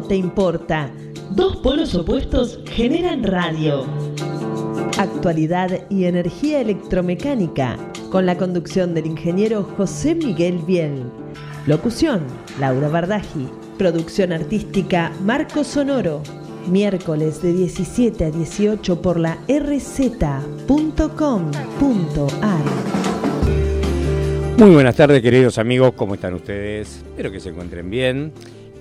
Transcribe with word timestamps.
te 0.00 0.16
importa. 0.16 0.90
Dos 1.30 1.56
polos 1.56 1.94
opuestos 1.94 2.60
generan 2.66 3.22
radio. 3.24 3.84
Actualidad 4.98 5.86
y 5.90 6.04
energía 6.04 6.60
electromecánica, 6.60 7.76
con 8.10 8.24
la 8.26 8.36
conducción 8.36 8.94
del 8.94 9.06
ingeniero 9.06 9.64
José 9.76 10.14
Miguel 10.14 10.58
Biel. 10.66 11.04
Locución, 11.66 12.22
Laura 12.58 12.88
Bardaji. 12.88 13.48
Producción 13.76 14.32
artística, 14.32 15.12
Marco 15.24 15.64
Sonoro. 15.64 16.22
Miércoles 16.68 17.42
de 17.42 17.52
17 17.52 18.24
a 18.24 18.30
18 18.30 19.02
por 19.02 19.18
la 19.18 19.38
rz.com.ar. 19.48 20.72
Muy 24.58 24.70
buenas 24.70 24.94
tardes, 24.94 25.20
queridos 25.20 25.58
amigos, 25.58 25.92
¿cómo 25.96 26.14
están 26.14 26.34
ustedes? 26.34 27.02
Espero 27.08 27.32
que 27.32 27.40
se 27.40 27.48
encuentren 27.48 27.90
bien. 27.90 28.32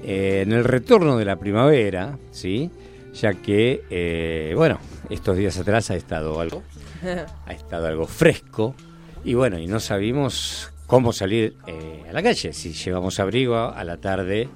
Eh, 0.03 0.41
en 0.41 0.51
el 0.51 0.63
retorno 0.63 1.17
de 1.17 1.25
la 1.25 1.35
primavera, 1.37 2.17
¿sí? 2.31 2.71
Ya 3.13 3.33
que, 3.33 3.83
eh, 3.89 4.53
bueno, 4.55 4.79
estos 5.09 5.37
días 5.37 5.57
atrás 5.57 5.91
ha 5.91 5.95
estado 5.95 6.39
algo, 6.39 6.63
ha 7.45 7.53
estado 7.53 7.87
algo 7.87 8.07
fresco 8.07 8.75
y 9.23 9.33
bueno, 9.35 9.59
y 9.59 9.67
no 9.67 9.79
sabíamos 9.79 10.71
cómo 10.87 11.13
salir 11.13 11.55
eh, 11.67 12.03
a 12.09 12.13
la 12.13 12.23
calle. 12.23 12.53
Si 12.53 12.73
llevamos 12.73 13.19
abrigo 13.19 13.55
a 13.55 13.83
la 13.83 13.97
tarde, 13.97 14.49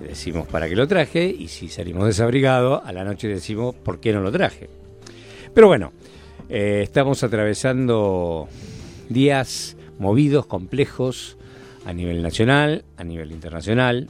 decimos 0.00 0.46
para 0.46 0.68
qué 0.68 0.76
lo 0.76 0.86
traje 0.86 1.24
y 1.26 1.48
si 1.48 1.68
salimos 1.68 2.06
desabrigados, 2.06 2.82
a 2.84 2.92
la 2.92 3.04
noche 3.04 3.28
decimos 3.28 3.74
por 3.74 4.00
qué 4.00 4.12
no 4.12 4.20
lo 4.20 4.30
traje. 4.30 4.68
Pero 5.54 5.68
bueno, 5.68 5.92
estamos 6.48 7.22
atravesando 7.22 8.48
días 9.08 9.76
movidos, 9.98 10.46
complejos, 10.46 11.36
a 11.84 11.92
nivel 11.92 12.22
nacional, 12.22 12.84
a 12.96 13.04
nivel 13.04 13.32
internacional. 13.32 14.08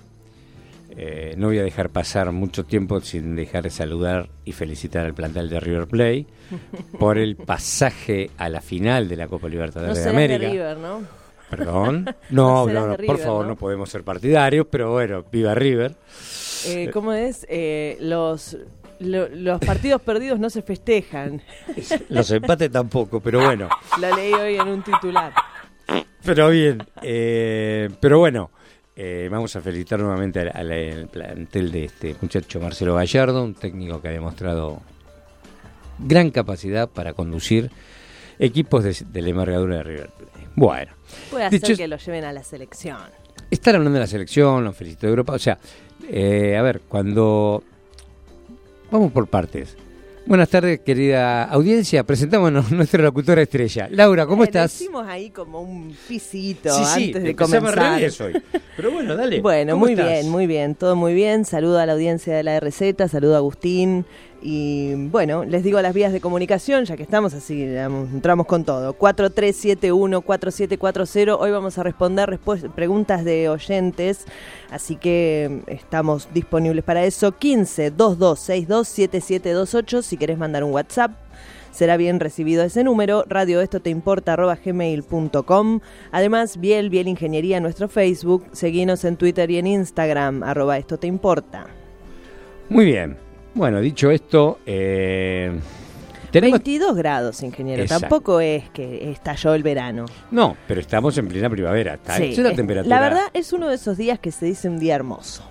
Eh, 0.97 1.35
no 1.39 1.47
voy 1.49 1.59
a 1.59 1.63
dejar 1.63 1.91
pasar 1.91 2.33
mucho 2.33 2.65
tiempo 2.65 3.01
sin 3.01 3.35
dejar 3.35 3.63
de 3.65 3.71
saludar 3.71 4.29
y 4.45 4.53
felicitar 4.53 5.07
al 5.07 5.15
plantel 5.15 5.49
de 5.49 5.59
River 5.59 5.87
Play 5.87 6.27
por 6.99 7.19
el 7.19 7.37
pasaje 7.37 8.31
a 8.37 8.49
la 8.49 8.61
final 8.61 9.09
de 9.09 9.17
la 9.17 9.27
Copa 9.29 9.49
Libertadores 9.49 10.03
de 10.05 10.11
América. 10.11 10.41
De 10.41 10.51
River, 10.51 10.77
¿no? 10.77 11.01
Perdón. 11.49 12.15
No, 12.31 12.67
no, 12.67 12.97
por 12.97 13.19
favor, 13.19 13.47
¿no? 13.47 13.57
podemos 13.57 13.91
ser 13.91 14.05
partidarios, 14.05 14.67
pero 14.71 14.93
bueno, 14.93 15.25
viva 15.31 15.55
River. 15.55 15.95
Eh, 16.67 16.91
¿Cómo 16.93 17.13
es? 17.13 17.47
Eh, 17.49 17.97
los 18.01 18.57
los 19.03 19.61
partidos 19.61 20.01
perdidos 20.03 20.39
no 20.39 20.49
se 20.49 20.63
festejan. 20.63 21.43
Los 22.09 22.31
empates 22.31 22.71
tampoco, 22.71 23.21
pero 23.21 23.41
bueno. 23.41 23.69
La 24.01 24.15
leí 24.15 24.33
hoy 24.33 24.55
en 24.55 24.69
un 24.69 24.83
titular. 24.83 25.33
Pero 26.25 26.51
bien, 26.51 26.83
eh, 27.03 27.91
pero 28.01 28.21
bueno, 28.21 28.51
eh, 28.95 29.29
vamos 29.31 29.57
a 29.57 29.61
felicitar 29.63 30.01
nuevamente 30.01 30.41
al, 30.41 31.09
plantel 31.11 31.73
de 31.73 31.85
este 31.87 32.15
muchacho 32.21 32.61
Marcelo 32.61 32.95
Gallardo, 32.95 33.43
un 33.43 33.55
técnico 33.55 34.03
que 34.03 34.09
ha 34.09 34.13
demostrado 34.13 34.83
gran 35.99 36.31
capacidad 36.31 36.89
para 36.89 37.15
conducir 37.15 37.71
equipos 38.39 38.85
de, 38.85 39.23
la 39.23 39.29
envergadura 39.29 39.77
de 39.77 39.83
River 39.83 40.11
Plate. 40.11 40.49
Bueno. 40.57 40.93
Puede 41.31 41.45
hacer 41.45 41.77
que 41.77 41.89
lo 41.89 41.97
lleven 41.97 42.25
a 42.25 42.33
la 42.33 42.43
selección. 42.43 42.99
Estar 43.51 43.75
hablando 43.75 43.95
de 43.95 44.01
la 44.01 44.07
selección, 44.07 44.65
lo 44.65 44.73
felicito 44.73 45.07
de 45.07 45.11
Europa. 45.11 45.35
O 45.35 45.39
sea, 45.39 45.59
eh, 46.11 46.57
a 46.57 46.63
ver, 46.63 46.83
cuando... 46.89 47.63
Vamos 48.91 49.11
por 49.13 49.27
partes. 49.27 49.77
Buenas 50.25 50.49
tardes, 50.49 50.81
querida 50.81 51.45
audiencia. 51.45 52.05
Presentámonos 52.05 52.71
nuestra 52.73 53.03
locutora 53.03 53.43
estrella. 53.43 53.89
Laura, 53.91 54.25
¿cómo 54.25 54.45
estás? 54.45 54.81
Hicimos 54.81 55.07
ahí 55.07 55.31
como 55.31 55.61
un 55.61 55.97
pisito 56.07 56.73
antes 56.75 57.23
de 57.23 57.35
comenzar. 57.35 58.01
hoy. 58.21 58.43
Pero 58.77 58.93
bueno, 58.93 59.17
dale. 59.17 59.41
Bueno, 59.41 59.77
muy 59.77 59.95
bien, 59.97 60.31
muy 60.31 60.47
bien, 60.47 60.77
todo 60.77 60.95
muy 60.95 61.13
bien. 61.13 61.45
Saludo 61.45 61.79
a 61.81 61.87
la 61.87 61.95
audiencia 61.95 62.35
de 62.35 62.45
la 62.45 62.59
RZ, 62.61 63.11
saludo 63.11 63.35
a 63.35 63.39
Agustín, 63.39 64.07
y 64.43 64.95
bueno, 64.95 65.45
les 65.45 65.63
digo 65.63 65.81
las 65.81 65.95
vías 65.95 66.13
de 66.13 66.21
comunicación, 66.21 66.85
ya 66.85 66.97
que 66.97 67.05
estamos 67.05 67.33
así, 67.33 67.63
entramos 67.63 68.47
con 68.47 68.65
todo. 68.65 68.99
4371-4740. 68.99 71.37
Hoy 71.39 71.53
vamos 71.53 71.79
a 71.79 71.85
responder 71.85 72.41
preguntas 72.75 73.25
de 73.25 73.49
oyentes, 73.49 74.27
así 74.71 74.97
que 74.97 75.63
estamos 75.69 76.29
disponibles 76.35 76.83
para 76.85 77.05
eso. 77.05 77.33
15-2262-7728. 77.33 80.03
Si 80.03 80.17
querés 80.17 80.39
mandar 80.39 80.65
un 80.65 80.73
WhatsApp, 80.73 81.13
será 81.71 81.97
bien 81.97 82.19
recibido 82.19 82.65
ese 82.65 82.83
número. 82.83 83.25
Radio 83.29 83.61
esto 83.61 83.79
te 83.81 83.91
importa 83.91 84.35
gmail.com. 84.37 85.81
Además, 86.11 86.59
Biel, 86.59 86.91
Biel 86.91 87.07
Ingeniería 87.07 87.59
en 87.59 87.63
nuestro 87.63 87.89
Facebook. 87.89 88.45
Seguinos 88.51 89.05
en 89.05 89.17
Twitter 89.17 89.49
y 89.53 89.59
en 89.59 89.69
Instagram, 89.69 90.43
arroba 90.43 90.79
esto 90.79 90.99
te 90.99 91.07
importa. 91.07 91.69
Muy 92.69 92.87
bien. 92.87 93.32
Bueno, 93.55 93.81
dicho 93.81 94.11
esto, 94.11 94.61
eh, 94.65 95.53
22 96.33 96.97
grados, 96.97 97.43
ingeniero. 97.43 97.85
Tampoco 97.85 98.41
es 98.41 98.71
que 98.71 99.11
estalló 99.11 99.55
el 99.55 99.63
verano. 99.63 100.07
No, 100.31 100.57
pero 100.67 100.81
estamos 100.81 101.17
en 101.19 101.29
plena 101.29 101.51
primavera. 101.51 101.95
Está 101.95 102.19
la 102.19 102.55
temperatura. 102.55 102.97
La 102.97 103.03
verdad 103.03 103.25
es 103.35 103.53
uno 103.53 103.69
de 103.69 103.75
esos 103.75 103.97
días 103.97 104.19
que 104.19 104.33
se 104.33 104.47
dice 104.47 104.69
un 104.69 104.79
día 104.79 104.95
hermoso. 104.95 105.45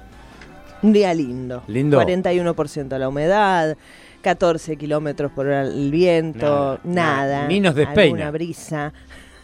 Un 0.81 0.93
día 0.93 1.13
lindo. 1.13 1.63
Lindo. 1.67 2.01
41% 2.01 2.97
la 2.97 3.07
humedad, 3.07 3.77
14 4.21 4.77
kilómetros 4.77 5.31
por 5.31 5.45
hora 5.45 5.61
el 5.61 5.91
viento, 5.91 6.79
nada. 6.83 7.47
Ni 7.47 7.59
nos 7.59 7.75
despeina. 7.75 8.15
Una 8.15 8.31
brisa. 8.31 8.91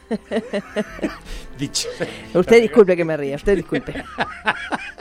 Dicho. 1.60 1.90
Usted 2.34 2.62
disculpe 2.62 2.96
que 2.96 3.06
me 3.06 3.16
ría, 3.18 3.36
usted 3.36 3.56
disculpe. 3.56 3.94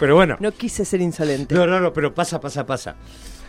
Pero 0.00 0.14
bueno. 0.14 0.38
No 0.40 0.50
quise 0.52 0.86
ser 0.86 1.02
insolente. 1.02 1.54
No, 1.54 1.66
no, 1.66 1.78
no, 1.78 1.92
pero 1.92 2.14
pasa, 2.14 2.40
pasa, 2.40 2.64
pasa. 2.64 2.96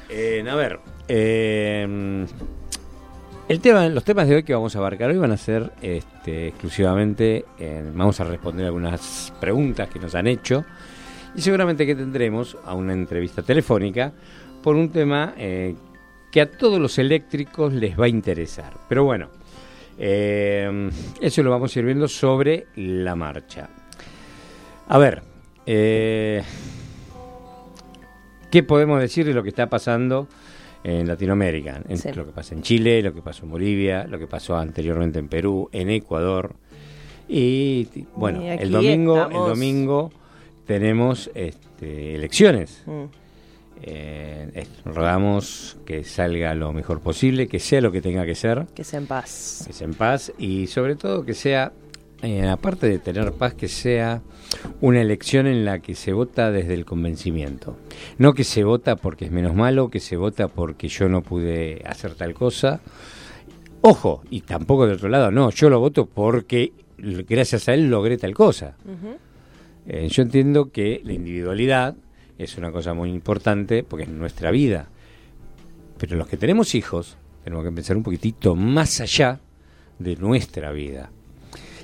Eh, 0.10 0.46
a 0.48 0.56
ver, 0.56 0.82
eh, 1.08 2.26
el 3.48 3.60
tema, 3.62 3.88
los 3.88 4.04
temas 4.04 4.28
de 4.28 4.36
hoy 4.36 4.44
que 4.44 4.54
vamos 4.54 4.76
a 4.76 4.80
abarcar 4.80 5.10
hoy 5.10 5.18
van 5.18 5.32
a 5.32 5.38
ser 5.38 5.72
este, 5.82 6.50
exclusivamente, 6.50 7.46
vamos 7.94 8.20
a 8.20 8.26
responder 8.26 8.66
algunas 8.66 9.32
preguntas 9.40 9.88
que 9.88 10.00
nos 10.00 10.14
han 10.14 10.28
hecho 10.28 10.66
y 11.34 11.42
seguramente 11.42 11.86
que 11.86 11.96
tendremos 11.96 12.58
a 12.66 12.74
una 12.74 12.92
entrevista 12.92 13.42
telefónica 13.42 14.12
por 14.62 14.76
un 14.76 14.92
tema 14.92 15.34
eh, 15.38 15.74
que 16.30 16.42
a 16.42 16.52
todos 16.52 16.82
los 16.82 16.98
eléctricos 17.00 17.72
les 17.72 17.98
va 17.98 18.06
a 18.06 18.10
interesar. 18.10 18.74
Pero 18.90 19.06
bueno, 19.06 19.30
eso 19.98 21.44
lo 21.44 21.50
vamos 21.50 21.74
a 21.74 21.80
ir 21.80 21.86
viendo 21.86 22.10
sobre 22.10 22.68
la 22.76 23.16
marcha. 23.16 23.70
A 24.90 24.98
ver, 24.98 25.31
eh, 25.66 26.44
¿Qué 28.50 28.64
podemos 28.64 29.00
decir 29.00 29.26
de 29.26 29.34
lo 29.34 29.44
que 29.44 29.50
está 29.50 29.70
pasando 29.70 30.28
en 30.84 31.08
Latinoamérica? 31.08 31.82
Lo 32.14 32.26
que 32.26 32.32
pasa 32.32 32.54
en 32.54 32.62
Chile, 32.62 33.02
lo 33.02 33.14
que 33.14 33.22
pasó 33.22 33.46
en 33.46 33.52
Bolivia, 33.52 34.06
lo 34.06 34.20
que 34.20 34.28
pasó 34.28 34.58
anteriormente 34.58 35.20
en 35.20 35.30
Perú, 35.30 35.70
en 35.72 35.90
Ecuador. 35.90 36.54
Y 37.30 37.88
bueno, 38.16 38.42
el 38.42 38.72
domingo, 38.72 39.28
el 39.28 39.34
domingo 39.34 40.12
tenemos 40.66 41.32
este, 41.34 42.16
elecciones. 42.16 42.84
Mm. 42.86 43.04
Eh, 43.84 44.68
rogamos 44.86 45.78
que 45.86 46.04
salga 46.04 46.54
lo 46.54 46.72
mejor 46.72 47.00
posible, 47.00 47.48
que 47.48 47.60
sea 47.60 47.82
lo 47.82 47.92
que 47.92 48.02
tenga 48.02 48.26
que 48.26 48.36
ser. 48.36 48.68
Que 48.76 48.84
sea 48.84 49.00
en 49.00 49.08
paz. 49.08 49.64
Que 49.66 49.74
sea 49.74 49.88
en 49.88 49.94
paz 49.94 50.34
y 50.38 50.68
sobre 50.68 50.96
todo 50.96 51.26
que 51.26 51.34
sea 51.34 51.72
eh, 52.22 52.48
aparte 52.48 52.88
de 52.88 53.00
tener 53.00 53.32
paz, 53.34 53.54
que 53.54 53.68
sea 53.68 54.22
una 54.80 55.02
elección 55.02 55.48
en 55.48 55.66
la 55.66 55.80
que 55.80 55.96
se 55.96 56.14
vota 56.14 56.52
desde 56.52 56.74
el 56.74 56.86
convencimiento. 56.86 57.78
No 58.18 58.34
que 58.34 58.44
se 58.44 58.64
vota 58.64 58.96
porque 58.96 59.26
es 59.26 59.32
menos 59.32 59.56
malo, 59.56 59.90
que 59.90 60.00
se 60.00 60.18
vota 60.18 60.48
porque 60.48 60.88
yo 60.88 61.10
no 61.10 61.22
pude 61.22 61.82
hacer 61.86 62.16
tal 62.16 62.34
cosa. 62.34 62.82
Ojo, 63.82 64.22
y 64.30 64.42
tampoco 64.42 64.86
de 64.86 64.94
otro 64.94 65.10
lado, 65.10 65.32
no, 65.32 65.50
yo 65.50 65.70
lo 65.70 65.80
voto 65.80 66.06
porque 66.06 66.74
gracias 66.98 67.68
a 67.68 67.74
él 67.74 67.90
logré 67.90 68.18
tal 68.18 68.34
cosa. 68.34 68.76
Eh, 69.88 70.08
yo 70.10 70.22
entiendo 70.22 70.72
que 70.72 71.02
la 71.04 71.14
individualidad 71.14 71.96
es 72.38 72.58
una 72.58 72.72
cosa 72.72 72.94
muy 72.94 73.10
importante 73.10 73.84
porque 73.84 74.04
es 74.04 74.10
nuestra 74.10 74.52
vida. 74.52 74.90
Pero 75.98 76.18
los 76.18 76.28
que 76.28 76.38
tenemos 76.38 76.76
hijos 76.76 77.18
tenemos 77.44 77.66
que 77.66 77.72
pensar 77.72 77.98
un 77.98 78.04
poquitito 78.04 78.56
más 78.56 79.02
allá 79.02 79.40
de 79.98 80.16
nuestra 80.16 80.72
vida. 80.72 81.10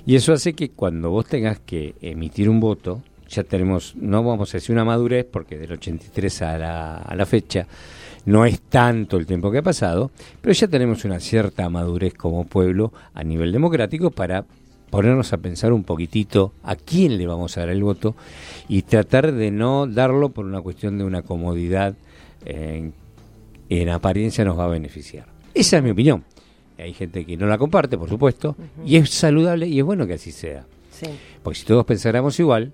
Y 0.07 0.15
eso 0.15 0.31
hace 0.31 0.53
que 0.53 0.69
cuando 0.69 1.09
vos 1.09 1.25
tengas 1.25 1.59
que 1.59 1.95
emitir 2.01 2.49
un 2.49 2.61
voto, 2.61 3.01
ya 3.27 3.43
tenemos, 3.43 3.93
no 3.97 4.23
vamos 4.23 4.53
a 4.53 4.57
decir 4.57 4.73
una 4.73 4.85
madurez, 4.85 5.25
porque 5.29 5.57
del 5.57 5.73
83 5.73 6.41
a 6.43 6.57
la, 6.57 6.97
a 6.99 7.13
la 7.13 7.25
fecha 7.25 7.67
no 8.25 8.45
es 8.45 8.61
tanto 8.61 9.17
el 9.17 9.25
tiempo 9.25 9.51
que 9.51 9.57
ha 9.57 9.63
pasado, 9.63 10.09
pero 10.39 10.53
ya 10.53 10.69
tenemos 10.69 11.03
una 11.03 11.19
cierta 11.19 11.69
madurez 11.69 12.13
como 12.13 12.45
pueblo 12.45 12.93
a 13.13 13.21
nivel 13.25 13.51
democrático 13.51 14.09
para 14.09 14.45
ponernos 14.89 15.33
a 15.33 15.39
pensar 15.39 15.73
un 15.73 15.83
poquitito 15.83 16.53
a 16.63 16.77
quién 16.77 17.17
le 17.17 17.27
vamos 17.27 17.57
a 17.57 17.61
dar 17.61 17.69
el 17.69 17.83
voto 17.83 18.15
y 18.69 18.83
tratar 18.83 19.33
de 19.33 19.51
no 19.51 19.87
darlo 19.87 20.29
por 20.29 20.45
una 20.45 20.61
cuestión 20.61 20.97
de 20.97 21.03
una 21.03 21.21
comodidad 21.21 21.95
en, 22.45 22.93
en 23.67 23.89
apariencia 23.89 24.45
nos 24.45 24.57
va 24.57 24.63
a 24.63 24.69
beneficiar. 24.69 25.25
Esa 25.53 25.79
es 25.79 25.83
mi 25.83 25.89
opinión. 25.89 26.23
Hay 26.77 26.93
gente 26.93 27.25
que 27.25 27.37
no 27.37 27.47
la 27.47 27.57
comparte, 27.57 27.97
por 27.97 28.09
supuesto, 28.09 28.55
y 28.85 28.97
es 28.97 29.09
saludable 29.09 29.67
y 29.67 29.79
es 29.79 29.85
bueno 29.85 30.05
que 30.05 30.13
así 30.13 30.31
sea. 30.31 30.65
Porque 31.43 31.59
si 31.59 31.65
todos 31.65 31.85
pensáramos 31.85 32.39
igual, 32.39 32.73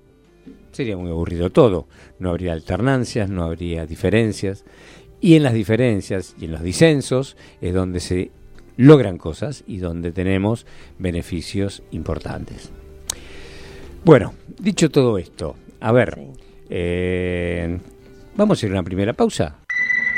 sería 0.72 0.98
muy 0.98 1.10
aburrido 1.10 1.50
todo. 1.50 1.88
No 2.20 2.30
habría 2.30 2.54
alternancias, 2.54 3.30
no 3.30 3.44
habría 3.44 3.86
diferencias. 3.86 4.66
Y 5.22 5.36
en 5.36 5.44
las 5.44 5.54
diferencias 5.54 6.36
y 6.40 6.46
en 6.46 6.52
los 6.52 6.62
disensos 6.62 7.38
es 7.62 7.74
donde 7.74 8.00
se 8.00 8.32
logran 8.76 9.18
cosas 9.18 9.64
y 9.68 9.78
donde 9.78 10.12
tenemos 10.12 10.66
beneficios 11.00 11.84
importantes. 11.92 12.72
Bueno, 14.04 14.34
dicho 14.60 14.90
todo 14.90 15.18
esto, 15.18 15.56
a 15.80 15.92
ver, 15.94 16.20
eh, 16.70 17.80
vamos 18.36 18.62
a 18.62 18.66
ir 18.66 18.72
a 18.72 18.76
una 18.76 18.84
primera 18.84 19.14
pausa. 19.14 19.62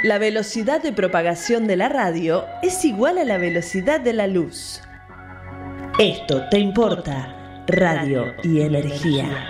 La 0.05 0.19
velocidad 0.19 0.83
de 0.83 0.93
propagación 0.93 1.65
de 1.65 1.77
la 1.77 1.89
radio 1.89 2.45
es 2.61 2.85
igual 2.85 3.17
a 3.17 3.23
la 3.23 3.39
velocidad 3.39 3.99
de 3.99 4.13
la 4.13 4.27
luz. 4.27 4.79
Esto 5.97 6.43
te 6.51 6.59
importa, 6.59 7.63
radio 7.65 8.35
y 8.43 8.61
energía. 8.61 9.47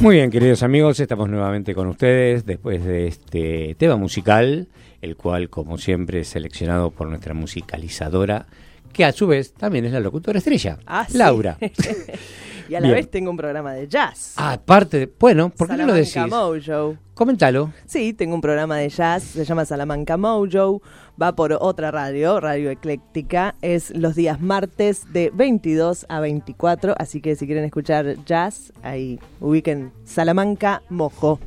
Muy 0.00 0.14
bien, 0.14 0.30
queridos 0.30 0.62
amigos, 0.62 1.00
estamos 1.00 1.28
nuevamente 1.28 1.74
con 1.74 1.88
ustedes 1.88 2.46
después 2.46 2.84
de 2.84 3.08
este 3.08 3.74
tema 3.76 3.96
musical, 3.96 4.68
el 5.02 5.16
cual, 5.16 5.50
como 5.50 5.76
siempre, 5.76 6.20
es 6.20 6.28
seleccionado 6.28 6.92
por 6.92 7.08
nuestra 7.08 7.34
musicalizadora, 7.34 8.46
que 8.92 9.04
a 9.04 9.10
su 9.10 9.26
vez 9.26 9.52
también 9.54 9.86
es 9.86 9.90
la 9.90 9.98
locutora 9.98 10.38
estrella, 10.38 10.78
Ah, 10.86 11.04
sí. 11.08 11.18
Y 12.68 12.74
a 12.74 12.80
la 12.80 12.86
Bien. 12.88 12.96
vez 12.96 13.10
tengo 13.10 13.30
un 13.30 13.36
programa 13.36 13.72
de 13.74 13.86
jazz. 13.88 14.34
Aparte, 14.36 14.98
de- 14.98 15.12
bueno, 15.18 15.50
¿por 15.50 15.68
qué 15.68 15.76
no 15.76 15.86
lo 15.86 16.04
Salamanca 16.04 16.54
decís? 16.54 16.66
Mojo. 16.66 16.96
Coméntalo. 17.14 17.72
Sí, 17.86 18.12
tengo 18.12 18.34
un 18.34 18.40
programa 18.40 18.76
de 18.78 18.88
jazz, 18.88 19.22
se 19.22 19.44
llama 19.44 19.64
Salamanca 19.64 20.16
Mojo, 20.16 20.82
va 21.20 21.34
por 21.36 21.52
otra 21.60 21.90
radio, 21.90 22.40
Radio 22.40 22.70
Ecléctica, 22.70 23.54
es 23.62 23.90
los 23.96 24.14
días 24.16 24.40
martes 24.40 25.12
de 25.12 25.30
22 25.32 26.06
a 26.08 26.20
24, 26.20 26.94
así 26.98 27.20
que 27.20 27.36
si 27.36 27.46
quieren 27.46 27.64
escuchar 27.64 28.16
jazz, 28.24 28.72
ahí 28.82 29.20
ubiquen 29.40 29.92
Salamanca 30.04 30.82
Mojo. 30.88 31.38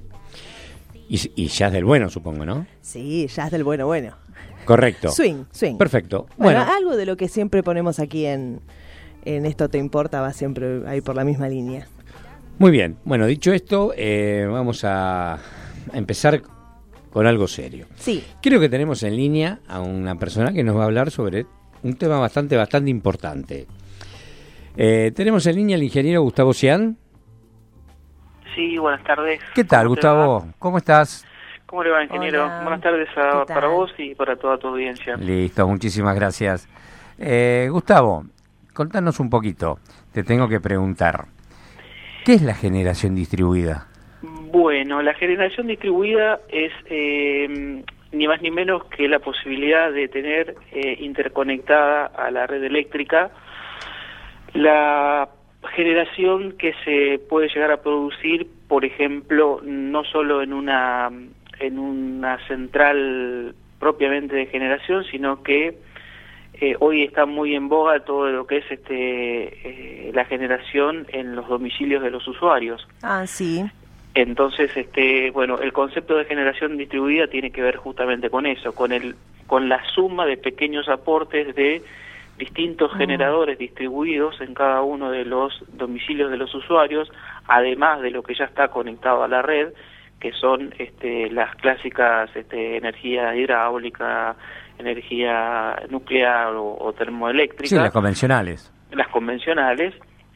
Y, 1.10 1.32
y 1.36 1.48
jazz 1.48 1.72
del 1.72 1.86
bueno, 1.86 2.10
supongo, 2.10 2.46
¿no? 2.46 2.66
Sí, 2.82 3.28
jazz 3.28 3.52
del 3.52 3.64
bueno, 3.64 3.86
bueno. 3.88 4.14
Correcto. 4.66 5.10
Swing, 5.12 5.46
swing. 5.52 5.78
Perfecto. 5.78 6.28
Bueno, 6.38 6.60
Bueno, 6.60 6.74
algo 6.78 6.98
de 6.98 7.06
lo 7.06 7.16
que 7.16 7.30
siempre 7.30 7.64
ponemos 7.64 8.00
aquí 8.00 8.26
en, 8.26 8.60
en 9.36 9.46
Esto 9.46 9.70
Te 9.70 9.78
Importa 9.78 10.22
va 10.22 10.32
siempre 10.34 10.88
ahí 10.88 11.02
por 11.02 11.16
la 11.16 11.24
misma 11.24 11.48
línea. 11.50 11.88
muy 12.60 12.72
bien. 12.72 12.98
Bueno, 13.06 13.26
dicho 13.26 13.52
esto, 13.52 13.94
eh, 13.96 14.48
vamos 14.50 14.84
a, 14.84 15.34
a 15.34 15.40
empezar 15.94 16.42
con 17.12 17.26
algo 17.28 17.48
serio. 17.48 17.88
Sí, 17.96 18.24
Creo 18.42 18.60
que 18.60 18.70
tenemos 18.70 19.02
en 19.04 19.16
línea 19.16 19.60
a 19.68 19.80
una 19.82 20.16
persona 20.16 20.52
que 20.54 20.64
nos 20.64 20.76
va 20.78 20.84
a 20.84 20.86
hablar 20.86 21.12
sobre 21.12 21.46
un 21.84 21.96
tema 21.96 22.20
bastante, 22.20 22.56
bastante 22.56 22.90
importante. 22.90 23.68
Eh, 24.76 25.12
tenemos 25.16 25.46
en 25.48 25.56
línea 25.56 25.76
al 25.76 25.84
ingeniero 25.84 26.22
Gustavo 26.22 26.54
Cian. 26.54 26.98
Sí, 28.56 28.78
buenas 28.78 29.04
tardes. 29.04 29.40
¿Qué 29.54 29.64
tal, 29.64 29.86
¿Cómo 29.86 29.96
te 29.96 30.00
Gustavo? 30.08 30.40
va? 30.42 30.54
¿Cómo 30.60 30.78
estás? 30.78 31.26
¿Cómo 31.66 31.84
le 31.84 31.90
va, 31.92 32.04
ingeniero? 32.04 32.46
Hola. 32.46 32.62
Buenas 32.62 32.82
tardes 32.82 33.08
para 33.48 33.68
vos 33.68 33.92
y 33.98 34.16
para 34.16 34.36
toda 34.36 34.58
tu 34.58 34.68
audiencia. 34.68 35.16
Listo, 35.18 35.68
muchísimas 35.68 36.16
gracias. 36.16 36.68
Eh, 37.20 37.68
Gustavo, 37.72 38.26
contanos 38.78 39.20
un 39.20 39.32
poquito. 39.32 39.80
Te 40.14 40.24
tengo 40.24 40.48
que 40.48 40.60
preguntar. 40.60 41.26
¿Qué 42.24 42.34
es 42.34 42.44
la 42.44 42.54
generación 42.54 43.16
distribuida? 43.16 43.88
Bueno, 44.22 45.02
la 45.02 45.16
generación 45.16 45.66
distribuida 45.66 46.40
es 46.48 46.72
eh, 46.86 47.84
ni 48.12 48.28
más 48.28 48.42
ni 48.44 48.52
menos 48.52 48.86
que 48.86 49.08
la 49.08 49.18
posibilidad 49.18 49.92
de 49.92 50.08
tener 50.08 50.56
eh, 50.72 50.98
interconectada 51.00 52.06
a 52.06 52.30
la 52.30 52.46
red 52.46 52.64
eléctrica 52.64 53.32
la 54.54 55.30
generación 55.76 56.54
que 56.58 56.74
se 56.86 57.20
puede 57.20 57.50
llegar 57.50 57.72
a 57.72 57.82
producir, 57.82 58.48
por 58.68 58.86
ejemplo, 58.86 59.60
no 59.64 60.04
solo 60.04 60.42
en 60.42 60.54
una 60.54 61.10
en 61.60 61.80
una 61.80 62.38
central 62.48 63.56
propiamente 63.80 64.36
de 64.36 64.46
generación, 64.48 65.04
sino 65.06 65.44
que 65.44 65.78
eh, 66.60 66.76
hoy 66.80 67.04
está 67.04 67.26
muy 67.26 67.56
en 67.56 67.70
boga 67.70 68.00
todo 68.00 68.28
lo 68.30 68.48
que 68.48 68.58
es 68.58 68.72
este 68.72 70.08
eh, 70.08 70.12
la 70.14 70.26
generación 70.26 71.06
en 71.10 71.36
los 71.36 71.48
domicilios 71.48 72.02
de 72.02 72.12
los 72.12 72.28
usuarios. 72.28 72.88
ah, 73.04 73.26
sí. 73.28 73.64
Entonces, 74.16 74.76
este, 74.76 75.30
bueno, 75.30 75.60
el 75.60 75.72
concepto 75.74 76.18
de 76.18 76.26
generación 76.26 76.76
distribuida 76.76 77.28
tiene 77.28 77.52
que 77.52 77.62
ver 77.62 77.76
justamente 77.76 78.32
con 78.32 78.48
eso, 78.48 78.74
con 78.74 78.92
el, 78.92 79.16
con 79.46 79.70
la 79.70 79.84
suma 79.94 80.26
de 80.26 80.38
pequeños 80.38 80.90
aportes 80.90 81.54
de 81.56 81.84
distintos 82.40 82.92
generadores 82.96 83.60
distribuidos 83.60 84.42
en 84.42 84.56
cada 84.56 84.82
uno 84.82 85.12
de 85.12 85.24
los 85.24 85.64
domicilios 85.74 86.32
de 86.32 86.38
los 86.38 86.54
usuarios, 86.56 87.12
además 87.48 88.02
de 88.02 88.10
lo 88.10 88.24
que 88.24 88.34
ya 88.34 88.46
está 88.46 88.70
conectado 88.70 89.24
a 89.24 89.28
la 89.28 89.44
red, 89.44 89.74
que 90.20 90.32
son 90.32 90.74
este, 90.80 91.30
las 91.30 91.56
clásicas 91.56 92.36
este, 92.36 92.78
energía 92.78 93.36
hidráulica, 93.36 94.36
energía 94.80 95.76
nuclear 95.90 96.54
o, 96.56 96.78
o 96.80 96.94
termoeléctrica 96.94 97.68
Sí, 97.70 97.76
las 97.76 97.92
convencionales. 97.92 98.72
las 98.92 99.08
convencionales 99.10 99.94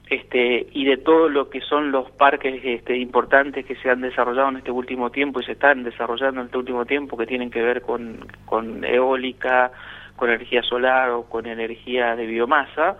este 0.10 0.68
y 0.74 0.84
de 0.86 0.98
todo 0.98 1.30
lo 1.30 1.50
que 1.50 1.62
son 1.62 1.92
los 1.92 2.12
parques 2.12 2.60
este, 2.64 2.98
importantes 2.98 3.66
que 3.66 3.76
se 3.78 3.90
han 3.90 4.02
desarrollado 4.02 4.50
en 4.50 4.58
este 4.58 4.72
último 4.72 5.10
tiempo 5.10 5.40
y 5.40 5.46
se 5.46 5.54
están 5.54 5.84
desarrollando 5.84 6.42
en 6.42 6.48
este 6.48 6.58
último 6.58 6.86
tiempo 6.86 7.16
que 7.18 7.26
tienen 7.26 7.50
que 7.50 7.62
ver 7.62 7.82
con, 7.82 8.26
con 8.46 8.84
eólica, 8.84 9.72
con 10.18 10.30
energía 10.30 10.64
solar 10.64 11.12
o 11.12 11.24
con 11.24 11.46
energía 11.46 12.16
de 12.18 12.26
biomasa, 12.26 12.98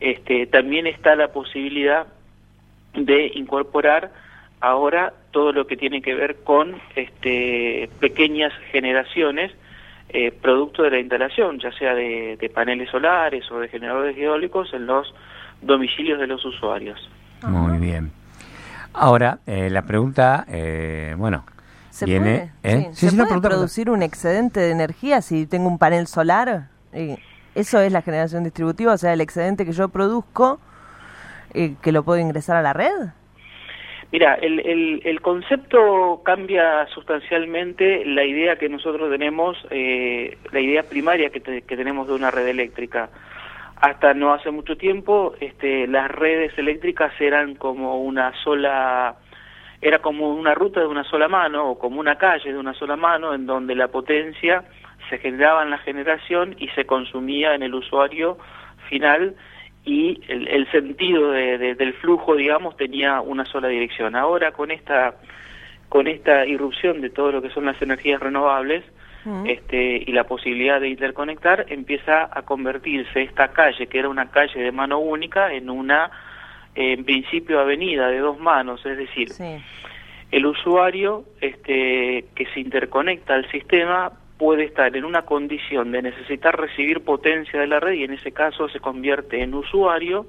este 0.00 0.46
también 0.48 0.88
está 0.88 1.14
la 1.14 1.28
posibilidad 1.28 2.06
de 2.94 3.30
incorporar 3.34 4.10
ahora 4.60 5.12
todo 5.30 5.52
lo 5.52 5.66
que 5.68 5.76
tiene 5.76 6.02
que 6.02 6.14
ver 6.14 6.42
con 6.42 6.80
este 6.96 7.88
pequeñas 8.00 8.52
generaciones 8.72 9.52
eh, 10.12 10.32
producto 10.32 10.82
de 10.82 10.90
la 10.90 10.98
instalación, 11.00 11.58
ya 11.58 11.72
sea 11.72 11.94
de, 11.94 12.36
de 12.40 12.48
paneles 12.50 12.90
solares 12.90 13.50
o 13.50 13.58
de 13.58 13.68
generadores 13.68 14.16
eólicos 14.16 14.72
en 14.74 14.86
los 14.86 15.12
domicilios 15.62 16.18
de 16.18 16.26
los 16.26 16.44
usuarios. 16.44 16.98
Muy 17.42 17.78
bien. 17.78 18.10
Ahora, 18.92 19.38
eh, 19.46 19.70
la 19.70 19.82
pregunta, 19.82 20.44
eh, 20.48 21.14
bueno, 21.16 21.44
¿Se 21.90 22.06
viene... 22.06 22.50
puede, 22.62 22.74
¿eh? 22.76 22.88
sí, 22.92 22.94
Sí, 22.94 23.06
¿se 23.06 23.10
sí, 23.10 23.16
puede 23.16 23.28
pregunta, 23.28 23.48
producir 23.48 23.90
un 23.90 24.02
excedente 24.02 24.60
de 24.60 24.70
energía 24.72 25.22
si 25.22 25.46
tengo 25.46 25.68
un 25.68 25.78
panel 25.78 26.06
solar? 26.06 26.68
Eh, 26.92 27.16
¿Eso 27.54 27.80
es 27.80 27.92
la 27.92 28.02
generación 28.02 28.44
distributiva? 28.44 28.92
O 28.92 28.98
sea, 28.98 29.12
el 29.12 29.20
excedente 29.20 29.64
que 29.64 29.72
yo 29.72 29.88
produzco, 29.88 30.60
eh, 31.54 31.74
que 31.82 31.92
lo 31.92 32.02
puedo 32.02 32.18
ingresar 32.20 32.56
a 32.56 32.62
la 32.62 32.72
red. 32.72 33.10
Mira, 34.12 34.34
el, 34.34 35.00
el, 35.04 35.20
concepto 35.20 36.22
cambia 36.24 36.84
sustancialmente 36.88 38.04
la 38.04 38.24
idea 38.24 38.56
que 38.56 38.68
nosotros 38.68 39.08
tenemos, 39.08 39.56
eh, 39.70 40.36
la 40.50 40.58
idea 40.58 40.82
primaria 40.82 41.30
que, 41.30 41.40
que 41.40 41.76
tenemos 41.76 42.08
de 42.08 42.14
una 42.14 42.32
red 42.32 42.48
eléctrica. 42.48 43.10
Hasta 43.80 44.12
no 44.12 44.34
hace 44.34 44.50
mucho 44.50 44.76
tiempo, 44.76 45.34
este, 45.40 45.86
las 45.86 46.10
redes 46.10 46.58
eléctricas 46.58 47.12
eran 47.20 47.54
como 47.54 48.02
una 48.02 48.32
sola, 48.42 49.14
era 49.80 50.00
como 50.00 50.34
una 50.34 50.54
ruta 50.54 50.80
de 50.80 50.86
una 50.86 51.04
sola 51.04 51.28
mano 51.28 51.70
o 51.70 51.78
como 51.78 52.00
una 52.00 52.18
calle 52.18 52.52
de 52.52 52.58
una 52.58 52.74
sola 52.74 52.96
mano, 52.96 53.32
en 53.32 53.46
donde 53.46 53.76
la 53.76 53.88
potencia 53.88 54.64
se 55.08 55.18
generaba 55.18 55.62
en 55.62 55.70
la 55.70 55.78
generación 55.78 56.56
y 56.58 56.66
se 56.70 56.84
consumía 56.84 57.54
en 57.54 57.62
el 57.62 57.74
usuario 57.74 58.38
final 58.88 59.36
y 59.84 60.20
el, 60.28 60.46
el 60.48 60.70
sentido 60.70 61.30
de- 61.32 61.58
de- 61.58 61.74
del 61.74 61.94
flujo, 61.94 62.36
digamos, 62.36 62.76
tenía 62.76 63.20
una 63.20 63.44
sola 63.46 63.68
dirección. 63.68 64.14
Ahora 64.16 64.52
con 64.52 64.70
esta 64.70 65.14
con 65.88 66.06
esta 66.06 66.46
irrupción 66.46 67.00
de 67.00 67.10
todo 67.10 67.32
lo 67.32 67.42
que 67.42 67.50
son 67.50 67.64
las 67.64 67.80
energías 67.82 68.20
renovables 68.20 68.84
este, 69.44 70.02
y 70.06 70.12
la 70.12 70.24
posibilidad 70.24 70.80
de 70.80 70.88
interconectar, 70.88 71.66
empieza 71.68 72.30
a 72.32 72.42
convertirse 72.42 73.20
esta 73.22 73.48
calle, 73.48 73.86
que 73.88 73.98
era 73.98 74.08
una 74.08 74.30
calle 74.30 74.60
de 74.62 74.72
mano 74.72 74.98
única, 75.00 75.52
en 75.52 75.68
una, 75.68 76.10
en 76.74 77.04
principio, 77.04 77.60
avenida 77.60 78.08
de 78.08 78.18
dos 78.20 78.38
manos, 78.38 78.86
es 78.86 78.96
decir, 78.96 79.28
Sí. 79.30 79.56
el 80.30 80.46
usuario 80.46 81.24
este, 81.40 82.24
que 82.34 82.46
se 82.54 82.60
interconecta 82.60 83.34
al 83.34 83.50
sistema 83.50 84.12
puede 84.40 84.64
estar 84.64 84.96
en 84.96 85.04
una 85.04 85.22
condición 85.22 85.92
de 85.92 86.00
necesitar 86.00 86.58
recibir 86.58 87.04
potencia 87.04 87.60
de 87.60 87.66
la 87.66 87.78
red 87.78 87.92
y 87.92 88.04
en 88.04 88.14
ese 88.14 88.32
caso 88.32 88.70
se 88.70 88.80
convierte 88.80 89.42
en 89.42 89.52
usuario, 89.52 90.26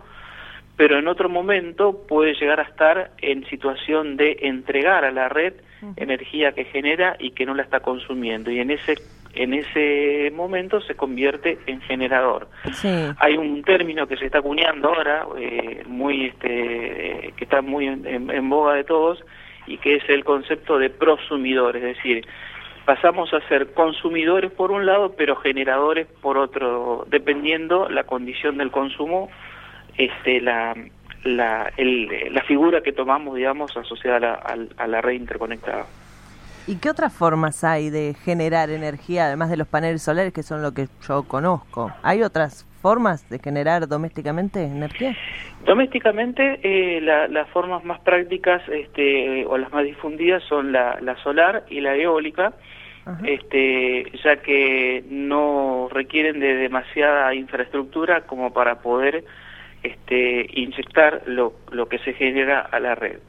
pero 0.76 1.00
en 1.00 1.08
otro 1.08 1.30
momento 1.30 2.06
puede 2.10 2.34
llegar 2.36 2.60
a 2.60 2.64
estar 2.64 3.12
en 3.22 3.46
situación 3.48 4.18
de 4.18 4.38
entregar 4.42 5.06
a 5.06 5.12
la 5.12 5.30
red 5.30 5.54
energía 5.96 6.52
que 6.52 6.66
genera 6.66 7.16
y 7.20 7.32
que 7.32 7.46
no 7.46 7.54
la 7.56 7.64
está 7.64 7.80
consumiendo 7.80 8.52
y 8.52 8.60
en 8.60 8.70
ese 8.72 8.96
en 9.34 9.54
ese 9.54 10.30
momento 10.36 10.82
se 10.82 10.96
convierte 10.96 11.58
en 11.66 11.80
generador. 11.84 12.50
Sí. 12.74 12.90
Hay 13.18 13.38
un 13.38 13.64
término 13.64 14.06
que 14.06 14.18
se 14.18 14.26
está 14.26 14.40
acuñando 14.40 14.90
ahora, 14.90 15.26
eh, 15.40 15.84
muy 15.88 16.26
este, 16.26 17.28
eh, 17.28 17.34
que 17.38 17.46
está 17.46 17.62
muy 17.62 17.88
en, 17.88 18.06
en- 18.06 18.30
en 18.30 18.50
boga 18.50 18.74
de 18.74 18.84
todos, 18.84 19.24
y 19.68 19.78
que 19.78 19.96
es 19.96 20.04
el 20.10 20.26
concepto 20.26 20.78
de 20.78 20.90
prosumidor, 20.90 21.78
es 21.78 21.84
decir, 21.84 22.28
pasamos 22.86 23.34
a 23.34 23.42
ser 23.48 23.74
consumidores 23.74 24.52
por 24.52 24.72
un 24.72 24.86
lado, 24.86 25.14
pero 25.18 25.36
generadores 25.36 26.08
por 26.22 26.38
otro, 26.38 27.06
dependiendo 27.10 27.90
la 27.90 28.04
condición 28.04 28.58
del 28.58 28.72
consumo 28.72 29.30
este, 29.98 30.42
la, 30.42 30.76
la, 31.24 31.72
la 32.32 32.42
figura 32.44 32.82
que 32.82 32.92
tomamos, 32.92 33.36
digamos, 33.36 33.76
asociada 33.78 34.34
a 34.78 34.88
la, 34.88 35.02
red 35.02 35.14
interconectada. 35.14 35.86
¿Y 36.72 36.78
qué 36.78 36.90
otras 36.90 37.14
formas 37.14 37.66
hay 37.66 37.90
de 37.90 38.16
generar 38.24 38.70
energía, 38.70 39.26
además 39.26 39.50
de 39.50 39.58
los 39.58 39.68
paneles 39.68 40.02
solares, 40.04 40.32
que 40.32 40.42
son 40.42 40.62
lo 40.62 40.74
que 40.74 40.88
yo 41.06 41.24
conozco? 41.28 41.92
¿Hay 42.02 42.24
otras 42.24 42.66
formas 42.82 43.30
de 43.30 43.40
generar 43.40 43.90
domésticamente 43.90 44.64
energía? 44.64 45.14
Domésticamente, 45.66 46.62
eh, 46.64 47.02
las 47.02 47.50
formas 47.50 47.84
más 47.84 48.00
prácticas 48.00 48.62
este, 48.70 49.46
o 49.48 49.58
las 49.58 49.70
más 49.74 49.84
difundidas 49.84 50.44
son 50.44 50.72
la, 50.72 50.98
la 51.02 51.18
solar 51.18 51.66
y 51.70 51.82
la 51.82 51.94
eólica, 51.98 52.54
este, 53.26 54.10
ya 54.24 54.38
que 54.38 55.04
no 55.10 55.90
requieren 55.92 56.40
de 56.40 56.56
demasiada 56.56 57.36
infraestructura 57.36 58.22
como 58.22 58.54
para 58.54 58.80
poder 58.80 59.26
este, 59.84 60.48
inyectar 60.54 61.24
lo, 61.26 61.54
lo 61.72 61.88
que 61.88 61.98
se 62.00 62.14
genera 62.14 62.62
a 62.62 62.80
la 62.80 62.96
red. 62.96 63.20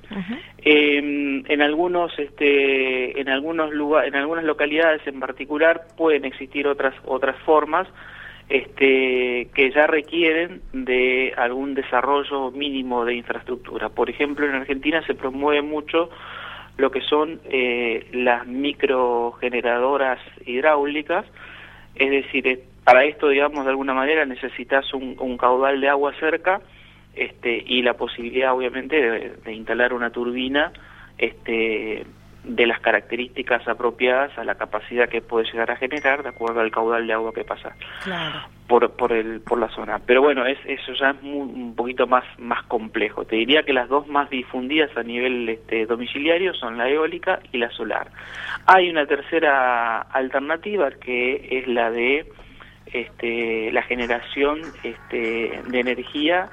Em, 0.59 1.45
en 1.47 1.63
algunos, 1.63 2.19
este, 2.19 3.21
en 3.21 3.29
algunos 3.29 3.73
lugares, 3.73 4.13
en 4.13 4.19
algunas 4.19 4.45
localidades 4.45 5.07
en 5.07 5.19
particular 5.21 5.83
pueden 5.97 6.25
existir 6.25 6.67
otras 6.67 6.95
otras 7.05 7.37
formas 7.45 7.89
este, 8.49 9.49
que 9.55 9.73
ya 9.75 9.87
requieren 9.87 10.61
de 10.73 11.33
algún 11.37 11.75
desarrollo 11.75 12.51
mínimo 12.51 13.05
de 13.05 13.15
infraestructura. 13.15 13.89
Por 13.89 14.11
ejemplo, 14.11 14.47
en 14.47 14.55
Argentina 14.55 15.03
se 15.07 15.15
promueve 15.15 15.63
mucho 15.63 16.11
lo 16.77 16.91
que 16.91 17.01
son 17.01 17.41
eh, 17.45 18.09
las 18.13 18.47
microgeneradoras 18.47 20.19
hidráulicas, 20.45 21.25
es 21.95 22.11
decir, 22.11 22.65
para 22.85 23.05
esto, 23.05 23.29
digamos, 23.29 23.65
de 23.65 23.71
alguna 23.71 23.95
manera 23.95 24.25
necesitas 24.25 24.93
un, 24.95 25.17
un 25.19 25.37
caudal 25.37 25.81
de 25.81 25.89
agua 25.89 26.13
cerca 26.19 26.61
este, 27.15 27.63
y 27.67 27.83
la 27.83 27.95
posibilidad, 27.95 28.55
obviamente, 28.55 28.97
de, 28.97 29.53
instalar 29.53 29.93
una 29.93 30.11
turbina 30.11 30.73
este, 31.19 32.07
de 32.43 32.67
las 32.67 32.81
características 32.81 33.69
apropiadas 33.69 34.37
a 34.39 34.45
la 34.45 34.55
capacidad 34.55 35.09
que 35.09 35.21
puede 35.21 35.45
llegar 35.45 35.71
a 35.71 35.77
generar 35.77 36.23
de 36.23 36.31
acuerdo 36.31 36.61
al 36.61 36.71
caudal 36.71 37.07
de 37.07 37.13
agua 37.13 37.33
que 37.33 37.45
pasa 37.45 37.77
por, 38.67 38.91
por, 38.93 39.13
el, 39.13 39.41
por 39.43 39.61
la 39.61 39.69
zona. 39.69 40.01
Pero 40.05 40.23
bueno, 40.23 40.47
es, 40.47 40.59
eso 40.65 40.95
ya 40.95 41.11
es 41.11 41.23
un 41.23 41.75
poquito 41.77 42.07
más, 42.07 42.25
más 42.39 42.65
complejo. 42.65 43.27
Te 43.27 43.37
diría 43.37 43.63
que 43.63 43.75
las 43.75 43.89
dos 43.89 44.09
más 44.09 44.31
difundidas 44.31 44.97
a 44.97 45.03
nivel 45.03 45.49
este, 45.51 45.87
domiciliario 45.87 46.55
son 46.55 46.79
la 46.79 46.89
eólica 46.89 47.41
y 47.53 47.59
la 47.59 47.71
solar. 47.71 48.11
Hay 48.67 48.89
una 48.91 49.07
tercera 49.07 50.01
alternativa 50.01 50.91
que 50.93 51.59
es 51.59 51.69
la 51.69 51.91
de 51.91 52.27
este, 52.87 53.71
la 53.73 53.83
generación 53.83 54.61
este, 54.83 55.61
de 55.67 55.81
energía 55.81 56.49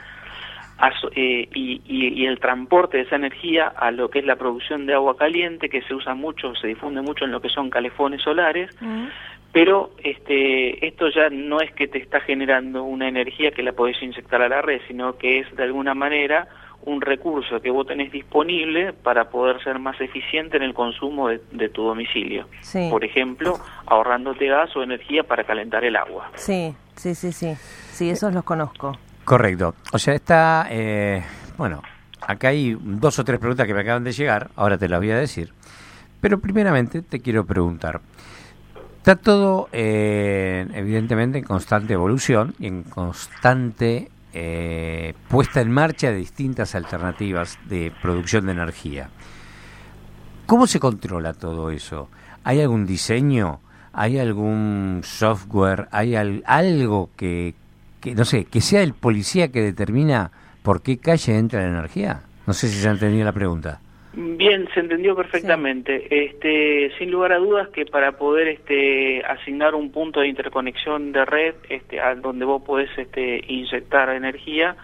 eh, 1.13 1.49
y, 1.53 2.25
el 2.25 2.39
transporte 2.39 2.97
de 2.97 3.03
esa 3.03 3.17
energía 3.17 3.67
a 3.67 3.91
lo 3.91 4.09
que 4.09 4.19
es 4.19 4.25
la 4.25 4.37
producción 4.37 4.85
de 4.85 4.93
agua 4.93 5.17
caliente, 5.17 5.67
que 5.67 5.81
se 5.81 5.93
usa 5.93 6.13
mucho, 6.13 6.55
se 6.55 6.67
difunde 6.67 7.01
mucho 7.01 7.25
en 7.25 7.31
lo 7.31 7.41
que 7.41 7.49
son 7.49 7.69
calefones 7.69 8.21
solares, 8.21 8.69
mm. 8.79 9.07
pero 9.51 9.91
este, 10.03 10.85
esto 10.87 11.09
ya 11.09 11.29
no 11.29 11.59
es 11.59 11.73
que 11.73 11.87
te 11.87 11.97
está 11.97 12.21
generando 12.21 12.83
una 12.83 13.09
energía 13.09 13.51
que 13.51 13.63
la 13.63 13.73
podés 13.73 14.01
inyectar 14.01 14.41
a 14.41 14.47
la 14.47 14.61
red, 14.61 14.79
sino 14.87 15.17
que 15.17 15.39
es 15.39 15.55
de 15.55 15.63
alguna 15.63 15.93
manera 15.93 16.47
un 16.83 17.01
recurso 17.01 17.61
que 17.61 17.69
vos 17.69 17.85
tenés 17.85 18.11
disponible 18.11 18.93
para 18.93 19.29
poder 19.29 19.61
ser 19.63 19.79
más 19.79 19.99
eficiente 19.99 20.57
en 20.57 20.63
el 20.63 20.73
consumo 20.73 21.27
de, 21.27 21.69
tu 21.69 21.83
domicilio. 21.83 22.47
Por 22.89 23.03
ejemplo, 23.03 23.59
ahorrándote 23.85 24.47
gas 24.47 24.75
o 24.75 24.83
energía 24.83 25.23
para 25.23 25.43
calentar 25.43 25.83
el 25.83 25.95
agua. 25.95 26.31
Sí, 26.35 26.73
sí, 26.95 27.15
sí, 27.15 27.31
sí. 27.31 27.53
Sí, 27.91 28.09
esos 28.09 28.33
los 28.33 28.43
conozco. 28.43 28.97
Correcto. 29.25 29.75
O 29.91 29.99
sea, 29.99 30.15
está, 30.15 30.67
eh, 30.69 31.21
bueno, 31.57 31.83
acá 32.21 32.49
hay 32.49 32.77
dos 32.79 33.19
o 33.19 33.23
tres 33.23 33.39
preguntas 33.39 33.67
que 33.67 33.73
me 33.73 33.81
acaban 33.81 34.03
de 34.03 34.11
llegar, 34.11 34.49
ahora 34.55 34.77
te 34.77 34.87
las 34.87 34.99
voy 34.99 35.11
a 35.11 35.17
decir. 35.17 35.51
Pero 36.21 36.39
primeramente 36.39 37.01
te 37.01 37.19
quiero 37.19 37.45
preguntar, 37.45 38.01
está 38.97 39.15
todo 39.15 39.69
eh, 39.71 40.67
evidentemente 40.73 41.37
en 41.37 41.43
constante 41.43 41.93
evolución 41.93 42.55
y 42.59 42.67
en 42.67 42.83
constante 42.83 44.09
eh, 44.33 45.13
puesta 45.27 45.61
en 45.61 45.71
marcha 45.71 46.11
de 46.11 46.17
distintas 46.17 46.75
alternativas 46.75 47.57
de 47.65 47.91
producción 48.01 48.45
de 48.45 48.51
energía. 48.51 49.09
¿Cómo 50.45 50.67
se 50.67 50.79
controla 50.79 51.33
todo 51.33 51.71
eso? 51.71 52.09
¿Hay 52.43 52.61
algún 52.61 52.85
diseño? 52.85 53.59
¿Hay 53.93 54.19
algún 54.19 55.01
software? 55.03 55.87
¿Hay 55.91 56.15
algo 56.15 57.09
que, 57.15 57.55
no 58.15 58.25
sé, 58.25 58.45
que 58.45 58.61
sea 58.61 58.81
el 58.81 58.93
policía 58.93 59.51
que 59.51 59.61
determina 59.61 60.31
por 60.63 60.81
qué 60.81 60.97
calle 60.97 61.37
entra 61.37 61.61
la 61.61 61.67
energía? 61.67 62.21
No 62.47 62.53
sé 62.53 62.67
si 62.67 62.79
se 62.79 62.87
ha 62.87 62.91
entendido 62.91 63.25
la 63.25 63.31
pregunta. 63.31 63.79
Bien, 64.13 64.67
se 64.73 64.79
entendió 64.79 65.15
perfectamente. 65.15 66.07
Este, 66.09 66.91
sin 66.97 67.11
lugar 67.11 67.31
a 67.31 67.37
dudas 67.37 67.69
que 67.69 67.85
para 67.85 68.13
poder 68.13 68.47
este, 68.47 69.23
asignar 69.23 69.75
un 69.75 69.91
punto 69.91 70.21
de 70.21 70.27
interconexión 70.27 71.11
de 71.11 71.25
red 71.25 71.55
este, 71.69 71.99
a 71.99 72.15
donde 72.15 72.45
vos 72.45 72.63
podés 72.63 72.89
este, 72.97 73.43
inyectar 73.47 74.09
energía, 74.09 74.75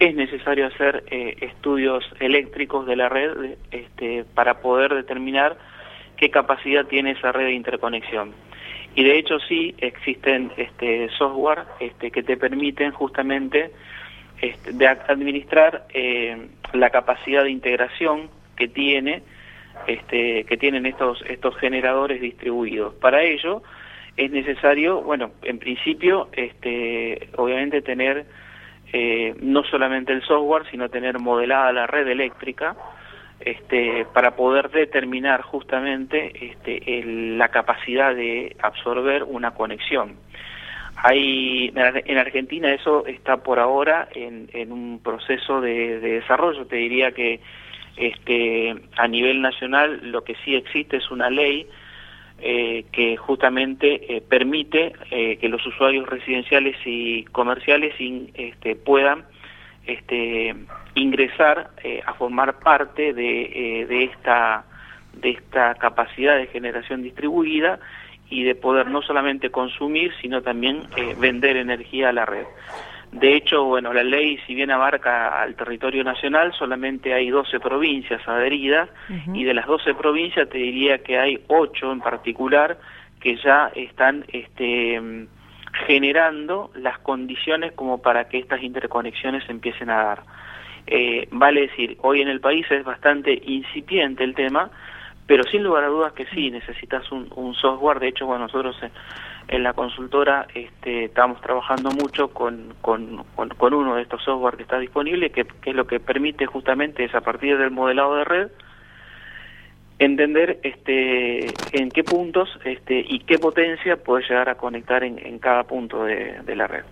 es 0.00 0.14
necesario 0.16 0.66
hacer 0.66 1.04
eh, 1.10 1.36
estudios 1.40 2.04
eléctricos 2.18 2.84
de 2.86 2.96
la 2.96 3.08
red 3.08 3.56
este, 3.70 4.24
para 4.34 4.60
poder 4.60 4.92
determinar 4.92 5.56
qué 6.16 6.30
capacidad 6.30 6.84
tiene 6.86 7.12
esa 7.12 7.30
red 7.30 7.46
de 7.46 7.52
interconexión. 7.52 8.32
Y 8.96 9.04
de 9.04 9.18
hecho 9.18 9.38
sí 9.48 9.74
existen 9.78 10.50
este, 10.56 11.08
software 11.10 11.62
este, 11.78 12.10
que 12.10 12.24
te 12.24 12.36
permiten 12.36 12.90
justamente 12.90 13.70
este, 14.40 14.72
de 14.72 14.88
administrar 14.88 15.86
eh, 15.94 16.48
la 16.72 16.90
capacidad 16.90 17.44
de 17.44 17.50
integración 17.50 18.30
que 18.56 18.68
tiene 18.68 19.22
este, 19.86 20.44
que 20.44 20.56
tienen 20.56 20.86
estos 20.86 21.22
estos 21.28 21.56
generadores 21.56 22.20
distribuidos. 22.20 22.94
Para 22.94 23.22
ello 23.22 23.62
es 24.16 24.30
necesario, 24.30 25.02
bueno, 25.02 25.32
en 25.42 25.58
principio, 25.58 26.28
este, 26.32 27.28
obviamente 27.36 27.82
tener 27.82 28.26
eh, 28.92 29.34
no 29.40 29.64
solamente 29.64 30.12
el 30.12 30.22
software, 30.22 30.64
sino 30.70 30.88
tener 30.88 31.18
modelada 31.18 31.72
la 31.72 31.86
red 31.86 32.06
eléctrica, 32.06 32.76
este, 33.40 34.06
para 34.14 34.36
poder 34.36 34.70
determinar 34.70 35.42
justamente 35.42 36.32
este, 36.40 37.02
la 37.04 37.48
capacidad 37.48 38.14
de 38.14 38.56
absorber 38.62 39.24
una 39.24 39.52
conexión. 39.52 40.14
Hay, 40.96 41.72
en 41.74 42.18
Argentina 42.18 42.72
eso 42.72 43.04
está 43.06 43.38
por 43.38 43.58
ahora 43.58 44.08
en, 44.14 44.48
en 44.52 44.70
un 44.70 45.00
proceso 45.02 45.60
de, 45.60 45.98
de 45.98 46.20
desarrollo. 46.20 46.66
Te 46.66 46.76
diría 46.76 47.10
que 47.10 47.40
este, 47.96 48.74
a 48.96 49.08
nivel 49.08 49.40
nacional 49.40 50.00
lo 50.02 50.24
que 50.24 50.34
sí 50.44 50.54
existe 50.54 50.96
es 50.96 51.10
una 51.10 51.30
ley 51.30 51.68
eh, 52.40 52.86
que 52.90 53.16
justamente 53.16 54.16
eh, 54.16 54.20
permite 54.20 54.92
eh, 55.10 55.38
que 55.38 55.48
los 55.48 55.64
usuarios 55.64 56.06
residenciales 56.08 56.76
y 56.84 57.24
comerciales 57.26 57.94
este, 58.34 58.74
puedan 58.74 59.24
este, 59.86 60.54
ingresar 60.94 61.70
a 62.04 62.14
formar 62.14 62.58
parte 62.58 63.14
de, 63.14 63.86
esta 64.04 64.64
capacidad 65.78 66.36
de 66.36 66.48
generación 66.48 67.02
distribuida 67.02 67.78
y 68.28 68.42
de 68.42 68.56
poder 68.56 68.88
no 68.88 69.00
solamente 69.02 69.50
consumir, 69.50 70.12
sino 70.20 70.42
también 70.42 70.82
vender 71.18 71.56
energía 71.56 72.08
a 72.08 72.12
la 72.12 72.26
red. 72.26 72.46
De 73.14 73.36
hecho, 73.36 73.62
bueno, 73.64 73.92
la 73.92 74.02
ley, 74.02 74.40
si 74.44 74.56
bien 74.56 74.72
abarca 74.72 75.40
al 75.40 75.54
territorio 75.54 76.02
nacional, 76.02 76.52
solamente 76.52 77.14
hay 77.14 77.30
12 77.30 77.60
provincias 77.60 78.20
adheridas 78.26 78.88
y 79.32 79.44
de 79.44 79.54
las 79.54 79.66
12 79.66 79.94
provincias 79.94 80.48
te 80.48 80.58
diría 80.58 80.98
que 80.98 81.16
hay 81.16 81.38
8 81.46 81.92
en 81.92 82.00
particular 82.00 82.76
que 83.20 83.36
ya 83.36 83.70
están 83.76 84.24
este, 84.32 85.00
generando 85.86 86.72
las 86.74 86.98
condiciones 86.98 87.72
como 87.74 88.02
para 88.02 88.28
que 88.28 88.38
estas 88.38 88.60
interconexiones 88.64 89.48
empiecen 89.48 89.90
a 89.90 90.02
dar. 90.02 90.22
Eh, 90.88 91.28
vale 91.30 91.68
decir, 91.68 91.96
hoy 92.02 92.20
en 92.20 92.26
el 92.26 92.40
país 92.40 92.66
es 92.68 92.82
bastante 92.82 93.40
incipiente 93.46 94.24
el 94.24 94.34
tema, 94.34 94.70
pero 95.28 95.44
sin 95.44 95.62
lugar 95.62 95.84
a 95.84 95.88
dudas 95.88 96.12
que 96.14 96.26
sí, 96.34 96.50
necesitas 96.50 97.12
un, 97.12 97.28
un 97.36 97.54
software. 97.54 98.00
De 98.00 98.08
hecho, 98.08 98.26
bueno, 98.26 98.46
nosotros 98.46 98.76
en 99.48 99.62
la 99.62 99.72
consultora 99.72 100.46
este, 100.54 101.04
estamos 101.04 101.40
trabajando 101.40 101.90
mucho 101.90 102.28
con, 102.28 102.74
con, 102.80 103.24
con, 103.34 103.74
uno 103.74 103.96
de 103.96 104.02
estos 104.02 104.22
software 104.22 104.56
que 104.56 104.62
está 104.62 104.78
disponible, 104.78 105.30
que, 105.30 105.46
es 105.64 105.74
lo 105.74 105.86
que 105.86 106.00
permite 106.00 106.46
justamente 106.46 107.04
es 107.04 107.14
a 107.14 107.20
partir 107.20 107.58
del 107.58 107.70
modelado 107.70 108.16
de 108.16 108.24
red 108.24 108.48
entender 109.98 110.58
este, 110.62 111.46
en 111.72 111.90
qué 111.90 112.02
puntos 112.02 112.48
este, 112.64 113.04
y 113.06 113.20
qué 113.20 113.38
potencia 113.38 113.96
puede 113.96 114.26
llegar 114.28 114.48
a 114.48 114.56
conectar 114.56 115.04
en, 115.04 115.18
en 115.18 115.38
cada 115.38 115.64
punto 115.64 116.04
de, 116.04 116.42
la 116.54 116.66
red. 116.66 116.84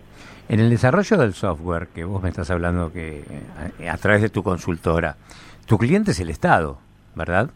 En 0.48 0.60
el 0.60 0.70
desarrollo 0.70 1.16
del 1.16 1.32
software 1.34 1.88
que 1.88 2.04
vos 2.04 2.22
me 2.22 2.28
estás 2.28 2.50
hablando 2.50 2.92
que 2.92 3.24
eh, 3.78 3.88
a 3.88 3.96
través 3.96 4.22
de 4.22 4.28
tu 4.28 4.42
consultora, 4.42 5.16
tu 5.66 5.78
cliente 5.78 6.12
es 6.12 6.20
el 6.20 6.30
Estado, 6.30 6.78
¿verdad? 7.14 7.50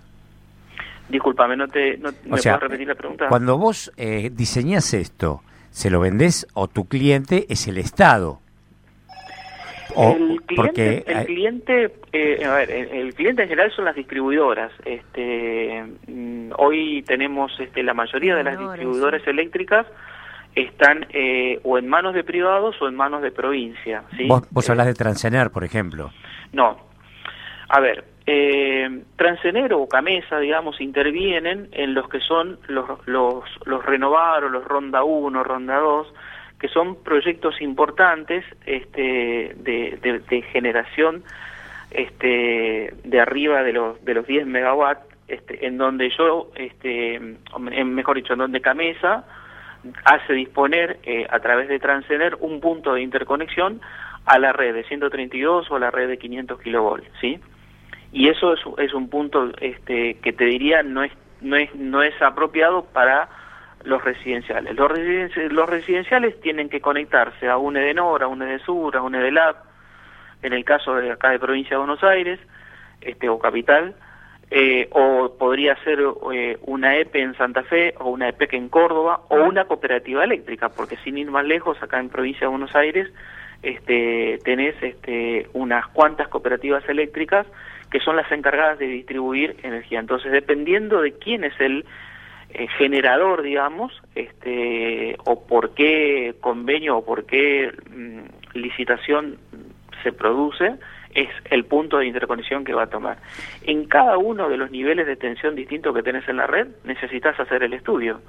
Disculpame, 1.09 1.57
¿no 1.57 1.69
te 1.69 1.97
no, 1.99 2.11
¿me 2.25 2.31
puedes 2.31 2.61
repetir 2.61 2.89
la 2.89 2.95
pregunta? 2.95 3.29
Cuando 3.29 3.59
vos 3.59 3.93
eh, 3.97 4.31
diseñás 4.33 4.93
esto, 4.95 5.43
¿se 5.71 5.91
lo 5.91 6.01
vendés 6.01 6.47
o 6.55 6.69
tu 6.69 6.89
cliente 6.89 7.47
es 7.49 7.69
el 7.69 7.79
Estado? 7.79 8.41
el 9.97 10.43
cliente, 10.43 11.05
el 11.07 11.27
cliente, 11.27 11.95
eh, 12.13 12.45
a 12.45 12.55
ver, 12.55 12.71
el, 12.71 13.15
cliente 13.15 13.43
en 13.43 13.49
general 13.49 13.73
son 13.73 13.87
las 13.87 13.95
distribuidoras. 13.95 14.71
Este, 14.85 15.85
mm, 16.07 16.51
hoy 16.59 17.03
tenemos 17.07 17.53
este, 17.59 17.83
la 17.83 17.95
mayoría 17.95 18.35
de 18.35 18.45
las 18.45 18.59
distribuidoras 18.59 19.27
eléctricas 19.27 19.87
están 20.55 21.07
eh, 21.11 21.61
o 21.65 21.79
en 21.79 21.87
manos 21.87 22.15
de 22.15 22.25
privados 22.25 22.81
o 22.81 22.89
en 22.89 22.95
manos 22.95 23.23
de 23.23 23.31
provincia. 23.31 24.03
¿sí? 24.17 24.27
¿Vos, 24.27 24.43
vos 24.51 24.69
hablas 24.71 24.87
de 24.87 24.95
Transener, 24.95 25.51
por 25.51 25.65
ejemplo? 25.65 26.11
No. 26.53 26.79
A 27.69 27.81
ver, 27.81 28.05
eh, 28.27 29.03
o 29.73 29.89
Camesa, 29.89 30.39
digamos, 30.39 30.81
intervienen 30.81 31.69
en 31.73 31.95
los 31.95 32.09
que 32.09 32.21
son 32.21 32.59
los, 32.67 33.07
los, 33.07 33.45
los 33.65 33.85
Renovar 33.85 34.45
o 34.45 34.49
los 34.49 34.65
Ronda 34.65 35.05
1, 35.05 35.45
Ronda 35.45 35.79
2, 35.79 36.13
que 36.59 36.69
son 36.69 37.03
proyectos 37.03 37.61
importantes 37.61 38.45
este, 38.65 39.55
de, 39.57 40.23
de, 40.29 40.43
generación 40.43 41.23
este, 41.91 42.95
de 43.05 43.21
arriba 43.21 43.63
de 43.63 43.73
los, 43.73 44.05
de 44.05 44.15
los 44.15 44.27
10 44.27 44.47
megawatts, 44.47 45.07
este, 45.29 45.67
en 45.67 45.77
donde 45.77 46.11
yo, 46.17 46.51
este, 46.57 47.21
mejor 47.59 48.17
dicho, 48.17 48.33
en 48.33 48.41
donde 48.41 48.61
Camesa 48.61 49.25
hace 50.05 50.33
disponer 50.33 50.99
eh, 51.05 51.27
a 51.31 51.39
través 51.41 51.69
de 51.69 51.79
Transener 51.79 52.37
un 52.41 52.61
punto 52.61 52.95
de 52.95 53.03
interconexión 53.03 53.81
a 54.25 54.39
la 54.39 54.53
red 54.53 54.75
de 54.75 54.85
132 54.85 55.71
o 55.71 55.77
a 55.77 55.79
la 55.79 55.91
red 55.91 56.09
de 56.09 56.19
500 56.19 56.61
kilovolts, 56.61 57.09
¿sí? 57.21 57.39
Y 58.13 58.29
eso 58.29 58.55
es, 58.55 58.61
es 58.79 58.95
un 58.95 59.09
punto 59.09 59.51
este, 59.61 60.15
que 60.21 60.33
te 60.33 60.45
diría 60.45 60.83
no 60.83 61.03
es, 61.03 61.13
no 61.41 61.57
es, 61.57 61.75
no 61.75 62.03
es 62.03 62.21
apropiado 62.23 62.85
para 62.85 63.29
los 63.85 64.03
residenciales. 64.03 64.75
Los, 64.75 64.91
los 65.51 65.69
residenciales 65.69 66.41
tienen 66.41 66.69
que 66.69 66.81
conectarse 66.81 67.49
a 67.49 67.57
un 67.57 67.77
EDENOR, 67.77 68.23
a 68.23 68.29
un 68.29 68.43
EDESUR, 68.43 68.97
a 68.97 69.03
un 69.03 69.15
EDELAB, 69.15 69.57
en 70.43 70.53
el 70.53 70.65
caso 70.65 70.97
de 70.97 71.13
acá 71.13 71.31
de 71.31 71.39
provincia 71.39 71.71
de 71.71 71.79
Buenos 71.79 72.03
Aires, 72.03 72.41
este 73.01 73.29
o 73.29 73.39
capital, 73.39 73.95
eh, 74.51 74.89
o 74.93 75.37
podría 75.39 75.77
ser 75.83 75.99
eh, 76.33 76.59
una 76.63 76.97
EPE 76.97 77.21
en 77.21 77.35
Santa 77.37 77.63
Fe 77.65 77.95
o 77.99 78.11
una 78.11 78.29
EPEC 78.29 78.55
en 78.55 78.69
Córdoba 78.69 79.23
o 79.29 79.37
una 79.37 79.65
cooperativa 79.65 80.25
eléctrica, 80.25 80.69
porque 80.69 80.97
sin 80.99 81.19
ir 81.19 81.31
más 81.31 81.45
lejos, 81.45 81.83
acá 81.83 81.99
en 81.99 82.09
provincia 82.09 82.43
de 82.43 82.51
Buenos 82.51 82.75
Aires 82.75 83.09
este, 83.63 84.39
tenés 84.45 84.75
este, 84.83 85.49
unas 85.53 85.87
cuantas 85.89 86.29
cooperativas 86.29 86.89
eléctricas 86.89 87.47
que 87.91 88.01
son 88.01 88.17
las 88.17 88.31
encargadas 88.33 88.79
de 88.79 88.87
distribuir 88.87 89.57
energía. 89.63 90.01
Entonces, 90.01 90.33
dependiendo 90.33 91.01
de 91.01 91.13
quién 91.13 91.45
es 91.45 91.59
el 91.61 91.85
eh, 92.51 92.69
generador, 92.79 93.43
digamos, 93.43 93.93
este, 94.15 95.17
o 95.25 95.47
por 95.47 95.75
qué 95.75 96.35
convenio 96.41 96.99
o 96.99 97.05
por 97.05 97.27
qué 97.27 97.73
mm, 97.91 98.59
licitación 98.59 99.39
se 100.03 100.13
produce, 100.13 100.77
es 101.15 101.29
el 101.51 101.65
punto 101.65 101.99
de 101.99 102.07
interconexión 102.07 102.65
que 102.65 102.75
va 102.75 102.85
a 102.85 102.87
tomar. 102.89 103.19
En 103.63 103.87
cada 103.87 104.19
uno 104.19 104.49
de 104.49 104.59
los 104.59 104.71
niveles 104.71 105.07
de 105.07 105.17
tensión 105.17 105.55
distintos 105.55 105.95
que 105.95 106.03
tenés 106.03 106.29
en 106.29 106.37
la 106.37 106.47
red, 106.47 106.69
necesitas 106.85 107.39
hacer 107.41 107.63
el 107.63 107.73
estudio. 107.73 108.21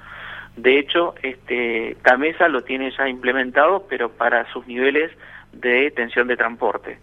De 0.57 0.79
hecho, 0.79 1.13
este, 1.21 1.95
Camesa 2.01 2.47
lo 2.47 2.63
tiene 2.63 2.91
ya 2.97 3.07
implementado, 3.07 3.85
pero 3.87 4.09
para 4.09 4.51
sus 4.51 4.65
niveles 4.67 5.11
de 5.53 5.91
tensión 5.91 6.27
de 6.27 6.35
transporte. 6.35 6.97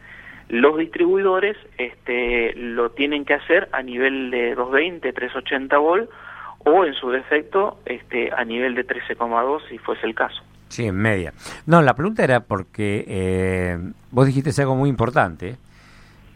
Los 0.48 0.76
distribuidores 0.76 1.56
este, 1.78 2.52
lo 2.54 2.90
tienen 2.90 3.24
que 3.24 3.34
hacer 3.34 3.68
a 3.72 3.82
nivel 3.82 4.30
de 4.30 4.54
220, 4.54 5.12
380 5.12 5.78
volt 5.78 6.10
o 6.58 6.84
en 6.84 6.94
su 6.94 7.10
defecto 7.10 7.78
este, 7.86 8.30
a 8.36 8.44
nivel 8.44 8.74
de 8.74 8.86
13,2 8.86 9.68
si 9.68 9.78
fuese 9.78 10.06
el 10.06 10.14
caso. 10.14 10.42
Sí, 10.68 10.86
en 10.86 10.96
media. 10.96 11.32
No, 11.66 11.82
la 11.82 11.94
pregunta 11.94 12.24
era 12.24 12.40
porque 12.40 13.04
eh, 13.06 13.78
vos 14.10 14.26
dijiste 14.26 14.50
algo 14.60 14.74
muy 14.74 14.88
importante, 14.88 15.56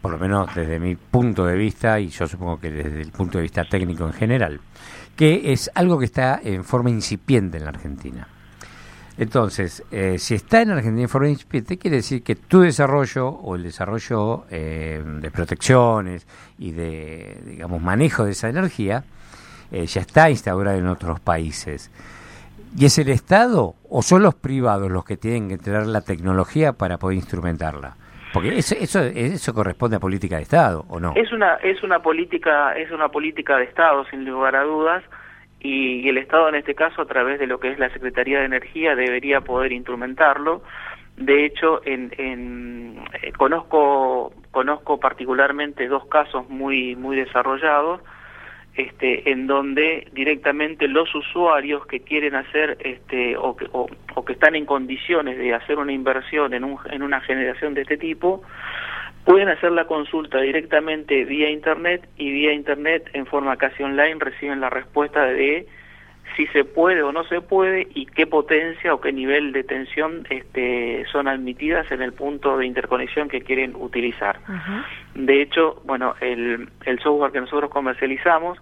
por 0.01 0.11
lo 0.11 0.17
menos 0.17 0.53
desde 0.55 0.79
mi 0.79 0.95
punto 0.95 1.45
de 1.45 1.57
vista, 1.57 1.99
y 1.99 2.07
yo 2.07 2.25
supongo 2.27 2.59
que 2.59 2.71
desde 2.71 3.01
el 3.01 3.11
punto 3.11 3.37
de 3.37 3.43
vista 3.43 3.65
técnico 3.65 4.05
en 4.05 4.13
general, 4.13 4.59
que 5.19 5.51
es 5.51 5.69
algo 5.75 5.99
que 5.99 6.05
está 6.05 6.39
en 6.41 6.63
forma 6.63 6.89
incipiente 6.89 7.57
en 7.57 7.65
la 7.65 7.71
Argentina. 7.71 8.25
Entonces, 9.17 9.83
eh, 9.91 10.15
si 10.17 10.35
está 10.35 10.61
en 10.61 10.71
Argentina 10.71 11.01
en 11.01 11.09
forma 11.09 11.27
incipiente, 11.27 11.77
quiere 11.77 11.97
decir 11.97 12.23
que 12.23 12.37
tu 12.37 12.61
desarrollo 12.61 13.27
o 13.27 13.55
el 13.55 13.63
desarrollo 13.63 14.45
eh, 14.49 15.03
de 15.19 15.29
protecciones 15.29 16.25
y 16.57 16.71
de, 16.71 17.37
digamos, 17.45 17.81
manejo 17.81 18.23
de 18.23 18.31
esa 18.31 18.47
energía 18.47 19.03
eh, 19.73 19.85
ya 19.87 19.99
está 19.99 20.29
instaurado 20.29 20.77
en 20.77 20.87
otros 20.87 21.19
países. 21.19 21.91
¿Y 22.77 22.85
es 22.85 22.97
el 22.97 23.09
Estado 23.09 23.75
o 23.89 24.01
son 24.01 24.23
los 24.23 24.35
privados 24.35 24.89
los 24.89 25.03
que 25.03 25.17
tienen 25.17 25.49
que 25.49 25.57
tener 25.57 25.85
la 25.85 25.99
tecnología 25.99 26.71
para 26.71 26.97
poder 26.97 27.17
instrumentarla? 27.17 27.97
Porque 28.33 28.57
eso, 28.57 29.53
corresponde 29.53 29.97
a 29.97 29.99
política 29.99 30.37
de 30.37 30.43
Estado, 30.43 30.85
¿o 30.89 30.99
no? 30.99 31.13
Es 31.15 31.31
una, 31.31 31.55
es 31.55 31.81
una 31.83 31.99
política, 31.99 32.73
es 32.73 32.91
una 32.91 33.09
política 33.09 33.57
de 33.57 33.63
Estado, 33.65 34.05
sin 34.05 34.25
lugar 34.25 34.55
a 34.55 34.63
dudas, 34.63 35.03
y, 35.59 36.07
el 36.07 36.17
Estado 36.17 36.49
en 36.49 36.55
este 36.55 36.75
caso, 36.75 37.01
a 37.01 37.05
través 37.05 37.39
de 37.39 37.47
lo 37.47 37.59
que 37.59 37.71
es 37.71 37.79
la 37.79 37.89
Secretaría 37.89 38.39
de 38.39 38.45
Energía, 38.45 38.95
debería 38.95 39.41
poder 39.41 39.71
instrumentarlo. 39.71 40.63
De 41.17 41.45
hecho, 41.45 41.81
en, 41.85 42.13
en, 42.17 43.03
eh, 43.21 43.31
conozco, 43.33 44.31
conozco 44.51 44.99
particularmente 44.99 45.87
dos 45.87 46.05
casos 46.05 46.47
muy, 46.49 46.95
muy 46.95 47.17
desarrollados 47.17 48.01
este, 48.75 49.31
en 49.31 49.47
donde 49.47 50.07
directamente 50.13 50.87
los 50.87 51.13
usuarios 51.13 51.85
que 51.87 52.01
quieren 52.01 52.35
hacer 52.35 52.77
este, 52.79 53.35
o, 53.37 53.55
que, 53.55 53.67
o, 53.71 53.87
que 54.25 54.33
están 54.33 54.55
en 54.55 54.65
condiciones 54.65 55.37
de 55.37 55.53
hacer 55.53 55.77
una 55.77 55.91
inversión 55.91 56.53
en, 56.53 56.63
un, 56.63 56.77
en 56.89 57.03
una 57.03 57.19
generación 57.21 57.73
de 57.73 57.81
este 57.81 57.97
tipo, 57.97 58.41
pueden 59.25 59.49
hacer 59.49 59.71
la 59.71 59.85
consulta 59.85 60.39
directamente 60.39 61.25
vía 61.25 61.49
Internet 61.49 62.07
y 62.17 62.31
vía 62.31 62.53
Internet 62.53 63.09
en 63.13 63.25
forma 63.25 63.57
casi 63.57 63.83
online 63.83 64.17
reciben 64.19 64.61
la 64.61 64.69
respuesta 64.69 65.25
de 65.25 65.67
si 66.35 66.47
se 66.47 66.63
puede 66.63 67.01
o 67.03 67.11
no 67.11 67.23
se 67.25 67.41
puede 67.41 67.87
y 67.93 68.05
qué 68.05 68.27
potencia 68.27 68.93
o 68.93 69.01
qué 69.01 69.11
nivel 69.11 69.51
de 69.51 69.63
tensión 69.63 70.25
este, 70.29 71.05
son 71.11 71.27
admitidas 71.27 71.91
en 71.91 72.01
el 72.01 72.13
punto 72.13 72.57
de 72.57 72.65
interconexión 72.65 73.29
que 73.29 73.41
quieren 73.41 73.75
utilizar. 73.75 74.39
De 75.15 75.41
hecho, 75.41 75.81
bueno, 75.85 76.15
el, 76.21 76.69
el 76.85 76.99
software 76.99 77.31
que 77.31 77.41
nosotros 77.41 77.69
comercializamos 77.71 78.57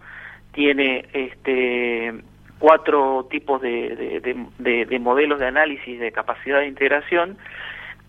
tiene 0.54 1.06
este, 1.14 2.14
cuatro 2.60 3.28
tipos 3.30 3.62
de, 3.62 4.44
de, 4.58 4.86
de, 4.86 5.00
modelos 5.00 5.40
de 5.40 5.48
análisis 5.48 6.00
de 6.00 6.12
capacidad 6.12 6.60
de 6.60 6.68
integración, 6.68 7.38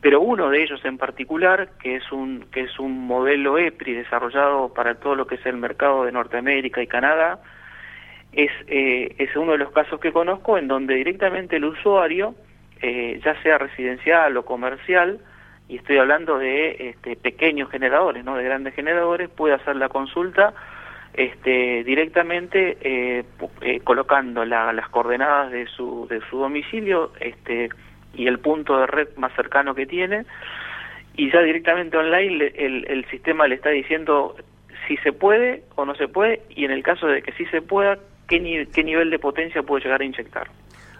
pero 0.00 0.20
uno 0.20 0.48
de 0.48 0.62
ellos 0.62 0.84
en 0.84 0.96
particular, 0.96 1.70
que 1.82 1.96
es 1.96 2.12
un, 2.12 2.46
que 2.52 2.62
es 2.62 2.78
un 2.78 3.06
modelo 3.06 3.58
EPRI 3.58 3.94
desarrollado 3.94 4.72
para 4.72 4.94
todo 4.94 5.14
lo 5.14 5.26
que 5.26 5.34
es 5.34 5.46
el 5.46 5.56
mercado 5.56 6.04
de 6.04 6.12
Norteamérica 6.12 6.82
y 6.82 6.86
Canadá, 6.86 7.40
es, 8.32 8.50
eh, 8.66 9.14
es 9.18 9.34
uno 9.36 9.52
de 9.52 9.58
los 9.58 9.72
casos 9.72 10.00
que 10.00 10.12
conozco 10.12 10.58
en 10.58 10.68
donde 10.68 10.94
directamente 10.94 11.56
el 11.56 11.64
usuario, 11.64 12.34
eh, 12.80 13.20
ya 13.24 13.40
sea 13.42 13.58
residencial 13.58 14.36
o 14.36 14.44
comercial, 14.44 15.20
y 15.68 15.76
estoy 15.76 15.98
hablando 15.98 16.38
de 16.38 16.90
este, 16.90 17.16
pequeños 17.16 17.70
generadores, 17.70 18.24
no 18.24 18.36
de 18.36 18.44
grandes 18.44 18.74
generadores, 18.74 19.28
puede 19.28 19.54
hacer 19.54 19.76
la 19.76 19.88
consulta 19.88 20.54
este, 21.12 21.84
directamente 21.84 22.78
eh, 22.80 23.24
colocando 23.84 24.44
las 24.44 24.88
coordenadas 24.88 25.50
de 25.50 25.66
su, 25.66 26.06
de 26.08 26.20
su 26.30 26.38
domicilio 26.38 27.12
este, 27.20 27.70
y 28.14 28.26
el 28.26 28.38
punto 28.38 28.78
de 28.78 28.86
red 28.86 29.08
más 29.16 29.32
cercano 29.34 29.74
que 29.74 29.86
tiene, 29.86 30.24
y 31.16 31.30
ya 31.30 31.40
directamente 31.40 31.96
online 31.96 32.52
el, 32.54 32.86
el 32.88 33.04
sistema 33.06 33.48
le 33.48 33.56
está 33.56 33.70
diciendo 33.70 34.36
si 34.86 34.96
se 34.98 35.12
puede 35.12 35.64
o 35.74 35.84
no 35.84 35.94
se 35.96 36.08
puede, 36.08 36.42
y 36.50 36.64
en 36.64 36.70
el 36.70 36.82
caso 36.82 37.06
de 37.08 37.20
que 37.22 37.32
sí 37.32 37.44
se 37.46 37.60
pueda, 37.60 37.98
qué, 38.28 38.68
qué 38.72 38.84
nivel 38.84 39.10
de 39.10 39.18
potencia 39.18 39.62
puede 39.62 39.84
llegar 39.84 40.00
a 40.00 40.04
inyectar. 40.04 40.48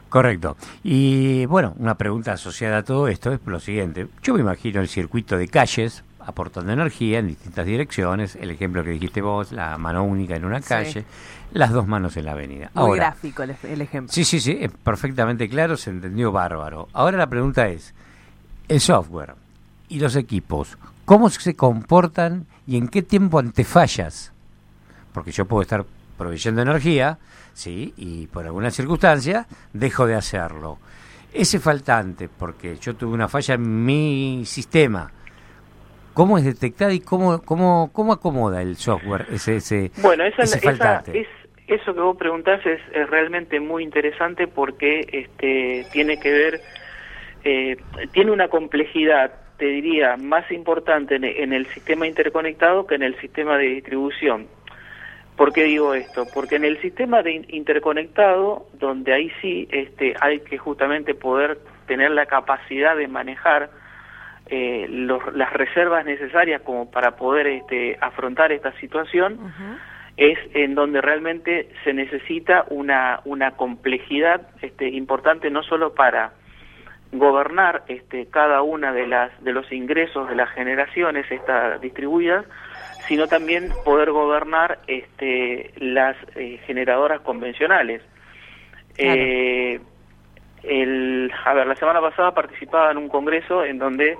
Correcto. 0.09 0.57
Y 0.83 1.47
bueno, 1.47 1.75
una 1.79 1.97
pregunta 1.97 2.33
asociada 2.33 2.79
a 2.79 2.83
todo 2.83 3.09
esto 3.09 3.33
es 3.33 3.41
lo 3.45 3.61
siguiente. 3.61 4.07
Yo 4.23 4.35
me 4.35 4.41
imagino 4.41 4.81
el 4.81 4.89
circuito 4.89 5.37
de 5.37 5.49
calles 5.49 6.03
aportando 6.21 6.73
energía 6.73 7.21
en 7.21 7.29
distintas 7.29 7.65
direcciones, 7.65 8.37
el 8.37 8.51
ejemplo 8.51 8.85
que 8.85 8.91
dijiste 8.91 9.23
vos, 9.23 9.51
la 9.51 9.79
mano 9.79 10.05
única 10.05 10.37
en 10.37 10.45
una 10.45 10.61
calle, 10.61 11.07
las 11.53 11.73
dos 11.73 11.87
manos 11.87 12.19
en 12.19 12.27
la 12.27 12.33
avenida. 12.33 12.71
Muy 12.75 12.99
gráfico 12.99 13.43
el, 13.43 13.57
el, 13.63 13.81
ejemplo. 13.81 14.13
Sí, 14.13 14.25
sí, 14.25 14.39
sí, 14.39 14.59
es 14.61 14.71
perfectamente 14.71 15.49
claro, 15.49 15.79
se 15.79 15.89
entendió 15.89 16.31
bárbaro. 16.31 16.89
Ahora 16.93 17.17
la 17.17 17.29
pregunta 17.29 17.69
es, 17.69 17.95
el 18.69 18.81
software 18.81 19.37
y 19.89 20.01
los 20.01 20.17
equipos, 20.17 20.77
¿cómo 21.07 21.31
se 21.31 21.57
comportan 21.57 22.45
y 22.67 22.77
en 22.77 22.89
qué 22.89 23.01
tiempo 23.01 23.39
ante 23.39 23.65
fallas? 23.65 24.31
Porque 25.15 25.33
yo 25.33 25.47
puedo 25.47 25.63
estar 25.63 25.87
proveyendo 26.19 26.61
energía, 26.61 27.19
¿sí? 27.55 27.95
y 27.97 28.27
por 28.27 28.45
alguna 28.45 28.71
circunstancia 28.71 29.47
dejo 29.73 30.07
de 30.07 30.15
hacerlo. 30.15 30.79
Ese 31.33 31.61
faltante, 31.61 32.29
porque 32.29 32.77
yo 32.77 32.95
tuve 32.97 33.15
una 33.15 33.29
falla 33.29 33.55
en 33.55 33.85
mi 33.85 34.43
sistema, 34.45 35.11
¿cómo 36.15 36.37
es 36.37 36.45
detectada 36.45 36.93
y 36.93 37.01
cómo, 37.01 37.41
cómo, 37.43 37.91
cómo 37.93 38.13
acomoda 38.13 38.61
el 38.61 38.77
software 38.77 39.27
ese, 39.31 39.57
ese, 39.57 39.91
bueno, 40.03 40.25
esa, 40.25 40.47
faltante? 40.59 41.21
es, 41.21 41.29
eso 41.69 41.95
que 41.95 42.01
vos 42.01 42.17
preguntás 42.17 42.65
es, 42.67 42.81
realmente 43.09 43.61
muy 43.61 43.85
interesante 43.85 44.49
porque 44.49 45.07
este, 45.13 45.87
tiene 45.93 46.19
que 46.19 46.33
ver, 46.33 46.61
eh, 47.45 47.77
tiene 48.13 48.33
una 48.33 48.49
complejidad 48.49 49.33
te 49.59 49.67
diría, 49.67 50.17
más 50.17 50.51
importante 50.53 51.17
en, 51.17 51.53
el 51.53 51.67
sistema 51.67 52.07
interconectado 52.07 52.87
que 52.87 52.95
en 52.95 53.03
el 53.03 53.21
sistema 53.21 53.59
de 53.59 53.67
distribución. 53.67 54.47
¿Por 55.39 55.53
qué 55.53 55.63
digo 55.63 55.95
esto? 55.95 56.27
Porque 56.35 56.57
en 56.57 56.65
el 56.65 56.81
sistema 56.83 57.23
de 57.23 57.47
interconectado, 57.51 58.67
donde 58.73 59.15
ahí 59.15 59.31
sí 59.41 59.69
este, 59.71 60.17
hay 60.21 60.41
que 60.41 60.59
justamente 60.59 61.15
poder 61.15 61.61
tener 61.87 62.11
la 62.11 62.27
capacidad 62.27 62.97
de 62.97 63.07
manejar 63.07 63.71
eh, 64.47 64.89
las 64.89 65.53
reservas 65.53 66.05
necesarias 66.05 66.61
como 66.63 66.91
para 66.91 67.15
poder 67.15 67.47
este, 67.47 67.97
afrontar 68.01 68.51
esta 68.51 68.73
situación, 68.81 69.39
es 70.17 70.39
en 70.55 70.75
donde 70.75 71.01
realmente 71.01 71.69
se 71.85 71.93
necesita 71.93 72.65
una, 72.71 73.21
una 73.25 73.53
complejidad 73.53 74.49
este, 74.61 74.89
importante 74.89 75.51
no 75.51 75.63
solo 75.63 75.95
para 75.95 76.33
gobernar 77.13 77.85
este, 77.87 78.27
cada 78.27 78.63
una 78.63 78.93
de 78.93 79.07
las 79.07 79.31
de 79.45 79.53
los 79.53 79.71
ingresos 79.71 80.29
de 80.29 80.35
las 80.35 80.51
generaciones 80.51 81.31
estas 81.31 81.81
distribuidas 81.81 82.45
sino 83.09 83.27
también 83.27 83.73
poder 83.85 84.13
gobernar 84.13 84.79
este, 84.87 85.73
las 85.79 86.17
eh, 86.37 86.61
generadoras 86.67 87.23
convencionales. 87.23 88.03
Eh, 88.99 89.81
el, 90.63 91.33
a 91.45 91.55
ver 91.55 91.67
la 91.67 91.77
semana 91.77 92.01
pasada 92.01 92.35
participaba 92.35 92.91
en 92.91 92.99
un 92.99 93.09
congreso 93.09 93.65
en 93.65 93.79
donde 93.79 94.19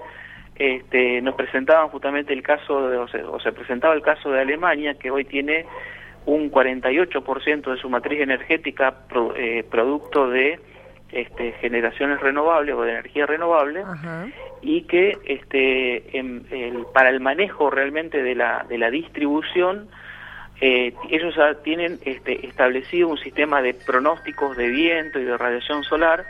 este, 0.57 1.21
nos 1.21 1.35
presentaban 1.35 1.89
justamente 1.89 2.33
el 2.33 2.43
caso 2.43 2.89
de, 2.89 2.97
o, 2.97 3.09
se, 3.09 3.23
o 3.23 3.39
se 3.41 3.53
presentaba 3.53 3.95
el 3.95 4.03
caso 4.03 4.31
de 4.31 4.41
Alemania 4.41 4.95
que 4.95 5.11
hoy 5.11 5.25
tiene 5.25 5.67
un 6.27 6.51
48% 6.51 7.73
de 7.73 7.81
su 7.81 7.89
matriz 7.89 8.21
energética 8.21 8.95
eh, 9.37 9.65
producto 9.71 10.29
de 10.29 10.59
este, 11.13 11.53
generaciones 11.53 12.21
renovables 12.21 12.75
o 12.75 12.83
de 12.83 12.93
energía 12.93 13.27
renovable 13.27 13.85
y 14.61 14.83
que 14.83 15.17
este, 15.25 16.19
el, 16.19 16.87
para 16.93 17.09
el 17.11 17.21
manejo 17.21 17.71
realmente 17.71 18.23
de 18.23 18.35
la, 18.35 18.67
de 18.69 18.79
la 18.79 18.91
distribución 18.91 19.89
eh, 20.61 20.93
ellos 21.09 21.35
tienen 21.63 21.99
este, 22.05 22.47
establecido 22.47 23.09
un 23.09 23.19
sistema 23.19 23.63
de 23.63 23.75
pronósticos 23.75 24.57
de 24.57 24.69
viento 24.69 25.21
y 25.21 25.25
de 25.25 25.37
radiación 25.37 25.85
solar 25.85 26.25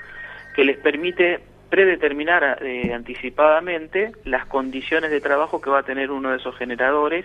que 0.54 0.64
les 0.64 0.76
permite 0.76 1.40
predeterminar 1.70 2.58
eh, 2.62 2.92
anticipadamente 2.92 4.12
las 4.24 4.46
condiciones 4.46 5.10
de 5.10 5.20
trabajo 5.20 5.60
que 5.60 5.70
va 5.70 5.80
a 5.80 5.82
tener 5.82 6.10
uno 6.10 6.30
de 6.30 6.36
esos 6.36 6.56
generadores 6.56 7.24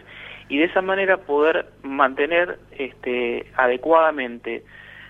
y 0.50 0.58
de 0.58 0.66
esa 0.66 0.82
manera 0.82 1.18
poder 1.18 1.68
mantener 1.82 2.58
este, 2.78 3.46
adecuadamente 3.56 4.64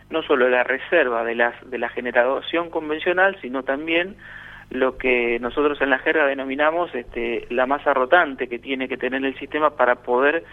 no 0.09 0.21
solo 0.23 0.49
la 0.49 0.63
reserva 0.63 1.23
de, 1.23 1.35
las, 1.35 1.53
de 1.69 1.77
la 1.77 1.89
generación 1.89 2.69
convencional, 2.69 3.37
sino 3.41 3.63
también 3.63 4.15
lo 4.69 4.97
que 4.97 5.39
nosotros 5.39 5.79
en 5.81 5.89
la 5.89 5.99
jerga 5.99 6.25
denominamos 6.25 6.93
este, 6.95 7.45
la 7.49 7.65
masa 7.65 7.93
rotante 7.93 8.47
que 8.47 8.59
tiene 8.59 8.87
que 8.87 8.97
tener 8.97 9.23
el 9.23 9.37
sistema 9.37 9.71
para 9.71 9.95
poder 9.95 10.43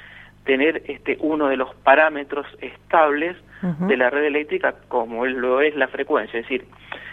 tener 0.45 0.83
este, 0.87 1.17
uno 1.21 1.49
de 1.49 1.57
los 1.57 1.75
parámetros 1.77 2.47
estables 2.61 3.37
de 3.63 3.97
la 3.99 4.09
red 4.09 4.25
eléctrica 4.25 4.75
como 4.89 5.27
lo 5.27 5.61
es 5.61 5.77
la 5.77 5.89
frecuencia, 5.89 6.41
es 6.41 6.47
decir, 6.47 6.67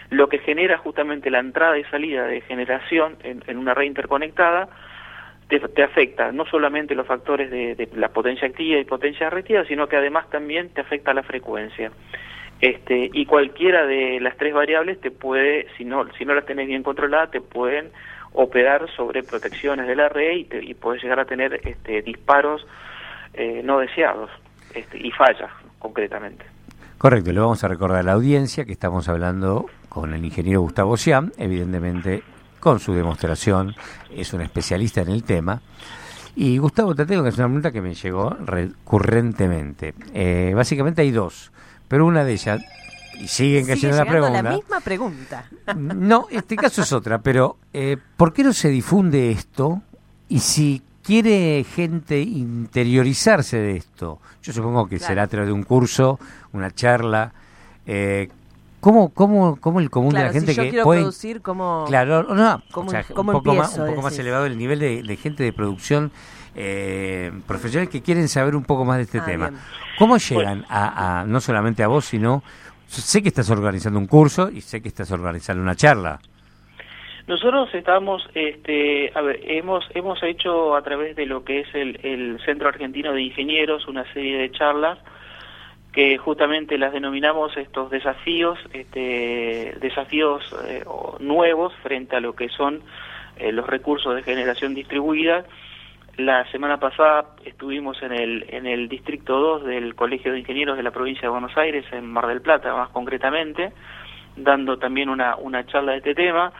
lo 0.08 0.30
que 0.30 0.38
genera 0.38 0.78
justamente 0.78 1.30
la 1.30 1.40
entrada 1.40 1.76
y 1.76 1.84
salida 1.84 2.24
de 2.24 2.40
generación 2.40 3.16
en, 3.22 3.42
en 3.46 3.58
una 3.58 3.74
red 3.74 3.84
interconectada 3.84 4.70
te, 5.48 5.82
afecta 5.82 6.30
no 6.30 6.44
solamente 6.44 6.94
los 6.94 7.06
factores 7.06 7.50
de, 7.50 7.88
la 7.94 8.10
potencia 8.10 8.46
activa 8.46 8.78
y 8.78 8.84
potencia 8.84 9.30
reactiva, 9.30 9.64
sino 9.64 9.86
que 9.86 9.96
además 9.96 10.28
también 10.30 10.68
te 10.70 10.82
afecta 10.82 11.14
la 11.14 11.22
frecuencia. 11.22 11.90
Este, 12.60 13.08
y 13.12 13.24
cualquiera 13.24 13.86
de 13.86 14.20
las 14.20 14.36
tres 14.36 14.52
variables 14.52 15.00
te 15.00 15.10
puede, 15.10 15.68
si 15.76 15.84
no, 15.84 16.06
si 16.18 16.24
no 16.24 16.34
las 16.34 16.44
tenés 16.44 16.66
bien 16.66 16.82
controladas, 16.82 17.30
te 17.30 17.40
pueden 17.40 17.90
operar 18.32 18.90
sobre 18.94 19.22
protecciones 19.22 19.86
de 19.86 19.96
la 19.96 20.08
red 20.08 20.32
y, 20.32 20.48
y 20.62 20.74
puedes 20.74 21.02
llegar 21.02 21.20
a 21.20 21.24
tener 21.24 21.60
este, 21.64 22.02
disparos 22.02 22.66
eh, 23.32 23.62
no 23.64 23.78
deseados 23.78 24.30
este, 24.74 24.98
y 24.98 25.10
fallas 25.12 25.50
concretamente. 25.78 26.44
Correcto, 26.98 27.32
le 27.32 27.40
vamos 27.40 27.62
a 27.62 27.68
recordar 27.68 28.00
a 28.00 28.02
la 28.02 28.12
audiencia 28.12 28.64
que 28.64 28.72
estamos 28.72 29.08
hablando 29.08 29.66
con 29.88 30.12
el 30.12 30.24
ingeniero 30.24 30.60
Gustavo 30.60 30.96
Siam, 30.96 31.30
evidentemente 31.38 32.22
con 32.58 32.80
su 32.80 32.92
demostración, 32.94 33.74
es 34.10 34.32
un 34.32 34.40
especialista 34.40 35.00
en 35.00 35.08
el 35.08 35.24
tema. 35.24 35.60
Y 36.36 36.58
Gustavo, 36.58 36.94
te 36.94 37.04
tengo 37.04 37.22
que 37.22 37.30
hacer 37.30 37.40
una 37.40 37.48
pregunta 37.48 37.72
que 37.72 37.80
me 37.80 37.94
llegó 37.94 38.30
recurrentemente. 38.30 39.94
Eh, 40.14 40.52
básicamente 40.54 41.02
hay 41.02 41.10
dos, 41.10 41.50
pero 41.88 42.06
una 42.06 42.24
de 42.24 42.32
ellas, 42.32 42.60
y 43.18 43.26
siguen 43.26 43.66
cayendo 43.66 43.96
la 43.96 44.04
pregunta. 44.04 44.42
la 44.42 44.50
misma 44.52 44.80
pregunta. 44.80 45.44
No, 45.76 46.28
este 46.30 46.56
caso 46.56 46.82
es 46.82 46.92
otra, 46.92 47.18
pero 47.18 47.56
eh, 47.72 47.96
¿por 48.16 48.32
qué 48.32 48.44
no 48.44 48.52
se 48.52 48.68
difunde 48.68 49.32
esto? 49.32 49.82
Y 50.28 50.38
si 50.38 50.82
quiere 51.02 51.64
gente 51.64 52.20
interiorizarse 52.20 53.56
de 53.56 53.76
esto, 53.76 54.20
yo 54.42 54.52
supongo 54.52 54.86
que 54.86 54.98
será 54.98 55.24
a 55.24 55.26
través 55.26 55.48
de 55.48 55.52
un 55.52 55.64
curso, 55.64 56.20
una 56.52 56.70
charla, 56.70 57.32
eh, 57.86 58.28
¿Cómo, 58.80 59.12
cómo, 59.12 59.58
cómo 59.60 59.80
el 59.80 59.90
común 59.90 60.14
de 60.14 60.22
la 60.22 60.32
gente 60.32 60.52
si 60.52 60.56
yo 60.56 60.62
que 60.62 60.70
quiero 60.70 60.84
puede... 60.84 61.00
producir, 61.00 61.42
¿cómo, 61.42 61.84
claro, 61.88 62.22
no, 62.34 62.62
cómo, 62.70 62.90
un 62.90 63.32
poco, 63.32 63.54
más, 63.54 63.76
un 63.76 63.88
poco 63.88 64.02
más 64.02 64.18
elevado 64.18 64.46
el 64.46 64.56
nivel 64.56 64.78
de, 64.78 65.16
gente 65.16 65.42
de 65.42 65.52
producción 65.52 66.12
eh, 66.54 67.32
profesional 67.46 67.88
que 67.88 68.02
quieren 68.02 68.28
saber 68.28 68.54
un 68.54 68.64
poco 68.64 68.84
más 68.84 68.98
de 68.98 69.02
este 69.04 69.18
ah, 69.18 69.24
tema. 69.24 69.50
¿Cómo 69.98 70.16
llegan 70.16 70.64
a, 70.68 71.20
a, 71.20 71.24
no 71.24 71.40
solamente 71.40 71.82
a 71.82 71.88
vos, 71.88 72.04
sino... 72.04 72.42
Sé 72.88 73.22
que 73.22 73.28
estás 73.28 73.50
organizando 73.50 73.98
un 73.98 74.06
curso 74.06 74.48
y 74.50 74.62
sé 74.62 74.80
que 74.80 74.88
estás 74.88 75.12
organizando 75.12 75.62
una 75.62 75.74
charla. 75.74 76.20
Nosotros 77.26 77.68
estamos, 77.74 78.26
este, 78.34 79.12
a 79.14 79.20
ver, 79.20 79.40
hemos, 79.44 79.84
hemos 79.94 80.22
hecho 80.22 80.74
a 80.74 80.80
través 80.80 81.14
de 81.14 81.26
lo 81.26 81.44
que 81.44 81.60
es 81.60 81.74
el, 81.74 82.00
el 82.02 82.40
Centro 82.46 82.66
Argentino 82.68 83.12
de 83.12 83.20
Ingenieros 83.20 83.86
una 83.86 84.10
serie 84.14 84.38
de 84.38 84.50
charlas 84.52 84.98
que 85.98 86.16
justamente 86.16 86.78
las 86.78 86.92
denominamos 86.92 87.56
estos 87.56 87.90
desafíos, 87.90 88.56
este, 88.72 89.74
desafíos 89.80 90.44
eh, 90.68 90.84
nuevos 91.18 91.74
frente 91.82 92.14
a 92.14 92.20
lo 92.20 92.36
que 92.36 92.48
son 92.50 92.82
eh, 93.36 93.50
los 93.50 93.66
recursos 93.66 94.14
de 94.14 94.22
generación 94.22 94.74
distribuida. 94.74 95.44
La 96.16 96.48
semana 96.52 96.78
pasada 96.78 97.30
estuvimos 97.44 98.00
en 98.00 98.12
el, 98.12 98.46
en 98.48 98.66
el 98.66 98.88
Distrito 98.88 99.40
2 99.40 99.64
del 99.64 99.96
Colegio 99.96 100.30
de 100.30 100.38
Ingenieros 100.38 100.76
de 100.76 100.84
la 100.84 100.92
provincia 100.92 101.22
de 101.22 101.30
Buenos 101.30 101.56
Aires, 101.56 101.84
en 101.90 102.06
Mar 102.06 102.28
del 102.28 102.42
Plata 102.42 102.72
más 102.76 102.90
concretamente, 102.90 103.72
dando 104.36 104.78
también 104.78 105.08
una, 105.08 105.34
una 105.34 105.66
charla 105.66 105.90
de 105.90 105.98
este 105.98 106.14
tema. 106.14 106.52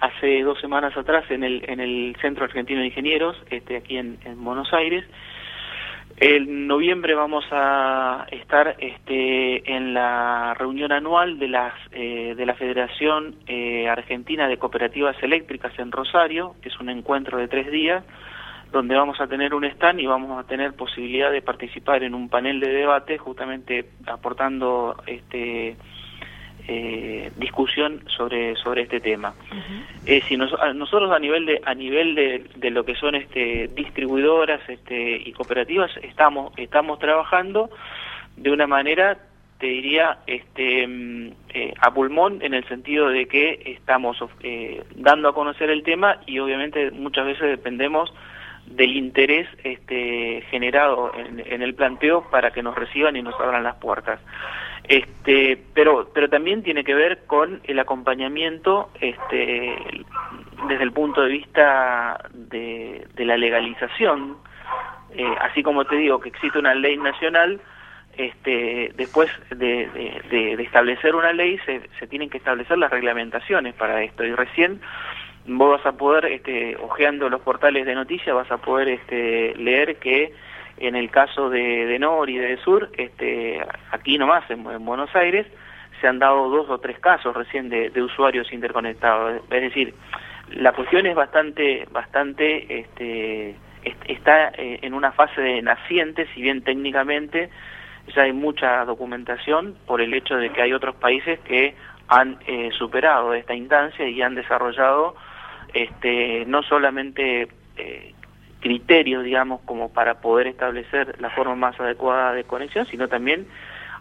Hace 0.00 0.42
dos 0.42 0.58
semanas 0.58 0.96
atrás 0.96 1.30
en 1.30 1.44
el, 1.44 1.62
en 1.68 1.80
el 1.80 2.16
Centro 2.22 2.44
Argentino 2.44 2.80
de 2.80 2.86
Ingenieros, 2.86 3.36
este, 3.50 3.76
aquí 3.76 3.98
en, 3.98 4.16
en 4.24 4.42
Buenos 4.42 4.72
Aires, 4.72 5.04
en 6.20 6.66
noviembre 6.66 7.14
vamos 7.14 7.46
a 7.50 8.26
estar 8.30 8.76
este, 8.78 9.74
en 9.74 9.94
la 9.94 10.52
reunión 10.52 10.92
anual 10.92 11.38
de, 11.38 11.48
las, 11.48 11.72
eh, 11.92 12.34
de 12.36 12.46
la 12.46 12.54
Federación 12.54 13.36
eh, 13.46 13.88
Argentina 13.88 14.46
de 14.46 14.58
Cooperativas 14.58 15.16
Eléctricas 15.22 15.72
en 15.78 15.90
Rosario, 15.90 16.56
que 16.60 16.68
es 16.68 16.78
un 16.78 16.90
encuentro 16.90 17.38
de 17.38 17.48
tres 17.48 17.70
días, 17.70 18.04
donde 18.70 18.96
vamos 18.96 19.18
a 19.18 19.28
tener 19.28 19.54
un 19.54 19.64
stand 19.64 19.98
y 20.00 20.06
vamos 20.06 20.38
a 20.38 20.46
tener 20.46 20.74
posibilidad 20.74 21.32
de 21.32 21.40
participar 21.40 22.02
en 22.02 22.14
un 22.14 22.28
panel 22.28 22.60
de 22.60 22.68
debate, 22.68 23.16
justamente 23.16 23.86
aportando 24.06 24.96
este, 25.06 25.76
eh, 26.68 27.32
discusión 27.36 28.02
sobre 28.08 28.56
sobre 28.56 28.82
este 28.82 29.00
tema. 29.00 29.34
Eh, 30.06 30.22
si 30.28 30.36
nosotros 30.36 31.12
a 31.12 31.18
nivel 31.18 31.46
de 31.46 31.60
a 31.64 31.74
nivel 31.74 32.14
de, 32.14 32.70
lo 32.70 32.84
que 32.84 32.94
son 32.94 33.14
este 33.14 33.68
distribuidoras 33.74 34.60
este 34.68 35.16
y 35.24 35.32
cooperativas 35.32 35.90
estamos 36.02 36.52
estamos 36.56 36.98
trabajando 36.98 37.70
de 38.36 38.50
una 38.50 38.66
manera 38.66 39.18
te 39.60 39.66
diría 39.66 40.18
este 40.26 40.86
mm, 40.86 41.32
eh, 41.50 41.74
a 41.80 41.92
pulmón 41.92 42.38
en 42.42 42.54
el 42.54 42.66
sentido 42.66 43.08
de 43.08 43.26
que 43.26 43.60
estamos 43.66 44.16
eh, 44.42 44.82
dando 44.96 45.28
a 45.28 45.34
conocer 45.34 45.70
el 45.70 45.82
tema 45.82 46.20
y 46.26 46.38
obviamente 46.38 46.90
muchas 46.90 47.26
veces 47.26 47.48
dependemos 47.50 48.12
del 48.66 48.96
interés 48.96 49.48
este, 49.62 50.42
generado 50.50 51.12
en, 51.14 51.42
en, 51.44 51.62
el 51.62 51.74
planteo 51.74 52.30
para 52.30 52.52
que 52.52 52.62
nos 52.62 52.74
reciban 52.74 53.16
y 53.16 53.22
nos 53.22 53.34
abran 53.40 53.64
las 53.64 53.76
puertas. 53.76 54.20
Este, 54.90 55.56
pero, 55.72 56.10
pero 56.12 56.28
también 56.28 56.64
tiene 56.64 56.82
que 56.82 56.96
ver 56.96 57.20
con 57.28 57.60
el 57.62 57.78
acompañamiento 57.78 58.90
este, 59.00 60.04
desde 60.66 60.82
el 60.82 60.90
punto 60.90 61.22
de 61.22 61.28
vista 61.28 62.28
de, 62.32 63.06
la 63.18 63.36
legalización. 63.36 64.38
Eh, 65.14 65.32
así 65.42 65.62
como 65.62 65.84
te 65.84 65.94
digo 65.94 66.18
que 66.18 66.30
existe 66.30 66.58
una 66.58 66.74
ley 66.74 66.96
nacional, 66.96 67.60
este, 68.16 68.92
después 68.96 69.30
de, 69.50 69.88
de, 70.28 70.56
de 70.56 70.62
establecer 70.64 71.14
una 71.14 71.32
ley 71.32 71.58
se, 71.66 71.82
se 72.00 72.08
tienen 72.08 72.28
que 72.28 72.38
establecer 72.38 72.76
las 72.76 72.90
reglamentaciones 72.90 73.74
para 73.74 74.02
esto. 74.02 74.24
Y 74.24 74.34
recién 74.34 74.80
vos 75.46 75.78
vas 75.78 75.86
a 75.86 75.96
poder, 75.96 76.24
este, 76.24 76.76
ojeando 76.78 77.28
los 77.28 77.42
portales 77.42 77.86
de 77.86 77.94
noticias, 77.94 78.34
vas 78.34 78.50
a 78.50 78.58
poder 78.58 78.88
este, 78.88 79.54
leer 79.54 79.98
que 79.98 80.34
en 80.80 80.96
el 80.96 81.10
caso 81.10 81.50
de, 81.50 81.86
de 81.86 81.98
Nor 81.98 82.28
y 82.30 82.38
de 82.38 82.56
Sur, 82.58 82.90
este, 82.96 83.60
aquí 83.90 84.18
nomás 84.18 84.50
en, 84.50 84.64
Buenos 84.84 85.14
Aires, 85.14 85.46
se 86.00 86.08
han 86.08 86.18
dado 86.18 86.48
dos 86.48 86.68
o 86.70 86.78
tres 86.78 86.98
casos 86.98 87.36
recién 87.36 87.68
de, 87.68 87.92
usuarios 88.02 88.50
interconectados. 88.52 89.42
Es 89.50 89.60
decir, 89.60 89.94
la 90.48 90.72
cuestión 90.72 91.06
es 91.06 91.14
bastante, 91.14 91.86
bastante, 91.92 92.80
este, 92.80 93.56
está 94.08 94.48
eh, 94.56 94.78
en 94.82 94.94
una 94.94 95.12
fase 95.12 95.42
de 95.42 95.62
naciente, 95.62 96.26
si 96.34 96.40
bien 96.40 96.62
técnicamente 96.62 97.50
ya 98.14 98.22
hay 98.22 98.32
mucha 98.32 98.84
documentación 98.86 99.76
por 99.86 100.00
el 100.00 100.14
hecho 100.14 100.36
de 100.36 100.50
que 100.50 100.62
hay 100.62 100.72
otros 100.72 100.96
países 100.96 101.38
que 101.40 101.74
han 102.08 102.38
eh, 102.46 102.70
superado 102.76 103.34
esta 103.34 103.54
instancia 103.54 104.08
y 104.08 104.20
han 104.22 104.34
desarrollado 104.34 105.14
este, 105.74 106.44
no 106.46 106.62
solamente 106.62 107.48
eh, 107.76 108.14
criterios, 108.60 109.24
digamos, 109.24 109.60
como 109.62 109.92
para 109.92 110.20
poder 110.20 110.46
establecer 110.46 111.20
la 111.20 111.30
forma 111.30 111.54
más 111.54 111.80
adecuada 111.80 112.32
de 112.32 112.44
conexión, 112.44 112.86
sino 112.86 113.08
también 113.08 113.46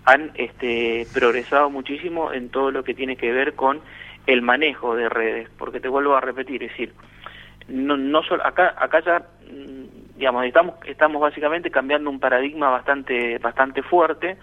han 0.05 0.31
este, 0.35 1.07
progresado 1.13 1.69
muchísimo 1.69 2.31
en 2.33 2.49
todo 2.49 2.71
lo 2.71 2.83
que 2.83 2.93
tiene 2.93 3.15
que 3.15 3.31
ver 3.31 3.55
con 3.55 3.81
el 4.27 4.41
manejo 4.41 4.95
de 4.95 5.09
redes, 5.09 5.49
porque 5.57 5.79
te 5.79 5.87
vuelvo 5.87 6.15
a 6.15 6.21
repetir, 6.21 6.63
es 6.63 6.71
decir, 6.71 6.93
no, 7.67 7.97
no 7.97 8.23
solo, 8.23 8.45
acá, 8.45 8.75
acá 8.77 8.99
ya, 9.01 9.19
mm, 9.19 10.17
digamos, 10.17 10.45
estamos, 10.45 10.75
estamos 10.85 11.21
básicamente 11.21 11.71
cambiando 11.71 12.09
un 12.09 12.19
paradigma 12.19 12.69
bastante, 12.69 13.37
bastante 13.39 13.81
fuerte, 13.81 14.37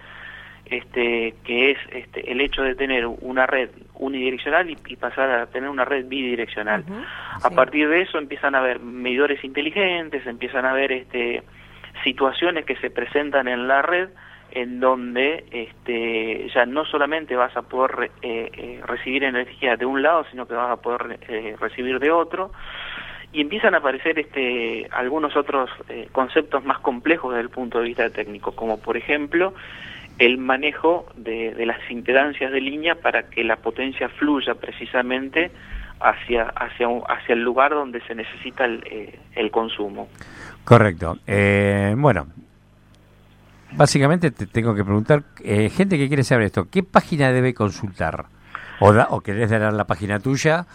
este, 0.64 1.34
que 1.44 1.72
es 1.72 1.78
este, 1.92 2.30
el 2.30 2.40
hecho 2.40 2.62
de 2.62 2.74
tener 2.74 3.06
una 3.06 3.46
red 3.46 3.70
unidireccional 3.98 4.70
y, 4.70 4.76
pasar 4.96 5.30
a 5.30 5.46
tener 5.46 5.68
una 5.68 5.84
red 5.84 6.06
bidireccional. 6.06 6.84
a 7.42 7.50
partir 7.50 7.88
de 7.88 8.02
eso 8.02 8.18
empiezan 8.18 8.54
a 8.54 8.58
haber 8.58 8.80
medidores 8.80 9.42
inteligentes, 9.44 10.26
empiezan 10.26 10.64
a 10.64 10.70
haber 10.70 10.92
este, 10.92 11.42
situaciones 12.04 12.64
que 12.64 12.76
se 12.76 12.90
presentan 12.90 13.48
en 13.48 13.68
la 13.68 13.82
red 13.82 14.08
en 14.52 14.80
donde 14.80 15.44
este, 15.50 16.48
ya 16.54 16.64
no 16.66 16.84
solamente 16.86 17.36
vas 17.36 17.54
a 17.56 17.62
poder 17.62 18.10
eh, 18.22 18.50
eh, 18.52 18.80
recibir 18.86 19.24
energía 19.24 19.76
de 19.76 19.84
un 19.84 20.02
lado, 20.02 20.24
sino 20.30 20.46
que 20.46 20.54
vas 20.54 20.70
a 20.70 20.76
poder 20.76 21.18
eh, 21.28 21.56
recibir 21.60 21.98
de 21.98 22.10
otro, 22.10 22.52
y 23.32 23.40
empiezan 23.42 23.74
a 23.74 23.78
aparecer 23.78 24.18
este, 24.18 24.88
algunos 24.92 25.36
otros 25.36 25.68
conceptos 26.12 26.64
más 26.64 26.78
complejos 26.78 27.32
desde 27.32 27.42
el 27.42 27.50
punto 27.50 27.78
de 27.78 27.84
vista 27.84 28.08
técnico, 28.08 28.52
como 28.52 28.80
por 28.80 28.96
ejemplo 28.96 29.52
el 30.18 30.38
manejo 30.38 31.06
de, 31.16 31.54
las 31.66 31.78
impedancias 31.90 32.50
de 32.52 32.60
línea 32.60 32.94
para 32.94 33.28
que 33.28 33.44
la 33.44 33.56
potencia 33.56 34.08
fluya 34.08 34.54
precisamente 34.54 35.50
hacia, 36.00 36.44
hacia, 36.44 36.88
hacia 37.08 37.32
el 37.34 37.42
lugar 37.42 37.72
donde 37.72 38.00
se 38.02 38.14
necesita 38.14 38.64
el, 38.64 39.14
el 39.34 39.50
consumo. 39.50 40.08
Correcto. 40.64 41.18
bueno, 41.96 42.26
básicamente 43.72 44.30
te 44.30 44.46
tengo 44.46 44.74
que 44.74 44.84
preguntar, 44.84 45.24
eh, 45.42 45.70
gente 45.70 45.98
que 45.98 46.08
quiere 46.08 46.24
saber 46.24 46.46
esto, 46.46 46.68
¿qué 46.70 46.82
página 46.82 47.32
debe 47.32 47.54
consultar? 47.54 48.26
O, 48.80 48.92
da, 48.92 49.08
o 49.10 49.20
querés 49.20 49.50
dar 49.50 49.72
la 49.72 49.84
página 49.84 50.20
tuya, 50.20 50.66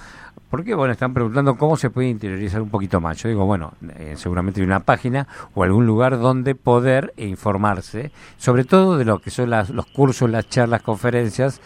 porque 0.50 0.76
bueno, 0.76 0.92
están 0.92 1.14
preguntando 1.14 1.56
cómo 1.56 1.78
se 1.78 1.90
puede 1.90 2.10
interiorizar 2.10 2.62
un 2.62 2.70
poquito 2.70 3.00
más. 3.00 3.18
Yo 3.24 3.30
digo, 3.30 3.46
bueno, 3.46 3.74
eh, 3.98 4.14
seguramente 4.18 4.60
hay 4.60 4.68
una 4.68 4.82
página 4.82 5.28
o 5.54 5.64
algún 5.64 5.86
lugar 5.86 6.20
donde 6.20 6.56
poder 6.56 7.14
informarse, 7.18 8.12
sobre 8.38 8.66
todo 8.66 8.98
de 8.98 9.06
lo 9.06 9.20
que 9.20 9.30
son 9.30 9.50
las, 9.50 9.70
los 9.70 9.86
cursos, 9.86 10.30
las 10.30 10.50
charlas, 10.50 10.82
conferencias, 10.84 11.62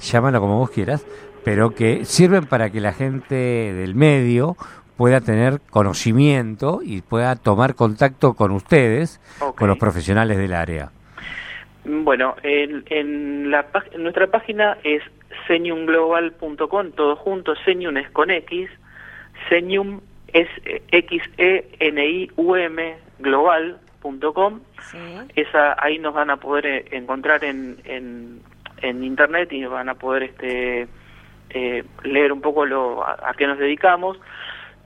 llámalo 0.00 0.40
como 0.40 0.58
vos 0.58 0.70
quieras, 0.70 1.04
pero 1.44 1.70
que 1.70 2.04
sirven 2.04 2.46
para 2.46 2.70
que 2.70 2.80
la 2.80 2.92
gente 2.92 3.34
del 3.34 3.94
medio 3.94 4.56
pueda 4.96 5.20
tener 5.20 5.60
conocimiento 5.70 6.80
y 6.82 7.02
pueda 7.02 7.36
tomar 7.36 7.74
contacto 7.74 8.34
con 8.34 8.52
ustedes, 8.52 9.20
con 9.56 9.68
los 9.68 9.78
profesionales 9.78 10.36
del 10.36 10.54
área. 10.54 10.90
Bueno, 11.84 12.36
en, 12.42 12.84
en, 12.86 13.50
la, 13.50 13.66
nuestra 13.98 14.26
página 14.26 14.76
es 14.84 15.02
seniumglobal.com, 15.50 16.92
todo 16.92 17.16
junto, 17.16 17.56
senium 17.64 17.96
es 17.96 18.08
con 18.10 18.30
X, 18.30 18.70
senium 19.48 20.00
es 20.32 20.46
x 20.92 21.24
e 21.38 21.64
n 21.80 22.06
i 22.06 22.30
u 22.36 22.54
m 22.54 22.94
global.com. 23.18 24.60
Esa 25.34 25.74
ahí 25.82 25.98
nos 25.98 26.14
van 26.14 26.30
a 26.30 26.36
poder 26.36 26.66
eh, 26.66 26.84
encontrar 26.92 27.44
en, 27.44 27.78
en, 27.84 28.40
en 28.80 29.02
internet 29.02 29.52
y 29.52 29.64
van 29.64 29.88
a 29.88 29.94
poder 29.94 30.22
este 30.22 30.86
eh, 31.50 31.84
leer 32.04 32.32
un 32.32 32.40
poco 32.40 32.64
lo 32.64 33.04
a 33.04 33.34
qué 33.36 33.48
nos 33.48 33.58
dedicamos. 33.58 34.20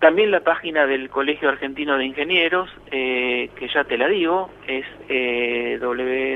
También 0.01 0.31
la 0.31 0.41
página 0.41 0.87
del 0.87 1.11
Colegio 1.11 1.51
Argentino 1.51 1.99
de 1.99 2.07
Ingenieros, 2.07 2.71
eh, 2.91 3.51
que 3.57 3.69
ya 3.69 3.85
te 3.85 3.99
la 3.99 4.09
digo, 4.09 4.51
es 4.67 4.87
eh, 5.11 5.79
www.cai 5.79 6.35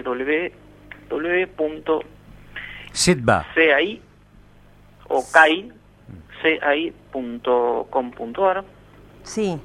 o 5.09 5.25
CAI, 5.33 5.73
cai.com.ar. 6.43 8.65
Sí. 9.23 9.59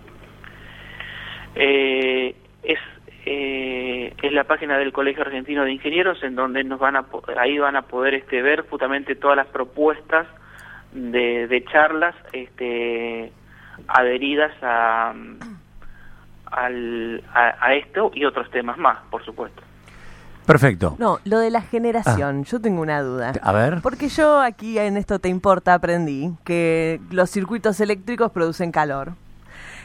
Eh, 1.55 2.35
es 2.63 2.79
eh, 3.25 4.13
es 4.21 4.33
la 4.33 4.43
página 4.43 4.77
del 4.77 4.91
Colegio 4.91 5.23
Argentino 5.23 5.63
de 5.63 5.71
Ingenieros 5.71 6.21
en 6.23 6.35
donde 6.35 6.65
nos 6.65 6.79
van 6.79 6.97
a 6.97 7.05
ahí 7.37 7.57
van 7.57 7.77
a 7.77 7.83
poder 7.83 8.15
este 8.15 8.41
ver 8.41 8.67
justamente 8.67 9.15
todas 9.15 9.37
las 9.37 9.47
propuestas 9.47 10.27
de, 10.91 11.47
de 11.47 11.63
charlas 11.65 12.15
este 12.33 13.31
adheridas 13.87 14.51
a, 14.61 15.13
al, 16.47 17.23
a, 17.33 17.73
esto 17.75 18.11
y 18.13 18.25
otros 18.25 18.51
temas 18.51 18.77
más, 18.77 18.99
por 19.09 19.23
supuesto. 19.23 19.61
Perfecto. 20.45 20.95
No, 20.99 21.19
lo 21.23 21.39
de 21.39 21.49
la 21.49 21.61
generación, 21.61 22.41
ah. 22.41 22.49
yo 22.49 22.59
tengo 22.59 22.81
una 22.81 23.01
duda. 23.01 23.33
A 23.41 23.51
ver. 23.51 23.81
Porque 23.81 24.09
yo 24.09 24.41
aquí 24.41 24.77
en 24.77 24.97
esto 24.97 25.19
te 25.19 25.29
importa 25.29 25.73
aprendí 25.73 26.33
que 26.43 26.99
los 27.11 27.29
circuitos 27.29 27.79
eléctricos 27.79 28.31
producen 28.31 28.71
calor. 28.71 29.13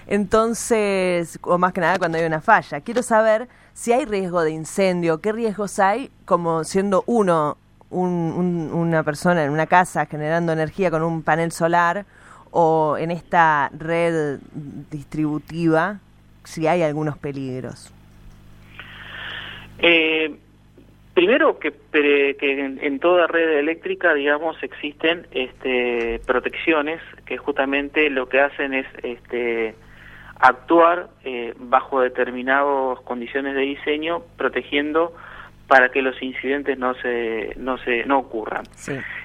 Entonces, 0.06 1.38
o 1.42 1.58
más 1.58 1.72
que 1.72 1.80
nada 1.80 1.98
cuando 1.98 2.18
hay 2.18 2.24
una 2.24 2.40
falla, 2.40 2.80
quiero 2.80 3.02
saber 3.02 3.48
si 3.74 3.92
hay 3.92 4.06
riesgo 4.06 4.42
de 4.42 4.50
incendio, 4.50 5.20
qué 5.20 5.32
riesgos 5.32 5.78
hay 5.78 6.10
como 6.24 6.64
siendo 6.64 7.04
uno 7.06 7.56
un, 7.90 8.70
una 8.72 9.02
persona 9.02 9.44
en 9.44 9.50
una 9.50 9.66
casa 9.66 10.06
generando 10.06 10.52
energía 10.52 10.90
con 10.90 11.02
un 11.02 11.22
panel 11.22 11.52
solar 11.52 12.04
o 12.50 12.96
en 12.98 13.10
esta 13.10 13.70
red 13.76 14.40
distributiva 14.90 16.00
si 16.44 16.66
hay 16.66 16.82
algunos 16.82 17.18
peligros? 17.18 17.92
Eh, 19.78 20.38
primero 21.18 21.58
que, 21.58 21.72
que 21.92 22.78
en, 22.80 23.00
toda 23.00 23.26
red 23.26 23.58
eléctrica, 23.58 24.14
digamos, 24.14 24.56
existen 24.62 25.26
este, 25.32 26.20
protecciones 26.24 27.02
que 27.26 27.36
justamente 27.36 28.08
lo 28.08 28.28
que 28.28 28.38
hacen 28.38 28.72
es 28.72 28.86
este, 29.02 29.74
actuar 30.38 31.08
eh, 31.24 31.54
bajo 31.58 32.02
determinadas 32.02 33.00
condiciones 33.00 33.56
de 33.56 33.62
diseño, 33.62 34.22
protegiendo 34.36 35.12
para 35.66 35.88
que 35.88 36.02
los 36.02 36.22
incidentes 36.22 36.78
no 36.78 36.94
se 36.94 37.52
no 37.56 37.78
se 37.78 38.04
no 38.04 38.20
ocurran. 38.20 38.62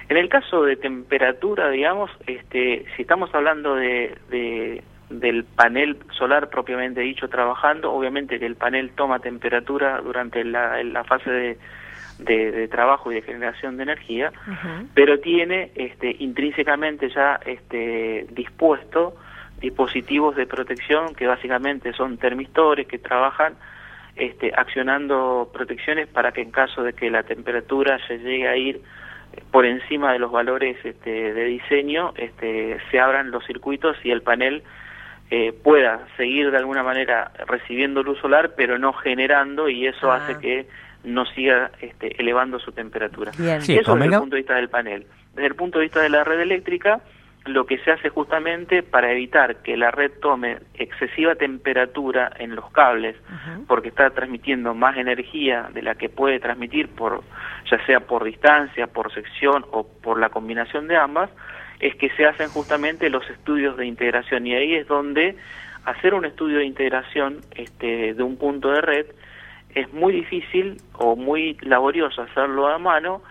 En 0.08 0.16
el 0.16 0.28
caso 0.28 0.64
de 0.64 0.74
temperatura, 0.74 1.70
digamos, 1.70 2.10
este, 2.26 2.86
si 2.96 3.02
estamos 3.02 3.32
hablando 3.32 3.76
de, 3.76 4.82
del 5.10 5.44
panel 5.44 5.98
solar 6.18 6.50
propiamente 6.50 7.02
dicho 7.02 7.28
trabajando, 7.28 7.92
obviamente 7.92 8.40
que 8.40 8.46
el 8.46 8.56
panel 8.56 8.90
toma 8.96 9.20
temperatura 9.20 10.00
durante 10.00 10.42
la, 10.42 11.04
fase 11.04 11.30
de, 11.30 11.58
de, 12.18 12.68
trabajo 12.68 13.10
y 13.10 13.16
de 13.16 13.22
generación 13.22 13.76
de 13.76 13.82
energía, 13.84 14.32
pero 14.94 15.20
tiene 15.20 15.72
este, 15.74 16.16
intrínsecamente 16.18 17.08
ya 17.10 17.40
este, 17.44 18.26
dispuesto 18.30 19.16
dispositivos 19.60 20.36
de 20.36 20.46
protección 20.46 21.14
que 21.14 21.26
básicamente 21.26 21.92
son 21.92 22.18
termistores 22.18 22.86
que 22.86 22.98
trabajan 22.98 23.54
este, 24.16 24.52
accionando 24.54 25.50
protecciones 25.52 26.06
para 26.06 26.32
que 26.32 26.42
en 26.42 26.50
caso 26.50 26.82
de 26.82 26.92
que 26.92 27.10
la 27.10 27.22
temperatura 27.22 27.98
se 28.06 28.18
llegue 28.18 28.48
a 28.48 28.56
ir 28.56 28.76
eh, 29.32 29.42
por 29.50 29.64
encima 29.64 30.12
de 30.12 30.18
los 30.18 30.30
valores 30.30 30.76
este, 30.84 31.32
de 31.32 31.44
diseño, 31.44 32.12
este, 32.16 32.78
se 32.90 33.00
abran 33.00 33.30
los 33.30 33.44
circuitos 33.46 33.96
y 34.04 34.10
el 34.10 34.22
panel 34.22 34.62
eh, 35.30 35.52
pueda 35.52 36.06
seguir 36.16 36.50
de 36.50 36.58
alguna 36.58 36.82
manera 36.82 37.32
recibiendo 37.46 38.02
luz 38.02 38.20
solar, 38.20 38.52
pero 38.56 38.78
no 38.78 38.92
generando, 38.92 39.68
y 39.68 39.86
eso 39.86 40.12
hace 40.12 40.34
ah. 40.34 40.38
que 40.38 40.66
no 41.04 41.26
siga 41.26 41.70
este, 41.80 42.20
elevando 42.20 42.58
su 42.58 42.72
temperatura. 42.72 43.32
Bien. 43.36 43.58
eso 43.58 43.94
desde 43.94 44.06
el 44.06 44.20
punto 44.20 44.36
de 44.36 44.42
vista 44.42 44.54
del 44.54 44.68
panel. 44.68 45.06
Desde 45.34 45.46
el 45.46 45.54
punto 45.54 45.78
de 45.78 45.84
vista 45.84 46.00
de 46.00 46.08
la 46.08 46.24
red 46.24 46.40
eléctrica, 46.40 47.00
lo 47.46 47.66
que 47.66 47.78
se 47.78 47.90
hace 47.90 48.08
justamente 48.08 48.82
para 48.82 49.12
evitar 49.12 49.56
que 49.56 49.76
la 49.76 49.90
red 49.90 50.10
tome 50.20 50.58
excesiva 50.74 51.34
temperatura 51.34 52.32
en 52.38 52.54
los 52.54 52.70
cables, 52.70 53.16
porque 53.66 53.88
está 53.88 54.10
transmitiendo 54.10 54.74
más 54.74 54.96
energía 54.96 55.68
de 55.74 55.82
la 55.82 55.94
que 55.94 56.08
puede 56.08 56.40
transmitir, 56.40 56.88
por, 56.88 57.22
ya 57.70 57.84
sea 57.84 58.00
por 58.00 58.24
distancia, 58.24 58.86
por 58.86 59.12
sección 59.12 59.66
o 59.72 59.86
por 59.86 60.18
la 60.18 60.30
combinación 60.30 60.88
de 60.88 60.96
ambas, 60.96 61.30
es 61.80 61.94
que 61.96 62.08
se 62.10 62.24
hacen 62.24 62.48
justamente 62.48 63.10
los 63.10 63.28
estudios 63.28 63.76
de 63.76 63.86
integración. 63.86 64.46
Y 64.46 64.54
ahí 64.54 64.74
es 64.74 64.88
donde 64.88 65.36
hacer 65.84 66.14
un 66.14 66.24
estudio 66.24 66.58
de 66.58 66.64
integración 66.64 67.40
este, 67.54 68.14
de 68.14 68.22
un 68.22 68.38
punto 68.38 68.70
de 68.70 68.80
red 68.80 69.06
es 69.74 69.92
muy 69.92 70.12
difícil 70.12 70.80
o 70.94 71.16
muy 71.16 71.56
laborioso 71.60 72.22
hacerlo 72.22 72.68
a 72.68 72.78
mano, 72.78 73.22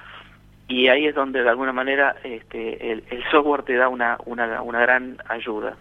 y 0.68 0.88
ahí 0.88 1.08
es 1.08 1.16
donde 1.16 1.44
de 1.44 1.50
alguna 1.50 1.74
manera 1.74 2.16
este, 2.24 2.92
el, 2.92 3.04
software 3.32 3.64
te 3.64 3.76
da 3.76 3.90
una, 3.90 4.18
una, 4.26 4.62
una 4.62 4.80
gran 4.80 5.18
ayuda, 5.28 5.76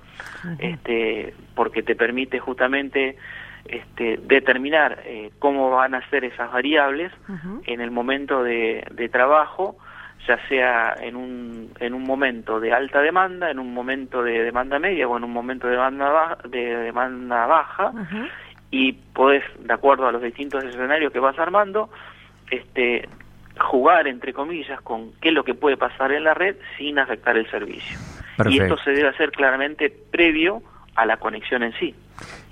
este, 0.59 1.35
porque 1.55 1.83
te 1.83 1.95
permite 1.95 2.41
justamente 2.41 3.17
este, 3.65 4.19
determinar 4.25 5.01
eh, 5.05 5.31
cómo 5.39 5.71
van 5.71 5.95
a 5.95 6.09
ser 6.11 6.25
esas 6.25 6.51
variables 6.53 7.13
en 7.67 7.81
el 7.81 7.91
momento 7.91 8.43
de, 8.43 8.85
de, 8.91 9.09
trabajo, 9.09 9.77
ya 10.27 10.37
sea 10.49 10.95
en 11.01 11.15
un, 11.15 11.73
en 11.79 11.95
un 11.95 12.03
momento 12.03 12.59
de 12.59 12.73
alta 12.73 13.01
demanda, 13.01 13.51
en 13.51 13.61
un 13.61 13.73
momento 13.73 14.23
de 14.23 14.43
demanda 14.43 14.79
media 14.79 15.07
o 15.09 15.17
en 15.17 15.25
un 15.25 15.33
momento 15.33 15.69
de 15.69 15.75
demanda, 15.75 16.11
baja, 16.11 16.39
de 16.49 16.77
demanda 16.77 17.47
baja, 17.47 17.93
y 18.73 18.93
podés, 18.93 19.45
de 19.61 19.73
acuerdo 19.73 20.09
a 20.09 20.13
los 20.13 20.23
distintos 20.23 20.65
escenarios 20.65 21.13
que 21.13 21.21
vas 21.21 21.39
armando, 21.39 21.91
este, 22.51 23.07
jugar, 23.61 24.09
entre 24.09 24.33
comillas, 24.33 24.81
con 24.81 25.13
qué 25.21 25.29
es 25.29 25.35
lo 25.35 25.45
que 25.45 25.55
puede 25.55 25.77
pasar 25.77 26.11
en 26.11 26.25
la 26.25 26.35
red 26.35 26.57
sin 26.79 26.99
afectar 26.99 27.37
el 27.37 27.49
servicio. 27.51 27.99
Y 28.49 28.59
esto 28.59 28.79
se 28.79 28.93
debe 28.93 29.11
hacer 29.11 29.31
claramente 29.31 29.95
previo 30.11 30.63
a 30.97 31.05
la 31.05 31.19
conexión 31.19 31.63
en 31.63 31.75
sí. 31.75 31.95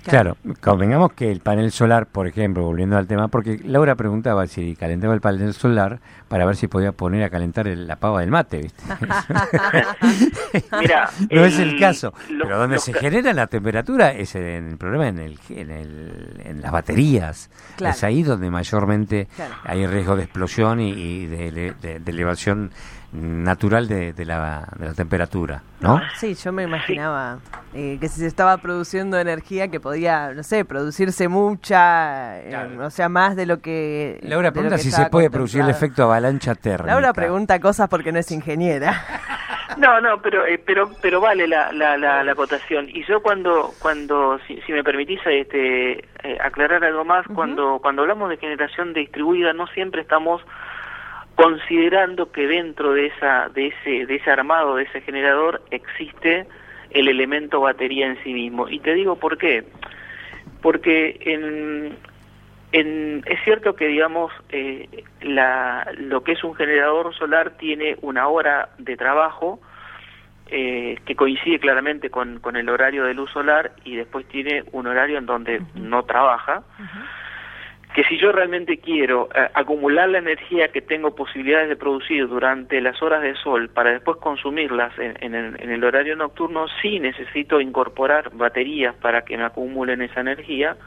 Claro, 0.03 0.37
convengamos 0.61 1.13
que 1.13 1.31
el 1.31 1.41
panel 1.41 1.71
solar, 1.71 2.07
por 2.07 2.27
ejemplo, 2.27 2.63
volviendo 2.63 2.97
al 2.97 3.07
tema, 3.07 3.27
porque 3.27 3.59
Laura 3.63 3.95
preguntaba 3.95 4.47
si 4.47 4.75
calentaba 4.75 5.13
el 5.13 5.21
panel 5.21 5.53
solar 5.53 5.99
para 6.27 6.45
ver 6.45 6.55
si 6.55 6.67
podía 6.67 6.91
poner 6.91 7.23
a 7.23 7.29
calentar 7.29 7.67
la 7.67 7.97
pava 7.97 8.21
del 8.21 8.31
mate, 8.31 8.61
¿viste? 8.61 8.83
Mira, 10.79 11.09
no 11.29 11.45
es 11.45 11.59
el 11.59 11.79
caso, 11.79 12.13
pero 12.27 12.57
donde 12.57 12.79
se 12.79 12.93
genera 12.93 13.33
la 13.33 13.47
temperatura 13.47 14.11
es 14.11 14.33
en 14.35 14.69
el 14.69 14.77
problema 14.77 15.07
en 15.07 15.19
el, 15.19 15.39
en, 15.49 15.69
el, 15.69 16.41
en 16.45 16.61
las 16.61 16.71
baterías. 16.71 17.49
Es 17.79 18.03
ahí 18.03 18.23
donde 18.23 18.49
mayormente 18.49 19.27
hay 19.63 19.85
riesgo 19.85 20.15
de 20.15 20.23
explosión 20.23 20.79
y, 20.79 21.25
de, 21.27 21.73
de 21.81 22.11
elevación 22.11 22.71
natural 23.13 23.87
de, 23.87 24.13
de, 24.13 24.25
la, 24.25 24.67
de 24.77 24.85
la 24.85 24.93
temperatura, 24.93 25.63
¿no? 25.81 26.01
Sí, 26.15 26.33
yo 26.33 26.51
me 26.53 26.63
imaginaba 26.63 27.39
eh, 27.73 27.97
que 27.99 28.07
si 28.07 28.21
se 28.21 28.27
estaba 28.27 28.57
produciendo 28.57 29.19
energía 29.19 29.67
que 29.67 29.81
podía, 29.81 30.33
no 30.33 30.43
sé, 30.43 30.63
producirse 30.63 31.27
mucha, 31.27 32.39
eh, 32.39 32.77
o 32.79 32.89
sea, 32.89 33.09
más 33.09 33.35
de 33.35 33.45
lo 33.45 33.59
que... 33.59 34.19
Laura 34.23 34.51
pregunta 34.51 34.77
si 34.77 34.91
se 34.91 35.07
puede 35.07 35.29
producir 35.29 35.61
el 35.61 35.69
efecto 35.69 36.03
avalancha 36.03 36.55
térmica. 36.55 36.93
Laura 36.93 37.11
pregunta 37.11 37.59
cosas 37.59 37.89
porque 37.89 38.11
no 38.11 38.19
es 38.19 38.31
ingeniera. 38.31 39.05
No, 39.77 40.01
no, 40.01 40.21
pero 40.21 40.45
eh, 40.45 40.61
pero 40.63 40.91
pero 41.01 41.21
vale 41.21 41.47
la, 41.47 41.71
la, 41.71 41.95
la, 41.95 42.25
la, 42.25 42.31
acotación. 42.33 42.89
Y 42.89 43.05
yo 43.05 43.21
cuando 43.21 43.73
cuando 43.79 44.37
si, 44.45 44.59
me 44.67 44.83
permitís 44.83 45.21
este 45.25 46.09
aclarar 46.43 46.83
algo 46.83 47.05
más, 47.05 47.25
cuando 47.33 47.79
cuando 47.81 48.01
hablamos 48.01 48.29
de 48.29 48.35
generación 48.35 48.93
distribuida 48.93 49.53
no 49.53 49.67
siempre 49.67 50.01
estamos 50.01 50.41
considerando 51.41 52.31
que 52.31 52.47
dentro 52.47 52.93
de 52.93 53.07
esa 53.07 53.49
de 53.49 53.67
ese 53.67 54.05
de 54.05 54.15
ese 54.15 54.29
armado 54.29 54.75
de 54.75 54.83
ese 54.83 55.01
generador 55.01 55.61
existe 55.71 56.45
el 56.91 57.07
elemento 57.07 57.61
batería 57.61 58.07
en 58.07 58.21
sí 58.23 58.33
mismo. 58.33 58.69
Y 58.69 58.79
te 58.79 58.93
digo 58.93 59.15
por 59.15 59.37
qué. 59.37 59.63
Porque 60.61 61.17
en, 61.21 61.95
en 62.71 63.23
es 63.25 63.43
cierto 63.43 63.75
que 63.75 63.87
digamos 63.87 64.31
eh, 64.49 65.03
la, 65.21 65.87
lo 65.97 66.23
que 66.23 66.33
es 66.33 66.43
un 66.43 66.53
generador 66.53 67.15
solar 67.15 67.51
tiene 67.57 67.97
una 68.01 68.27
hora 68.27 68.69
de 68.77 68.95
trabajo 68.95 69.59
eh, 70.47 70.99
que 71.05 71.15
coincide 71.15 71.59
claramente 71.59 72.09
con, 72.09 72.39
con 72.39 72.55
el 72.55 72.69
horario 72.69 73.05
de 73.05 73.13
luz 73.13 73.31
solar 73.31 73.71
y 73.83 73.95
después 73.95 74.27
tiene 74.27 74.63
un 74.73 74.85
horario 74.85 75.17
en 75.17 75.25
donde 75.25 75.61
no 75.75 76.03
trabaja 76.03 76.63
que 77.93 78.03
si 78.05 78.17
yo 78.17 78.31
realmente 78.31 78.77
quiero 78.77 79.27
eh, 79.35 79.49
acumular 79.53 80.07
la 80.09 80.19
energía 80.19 80.69
que 80.69 80.81
tengo 80.81 81.13
posibilidades 81.13 81.67
de 81.67 81.75
producir 81.75 82.27
durante 82.27 82.79
las 82.79 83.01
horas 83.01 83.21
de 83.21 83.35
sol 83.35 83.69
para 83.69 83.91
después 83.91 84.17
consumirlas 84.17 84.93
en, 84.97 85.33
el, 85.35 85.83
horario 85.83 86.15
nocturno, 86.15 86.67
sí 86.81 86.99
necesito 86.99 87.59
incorporar 87.59 88.31
baterías 88.33 88.95
para 88.95 89.23
que 89.23 89.37
me 89.37 89.43
acumulen 89.43 90.01
esa 90.01 90.21
energía, 90.21 90.77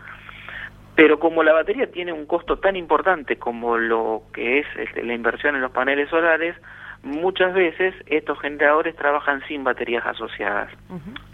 pero 0.94 1.18
como 1.18 1.42
la 1.42 1.52
batería 1.52 1.90
tiene 1.90 2.12
un 2.12 2.24
costo 2.24 2.58
tan 2.58 2.76
importante 2.76 3.36
como 3.36 3.76
lo 3.76 4.22
que 4.32 4.60
es 4.60 4.66
este, 4.78 5.02
la 5.02 5.12
inversión 5.12 5.56
en 5.56 5.60
los 5.60 5.72
paneles 5.72 6.08
solares, 6.08 6.56
muchas 7.02 7.52
veces 7.52 7.94
estos 8.06 8.40
generadores 8.40 8.96
trabajan 8.96 9.42
sin 9.46 9.62
baterías 9.62 10.06
asociadas. 10.06 10.70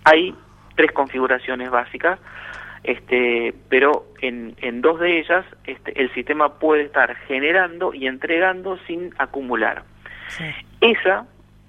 Hay 0.05 0.35
tres 0.75 0.91
configuraciones 0.91 1.71
básicas 1.71 2.19
este, 2.83 3.55
pero 3.69 4.07
en, 4.21 4.57
en 4.61 4.81
dos 4.81 5.01
de 5.01 5.19
ellas 5.21 5.45
este, 5.65 6.01
el 6.01 6.13
sistema 6.15 6.59
puede 6.59 6.85
estar 6.85 7.15
generando 7.27 7.93
y 7.93 8.07
entregando 8.07 8.79
sin 8.87 9.15
acumular. 9.19 9.83
Esa, 10.81 11.27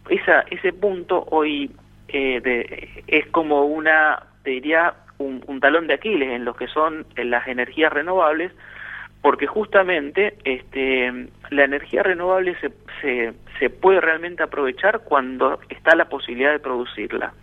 esa, 0.09 0.41
ese 0.41 0.71
punto 0.71 1.25
hoy 1.31 1.71
eh, 2.07 3.01
es 3.07 3.27
como 3.27 3.65
una, 3.65 4.23
diría, 4.45 4.93
un, 5.17 5.59
talón 5.59 5.87
de 5.87 5.95
Aquiles 5.95 6.29
en 6.29 6.45
lo 6.45 6.55
que 6.55 6.67
son 6.67 7.05
las 7.15 7.47
energías 7.47 7.91
renovables, 7.91 8.51
porque 9.21 9.47
justamente 9.47 10.35
este, 10.45 11.27
la 11.49 11.63
energía 11.63 12.03
renovable 12.03 12.55
se, 12.59 12.71
se, 13.01 13.33
se 13.59 13.69
puede 13.69 14.01
realmente 14.01 14.43
aprovechar 14.43 15.01
cuando 15.01 15.59
está 15.69 15.95
la 15.95 16.05
posibilidad 16.05 16.51
de 16.51 16.59
producirla. 16.59 17.33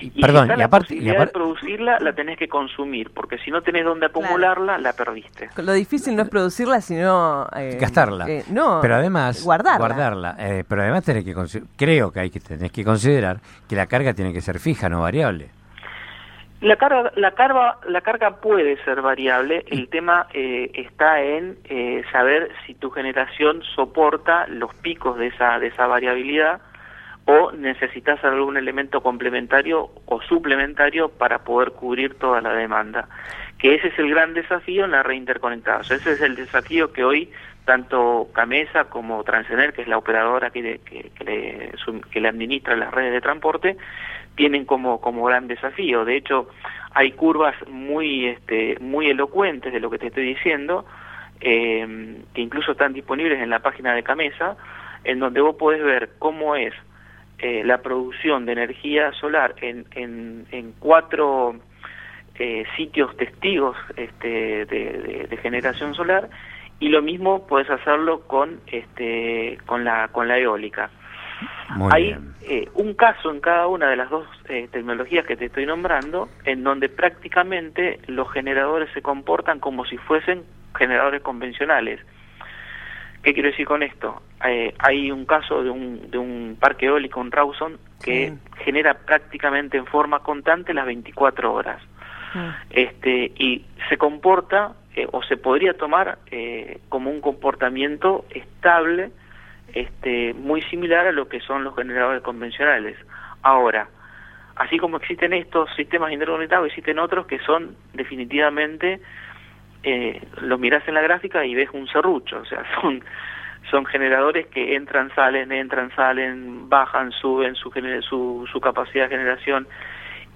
Y 0.00 0.20
Perdón, 0.20 0.50
y 0.56 0.62
aparte, 0.62 0.94
y 0.94 1.00
de 1.00 1.26
producirla, 1.26 1.98
la 2.00 2.12
tenés 2.12 2.38
que 2.38 2.48
consumir, 2.48 3.10
porque 3.10 3.38
si 3.38 3.50
no 3.50 3.62
tenés 3.62 3.84
dónde 3.84 4.06
acumularla, 4.06 4.78
la 4.78 4.92
perdiste. 4.92 5.50
Lo 5.56 5.72
difícil 5.72 6.14
no 6.14 6.22
es 6.22 6.28
producirla, 6.28 6.80
sino... 6.80 7.48
Eh, 7.56 7.78
Gastarla. 7.80 8.28
Eh, 8.28 8.44
no, 8.50 8.78
pero 8.80 8.96
además... 8.96 9.42
Guardarla. 9.42 9.78
guardarla 9.78 10.36
eh, 10.38 10.64
pero 10.68 10.82
además 10.82 11.04
tenés 11.04 11.24
que... 11.24 11.34
Creo 11.76 12.12
que 12.12 12.20
hay 12.20 12.30
que 12.30 12.40
tenés 12.40 12.70
que 12.70 12.84
considerar 12.84 13.38
que 13.68 13.74
la 13.74 13.86
carga 13.86 14.14
tiene 14.14 14.32
que 14.32 14.40
ser 14.40 14.58
fija, 14.58 14.88
no 14.88 15.00
variable. 15.00 15.50
La 16.60 16.74
carga, 16.74 17.12
la 17.14 17.30
carga, 17.32 17.78
la 17.86 18.00
carga 18.00 18.40
puede 18.40 18.82
ser 18.82 19.00
variable. 19.00 19.64
El 19.68 19.88
tema 19.88 20.26
eh, 20.34 20.70
está 20.74 21.22
en 21.22 21.56
eh, 21.64 22.02
saber 22.10 22.50
si 22.66 22.74
tu 22.74 22.90
generación 22.90 23.62
soporta 23.76 24.48
los 24.48 24.74
picos 24.74 25.16
de 25.18 25.28
esa 25.28 25.60
de 25.60 25.68
esa 25.68 25.86
variabilidad 25.86 26.60
o 27.30 27.52
necesitas 27.52 28.24
algún 28.24 28.56
elemento 28.56 29.02
complementario 29.02 29.90
o 30.06 30.22
suplementario 30.22 31.10
para 31.10 31.40
poder 31.40 31.72
cubrir 31.72 32.14
toda 32.14 32.40
la 32.40 32.54
demanda. 32.54 33.06
Que 33.58 33.74
ese 33.74 33.88
es 33.88 33.98
el 33.98 34.08
gran 34.08 34.32
desafío 34.32 34.86
en 34.86 34.92
la 34.92 35.02
red 35.02 35.16
interconectada. 35.16 35.82
ese 35.82 35.94
es 35.96 36.22
el 36.22 36.36
desafío 36.36 36.90
que 36.90 37.04
hoy 37.04 37.30
tanto 37.66 38.28
Camesa 38.32 38.84
como 38.84 39.22
Transener, 39.24 39.74
que 39.74 39.82
es 39.82 39.88
la 39.88 39.98
operadora 39.98 40.48
que, 40.48 40.62
le, 40.62 40.80
que 40.80 42.26
administra 42.26 42.74
las 42.76 42.94
redes 42.94 43.12
de 43.12 43.20
transporte, 43.20 43.76
tienen 44.34 44.64
como, 44.64 45.02
como 45.02 45.22
gran 45.24 45.48
desafío. 45.48 46.06
De 46.06 46.16
hecho, 46.16 46.48
hay 46.94 47.12
curvas 47.12 47.56
muy, 47.68 48.28
este, 48.28 48.78
muy 48.80 49.10
elocuentes 49.10 49.70
de 49.70 49.80
lo 49.80 49.90
que 49.90 49.98
te 49.98 50.06
estoy 50.06 50.24
diciendo, 50.24 50.86
eh, 51.42 52.16
que 52.32 52.40
incluso 52.40 52.72
están 52.72 52.94
disponibles 52.94 53.38
en 53.42 53.50
la 53.50 53.58
página 53.58 53.94
de 53.94 54.02
Camesa, 54.02 54.56
en 55.04 55.18
donde 55.18 55.42
vos 55.42 55.56
podés 55.56 55.82
ver 55.82 56.12
cómo 56.18 56.56
es 56.56 56.72
eh, 57.38 57.62
la 57.64 57.78
producción 57.78 58.46
de 58.46 58.52
energía 58.52 59.12
solar 59.12 59.54
en, 59.60 59.86
en, 59.92 60.74
cuatro 60.80 61.54
eh, 62.34 62.64
sitios 62.76 63.16
testigos 63.16 63.76
este, 63.96 64.66
de, 64.66 65.38
generación 65.40 65.94
solar 65.94 66.28
y 66.80 66.88
lo 66.88 67.00
mismo 67.00 67.46
puedes 67.46 67.70
hacerlo 67.70 68.22
con 68.26 68.60
este 68.66 69.56
con 69.66 69.84
la 69.84 70.08
con 70.08 70.26
la 70.26 70.36
eólica. 70.38 70.90
Hay 71.92 72.16
eh, 72.42 72.68
un 72.74 72.94
caso 72.94 73.30
en 73.30 73.38
cada 73.38 73.68
una 73.68 73.88
de 73.88 73.96
las 73.96 74.10
dos 74.10 74.26
tecnologías 74.44 75.24
que 75.24 75.36
te 75.36 75.44
estoy 75.44 75.64
nombrando 75.64 76.28
en 76.44 76.64
donde 76.64 76.88
prácticamente 76.88 78.00
los 78.08 78.28
generadores 78.32 78.90
se 78.94 79.00
comportan 79.02 79.60
como 79.60 79.84
si 79.84 79.96
fuesen 79.96 80.42
generadores 80.76 81.22
convencionales 81.22 82.00
¿Qué 83.28 83.34
quiero 83.34 83.50
decir 83.50 83.66
con 83.66 83.82
esto? 83.82 84.22
Eh, 84.42 84.72
hay 84.78 85.10
un 85.10 85.26
caso 85.26 85.62
de 85.62 85.68
un, 85.68 86.10
de 86.10 86.16
un 86.16 86.56
parque 86.58 86.86
eólico, 86.86 87.20
un 87.20 87.30
Rawson, 87.30 87.78
que 88.02 88.32
genera 88.64 88.94
prácticamente 88.94 89.76
en 89.76 89.84
forma 89.84 90.20
constante 90.20 90.72
las 90.72 90.86
24 90.86 91.52
horas. 91.52 91.82
este 92.70 93.30
Y 93.36 93.66
se 93.90 93.98
comporta, 93.98 94.72
eh, 94.96 95.06
o 95.12 95.22
se 95.22 95.36
podría 95.36 95.74
tomar 95.74 96.20
eh, 96.30 96.80
como 96.88 97.10
un 97.10 97.20
comportamiento 97.20 98.24
estable, 98.30 99.10
este, 99.74 100.32
muy 100.32 100.62
similar 100.62 101.06
a 101.06 101.12
lo 101.12 101.28
que 101.28 101.40
son 101.40 101.64
los 101.64 101.76
generadores 101.76 102.22
convencionales. 102.22 102.96
Ahora, 103.42 103.88
así 104.56 104.78
como 104.78 104.96
existen 104.96 105.34
estos 105.34 105.68
sistemas 105.76 106.12
interconectados, 106.12 106.68
existen 106.68 106.98
otros 106.98 107.26
que 107.26 107.40
son 107.40 107.76
definitivamente 107.92 109.02
eh, 109.82 110.20
los 110.40 110.58
mirás 110.58 110.86
en 110.88 110.94
la 110.94 111.02
gráfica 111.02 111.44
y 111.44 111.54
ves 111.54 111.68
un 111.72 111.86
serrucho, 111.88 112.40
o 112.40 112.44
sea, 112.44 112.62
son 112.80 113.02
son 113.70 113.84
generadores 113.84 114.46
que 114.46 114.76
entran, 114.76 115.14
salen, 115.14 115.52
entran, 115.52 115.94
salen, 115.94 116.70
bajan, 116.70 117.12
suben 117.12 117.54
su, 117.54 117.70
su, 118.08 118.48
su 118.50 118.60
capacidad 118.60 119.04
de 119.04 119.16
generación 119.16 119.66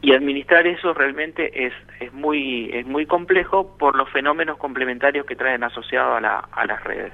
y 0.02 0.12
administrar 0.12 0.66
eso 0.66 0.92
realmente 0.92 1.66
es, 1.66 1.72
es 2.00 2.12
muy 2.12 2.70
es 2.72 2.84
muy 2.86 3.06
complejo 3.06 3.76
por 3.78 3.94
los 3.94 4.10
fenómenos 4.10 4.58
complementarios 4.58 5.24
que 5.24 5.36
traen 5.36 5.62
asociados 5.62 6.18
a, 6.18 6.20
la, 6.20 6.48
a 6.52 6.66
las 6.66 6.82
redes. 6.84 7.12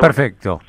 Perfecto. 0.00 0.60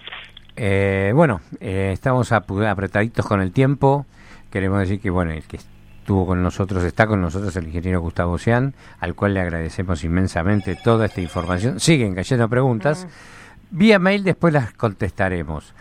eh, 0.57 1.11
bueno, 1.15 1.39
eh, 1.61 1.91
estamos 1.93 2.31
apretaditos 2.33 3.25
con 3.25 3.41
el 3.41 3.53
tiempo. 3.53 4.05
Queremos 4.51 4.79
decir 4.79 5.01
que, 5.01 5.09
bueno, 5.09 5.31
el 5.31 5.47
que 5.47 5.57
estuvo 6.05 6.27
con 6.27 6.43
nosotros, 6.43 6.83
está 6.83 7.07
con 7.07 7.19
nosotros 7.19 7.55
el 7.55 7.65
ingeniero 7.65 7.99
Gustavo 7.99 8.37
Cian, 8.37 8.75
al 8.99 9.15
cual 9.15 9.33
le 9.33 9.39
agradecemos 9.39 10.03
inmensamente 10.03 10.75
toda 10.75 11.07
esta 11.07 11.19
información. 11.19 11.79
Siguen 11.79 12.13
cayendo 12.13 12.47
preguntas. 12.47 13.07
Vía 13.71 13.97
mail 13.97 14.23
después 14.23 14.53
las 14.53 14.71
contestaremos. 14.73 15.73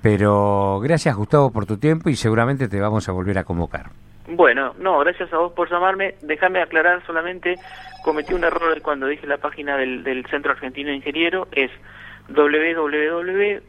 Pero 0.00 0.78
gracias 0.80 1.16
Gustavo 1.16 1.50
por 1.50 1.66
tu 1.66 1.76
tiempo 1.76 2.08
y 2.08 2.14
seguramente 2.14 2.68
te 2.68 2.80
vamos 2.80 3.08
a 3.08 3.12
volver 3.12 3.36
a 3.36 3.42
convocar. 3.42 3.86
Bueno, 4.28 4.74
no, 4.78 5.00
gracias 5.00 5.32
a 5.32 5.38
vos 5.38 5.52
por 5.52 5.68
llamarme. 5.68 6.14
Déjame 6.22 6.62
aclarar 6.62 7.04
solamente, 7.04 7.56
cometí 8.04 8.32
un 8.32 8.44
error 8.44 8.80
cuando 8.80 9.08
dije 9.08 9.26
la 9.26 9.38
página 9.38 9.76
del, 9.76 10.04
del 10.04 10.24
Centro 10.26 10.52
Argentino 10.52 10.90
de 10.90 10.96
Ingeniero, 10.96 11.48
es 11.50 11.72
www.kai.org.ar. 12.28 13.62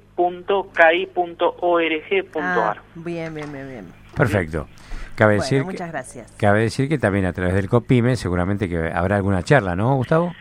Ah, 2.43 2.75
bien, 2.93 3.33
bien, 3.33 3.51
bien, 3.51 3.67
bien. 3.67 3.87
Perfecto. 4.15 4.67
Cabe, 5.15 5.35
Bueno, 5.37 5.43
decir 5.43 5.63
muchas 5.63 5.87
que, 5.87 5.91
gracias. 5.91 6.37
cabe 6.39 6.61
decir 6.61 6.89
que 6.89 6.97
también 6.97 7.25
a 7.25 7.33
través 7.33 7.53
del 7.55 7.69
COPIME 7.69 8.15
seguramente 8.15 8.67
que 8.69 8.91
habrá 8.93 9.15
alguna 9.15 9.43
charla, 9.43 9.75
¿no, 9.75 9.95
Gustavo? 9.95 10.33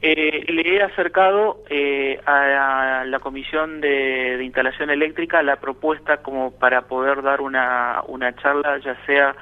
Eh, 0.00 0.44
le 0.52 0.76
he 0.76 0.82
acercado 0.82 1.62
eh, 1.70 2.20
a, 2.26 3.00
a 3.00 3.04
la 3.06 3.18
Comisión 3.20 3.80
de, 3.80 4.36
de 4.36 4.44
Instalación 4.44 4.90
Eléctrica 4.90 5.42
la 5.42 5.56
propuesta 5.56 6.18
como 6.18 6.50
para 6.50 6.82
poder 6.82 7.22
dar 7.22 7.40
una, 7.40 8.02
una 8.08 8.34
charla, 8.36 8.78
ya 8.78 8.96
sea 9.06 9.34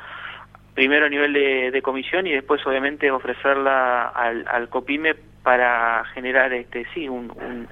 primero 0.74 1.06
a 1.06 1.08
nivel 1.08 1.32
de, 1.32 1.70
de 1.70 1.82
comisión 1.82 2.26
y 2.26 2.32
después 2.32 2.64
obviamente 2.66 3.10
ofrecerla 3.10 4.08
al, 4.08 4.44
al 4.48 4.68
COPIME 4.68 5.14
para 5.42 6.04
generar 6.14 6.52
este 6.52 6.86
sí 6.94 7.08
un, 7.08 7.30
un- 7.30 7.68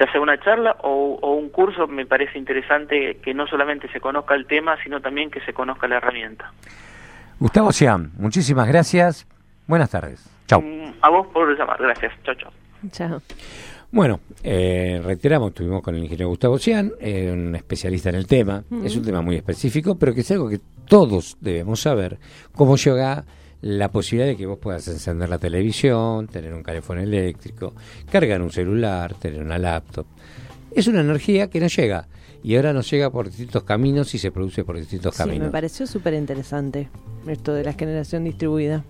ya 0.00 0.10
sea 0.10 0.20
una 0.20 0.40
charla 0.40 0.76
o, 0.82 1.18
o 1.20 1.34
un 1.34 1.50
curso 1.50 1.86
me 1.86 2.06
parece 2.06 2.38
interesante 2.38 3.18
que 3.22 3.34
no 3.34 3.46
solamente 3.46 3.86
se 3.92 4.00
conozca 4.00 4.34
el 4.34 4.46
tema 4.46 4.76
sino 4.82 5.00
también 5.00 5.30
que 5.30 5.40
se 5.42 5.52
conozca 5.52 5.86
la 5.86 5.98
herramienta 5.98 6.50
Gustavo 7.40 7.72
Cian, 7.72 8.10
muchísimas 8.18 8.68
gracias. 8.68 9.26
Buenas 9.66 9.90
tardes. 9.90 10.28
Chau. 10.46 10.60
Mm, 10.60 10.92
a 11.00 11.08
vos 11.08 11.26
por 11.28 11.58
llamar 11.58 11.80
gracias 11.80 12.12
chao 12.22 12.34
chao 12.34 12.50
Chao. 12.90 13.22
Bueno, 13.92 14.20
eh, 14.44 15.00
reiteramos, 15.02 15.48
estuvimos 15.48 15.82
con 15.82 15.94
el 15.94 16.02
ingeniero 16.02 16.28
Gustavo 16.28 16.58
Cian, 16.58 16.92
eh, 17.00 17.30
un 17.32 17.56
especialista 17.56 18.10
en 18.10 18.16
el 18.16 18.26
tema. 18.26 18.62
Es 18.84 18.94
un 18.94 19.04
tema 19.04 19.20
muy 19.20 19.36
específico, 19.36 19.98
pero 19.98 20.14
que 20.14 20.20
es 20.20 20.30
algo 20.30 20.48
que 20.48 20.60
todos 20.86 21.38
debemos 21.40 21.80
saber. 21.80 22.18
Cómo 22.54 22.76
llega 22.76 23.24
la 23.62 23.90
posibilidad 23.90 24.26
de 24.28 24.36
que 24.36 24.46
vos 24.46 24.58
puedas 24.58 24.86
encender 24.88 25.28
la 25.28 25.38
televisión, 25.38 26.26
tener 26.28 26.54
un 26.54 26.62
teléfono 26.62 27.00
eléctrico, 27.00 27.74
cargar 28.10 28.40
un 28.42 28.50
celular, 28.50 29.14
tener 29.14 29.42
una 29.42 29.58
laptop. 29.58 30.06
Es 30.74 30.86
una 30.86 31.00
energía 31.00 31.48
que 31.50 31.60
nos 31.60 31.74
llega 31.76 32.08
y 32.42 32.56
ahora 32.56 32.72
nos 32.72 32.90
llega 32.90 33.10
por 33.10 33.26
distintos 33.26 33.64
caminos 33.64 34.14
y 34.14 34.18
se 34.18 34.30
produce 34.30 34.64
por 34.64 34.78
distintos 34.78 35.14
Sí, 35.14 35.18
caminos. 35.18 35.46
me 35.48 35.52
pareció 35.52 35.86
súper 35.86 36.14
interesante 36.14 36.88
esto 37.26 37.52
de 37.52 37.64
la 37.64 37.72
generación 37.74 38.24
distribuida. 38.24 38.84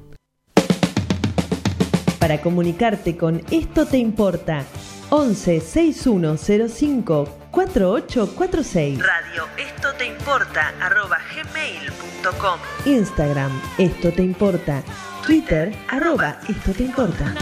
Para 2.19 2.41
comunicarte 2.43 3.17
con 3.17 3.43
Esto 3.51 3.87
Te 3.87 3.97
Importa, 3.99 4.65
11 5.11 5.61
6105 5.61 7.29
4846. 7.51 8.99
Radio 8.99 9.45
Esto 9.57 9.93
Te 9.99 10.07
Importa, 10.07 10.73
arroba 10.81 11.19
gmail.com. 11.35 12.59
Instagram, 12.85 13.51
Esto 13.79 14.13
Te 14.13 14.23
Importa. 14.23 14.83
Twitter, 15.27 15.73
arroba 15.89 16.39
Esto 16.49 16.73
Te 16.73 16.85
Importa. 16.85 17.35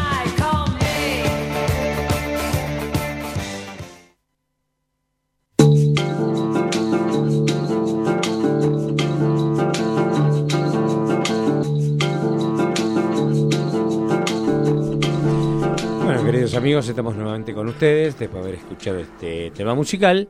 Queridos 16.48 16.62
amigos, 16.62 16.88
estamos 16.88 17.14
nuevamente 17.16 17.52
con 17.52 17.68
ustedes 17.68 18.18
después 18.18 18.42
de 18.42 18.48
haber 18.50 18.60
escuchado 18.60 18.98
este 19.00 19.50
tema 19.50 19.74
musical. 19.74 20.28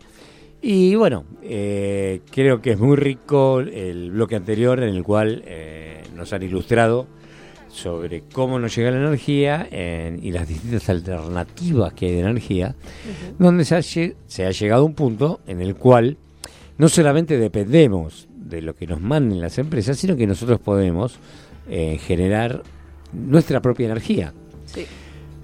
Y 0.61 0.97
bueno, 0.97 1.25
eh, 1.43 2.21
creo 2.33 2.61
que 2.61 2.73
es 2.73 2.79
muy 2.79 2.97
rico 2.97 3.61
el 3.61 4.11
bloque 4.11 4.35
anterior 4.35 4.83
en 4.83 4.89
el 4.97 5.05
cual 5.05 5.43
eh, 5.47 6.03
nos 6.17 6.33
han 6.33 6.43
ilustrado 6.43 7.07
sobre 7.69 8.23
cómo 8.33 8.59
nos 8.59 8.75
llega 8.75 8.91
la 8.91 8.97
energía 8.99 9.69
en- 9.71 10.19
y 10.25 10.33
las 10.33 10.49
distintas 10.49 10.89
alternativas 10.89 11.93
que 11.93 12.07
hay 12.07 12.13
de 12.15 12.21
energía, 12.21 12.75
donde 13.39 13.65
se 13.65 13.77
ha, 13.77 13.83
se 13.83 14.47
ha 14.47 14.51
llegado 14.51 14.83
a 14.83 14.87
un 14.87 14.95
punto 14.95 15.41
en 15.47 15.61
el 15.61 15.77
cual 15.77 16.17
no 16.79 16.89
solamente 16.89 17.39
dependemos 17.39 18.27
de 18.35 18.63
lo 18.63 18.75
que 18.75 18.89
nos 18.89 19.01
manden 19.01 19.41
las 19.41 19.59
empresas, 19.59 19.97
sino 19.99 20.17
que 20.17 20.27
nosotros 20.27 20.59
podemos 20.59 21.19
eh, 21.71 21.99
generar 22.01 22.63
nuestra 23.13 23.61
propia 23.63 23.87
energía 23.87 24.33
Sí. 24.67 24.85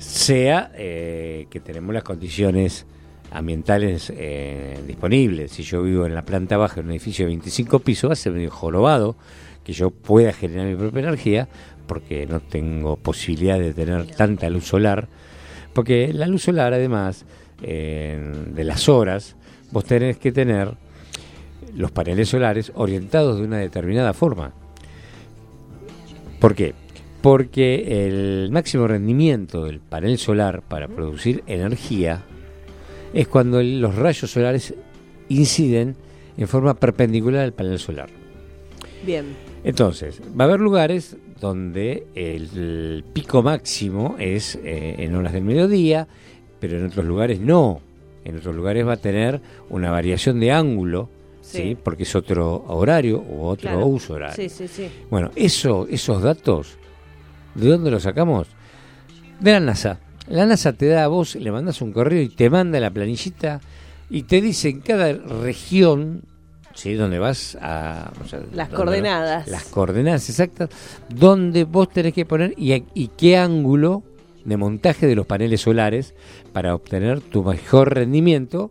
Sea 0.05 0.71
eh, 0.75 1.47
que 1.51 1.61
tenemos 1.61 1.95
las 1.95 2.05
condiciones 2.05 2.87
ambientales 3.31 4.13
eh, 4.15 4.81
disponibles. 4.87 5.53
Si 5.53 5.63
yo 5.63 5.83
vivo 5.83 6.07
en 6.07 6.15
la 6.15 6.23
planta 6.23 6.57
baja 6.57 6.77
de 6.77 6.81
un 6.83 6.91
edificio 6.91 7.25
de 7.25 7.31
25 7.31 7.81
pisos, 7.81 8.11
va 8.11 8.13
a 8.13 8.17
ser 8.17 8.49
jorobado 8.49 9.17
que 9.65 9.73
yo 9.73 9.91
pueda 9.91 10.33
generar 10.33 10.67
mi 10.67 10.77
propia 10.77 11.01
energía 11.01 11.49
porque 11.87 12.27
no 12.27 12.41
tengo 12.41 12.97
posibilidad 12.97 13.59
de 13.59 13.73
tener 13.73 14.07
tanta 14.15 14.49
luz 14.51 14.67
solar. 14.67 15.09
Porque 15.73 16.13
la 16.13 16.27
luz 16.27 16.43
solar, 16.43 16.75
además 16.75 17.25
de 17.61 18.65
las 18.65 18.89
horas, 18.91 19.37
vos 19.71 19.85
tenés 19.85 20.19
que 20.19 20.33
tener 20.33 20.75
los 21.75 21.91
paneles 21.91 22.29
solares 22.29 22.73
orientados 22.75 23.39
de 23.39 23.45
una 23.45 23.59
determinada 23.59 24.13
forma. 24.13 24.53
¿Por 26.39 26.55
qué? 26.55 26.75
Porque 27.25 28.07
el 28.07 28.51
máximo 28.53 28.87
rendimiento 28.87 29.65
del 29.65 29.81
panel 29.81 30.19
solar 30.19 30.61
para 30.61 30.89
producir 30.89 31.43
energía 31.47 32.23
es 33.15 33.27
cuando 33.29 33.63
los 33.63 33.95
rayos 33.95 34.31
solares 34.31 34.75
inciden 35.31 35.97
en 36.37 36.49
forma 36.49 36.75
perpendicular 36.75 37.45
al 37.45 37.55
panel 37.55 37.79
solar. 37.79 38.11
Bien. 39.07 39.25
Entonces, 39.65 40.21
va 40.39 40.45
a 40.45 40.49
haber 40.49 40.61
lugares 40.61 41.17
donde 41.41 42.07
el, 42.15 43.03
pico 43.15 43.43
máximo 43.43 44.17
es 44.19 44.57
eh, 44.57 44.97
en 44.99 45.15
horas 45.15 45.33
del 45.33 45.45
mediodía, 45.45 46.07
pero 46.61 46.77
en 46.77 46.85
otros 46.85 47.07
lugares 47.07 47.41
no. 47.41 47.81
En 48.27 48.37
otros 48.37 48.55
lugares 48.55 48.87
va 48.87 48.93
a 48.93 48.99
tener 48.99 49.41
una 49.71 49.91
variación 49.91 50.41
de 50.41 50.53
ángulo, 50.53 51.09
¿sí? 51.41 51.59
Sí. 51.59 51.77
porque 51.83 52.03
es 52.03 52.15
otro 52.15 52.67
horario 52.69 53.19
u 53.27 53.45
otro 53.45 53.71
Claro. 53.71 53.87
uso 53.87 54.13
horario. 54.13 54.37
Sí, 54.37 54.51
sí, 54.51 54.69
sí. 54.69 54.91
Bueno, 55.09 55.31
eso, 55.37 55.87
esos 55.91 56.23
datos, 56.23 56.77
¿de 57.55 57.69
dónde 57.69 57.91
los 57.91 58.03
sacamos? 58.03 58.49
De 59.41 59.53
la 59.53 59.61
NASA. 59.61 59.99
La 60.29 60.47
NASA 60.47 60.73
te 60.73 60.87
da 60.87 61.05
a 61.05 61.09
vos, 61.09 61.35
le 61.37 61.51
mandas 61.53 61.83
un 61.83 61.93
correo 61.93 62.23
y 62.23 62.29
te 62.29 62.49
manda 62.49 62.81
la 62.81 62.91
planillita 62.91 63.61
y 64.09 64.23
te 64.23 64.41
dice 64.41 64.71
en 64.71 64.81
cada 64.81 65.13
región, 65.13 66.23
¿sí? 66.75 66.95
Donde 66.95 67.19
vas 67.19 67.59
a... 67.61 68.11
o 68.25 68.29
sea, 68.29 68.41
Las 68.53 68.71
donde 68.71 68.77
coordenadas. 68.77 69.49
las 69.49 69.65
coordenadas 69.65 70.29
exactas, 70.31 70.71
donde 71.09 71.65
vos 71.65 71.91
tenés 71.91 72.15
que 72.15 72.25
poner 72.25 72.55
y, 72.57 72.73
y 72.95 73.09
qué 73.17 73.37
ángulo 73.37 74.03
de 74.45 74.57
montaje 74.57 75.07
de 75.07 75.15
los 75.15 75.27
paneles 75.27 75.61
solares 75.63 76.15
para 76.53 76.75
obtener 76.75 77.21
tu 77.21 77.43
mejor 77.43 77.95
rendimiento 77.95 78.71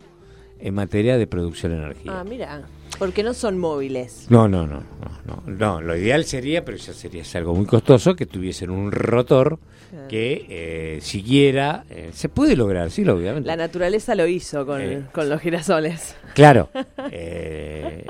en 0.60 0.74
materia 0.76 1.18
de 1.18 1.28
producción 1.28 1.72
de 1.74 1.78
energía. 1.80 2.20
Ah, 2.20 2.24
mira. 2.24 2.62
Porque 3.04 3.22
no 3.22 3.34
son 3.34 3.58
móviles. 3.58 4.28
No, 4.30 4.48
no, 4.48 4.66
no, 4.66 4.80
no, 4.80 5.12
no, 5.26 5.44
no. 5.46 5.82
Lo 5.82 5.98
ideal 5.98 6.24
sería, 6.24 6.64
pero 6.64 6.78
ya 6.78 6.94
sería 6.94 7.22
algo 7.36 7.54
muy 7.54 7.66
costoso, 7.66 8.16
que 8.16 8.26
tuviesen 8.26 8.70
un 8.70 8.94
rotor 8.94 9.60
que 10.08 10.46
eh, 10.48 11.00
siguiera. 11.02 11.84
eh, 11.90 12.12
se 12.14 12.30
puede 12.30 12.56
lograr, 12.56 12.90
sí, 12.92 13.06
obviamente. 13.06 13.46
La 13.48 13.58
naturaleza 13.58 14.16
lo 14.16 14.26
hizo 14.26 14.66
con, 14.66 14.80
Eh. 14.82 15.04
con 15.12 15.28
los 15.28 15.42
girasoles. 15.42 16.16
Claro. 16.34 16.70
eh, 17.12 18.06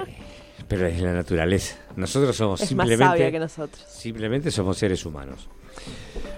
pero 0.68 0.86
es 0.86 1.02
la 1.02 1.14
naturaleza. 1.14 1.76
Nosotros 1.96 2.36
somos 2.36 2.62
Es 2.62 2.72
más 2.76 2.88
simplemente. 2.88 3.04
sabia 3.18 3.32
que 3.32 3.40
nosotros. 3.40 3.84
Simplemente 3.90 4.52
somos 4.52 4.78
seres 4.78 5.04
humanos. 5.08 5.50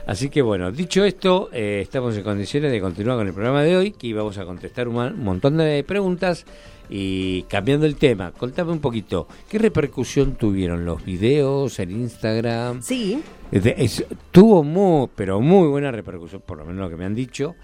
Así 0.07 0.29
que 0.29 0.41
bueno, 0.41 0.71
dicho 0.71 1.03
esto, 1.03 1.49
eh, 1.51 1.81
estamos 1.83 2.15
en 2.15 2.23
condiciones 2.23 2.71
de 2.71 2.79
continuar 2.79 3.17
con 3.17 3.27
el 3.27 3.33
programa 3.33 3.63
de 3.63 3.75
hoy, 3.75 3.91
que 3.91 4.13
vamos 4.13 4.37
a 4.37 4.45
contestar 4.45 4.87
un 4.87 5.21
montón 5.21 5.57
de 5.57 5.83
preguntas 5.83 6.45
y 6.89 7.43
cambiando 7.43 7.85
el 7.85 7.95
tema, 7.95 8.31
contame 8.31 8.71
un 8.71 8.79
poquito, 8.79 9.27
¿qué 9.49 9.57
repercusión 9.59 10.35
tuvieron 10.35 10.85
los 10.85 11.03
videos 11.05 11.79
en 11.79 11.91
Instagram? 11.91 12.81
Sí. 12.81 13.21
Es 13.51 13.63
de- 13.63 13.75
es- 13.77 14.05
tuvo 14.31 14.63
muy, 14.63 15.07
pero 15.15 15.39
muy 15.41 15.67
buena 15.67 15.91
repercusión, 15.91 16.41
por 16.45 16.57
lo 16.57 16.65
menos 16.65 16.81
lo 16.81 16.89
que 16.89 16.95
me 16.97 17.05
han 17.05 17.15
dicho. 17.15 17.55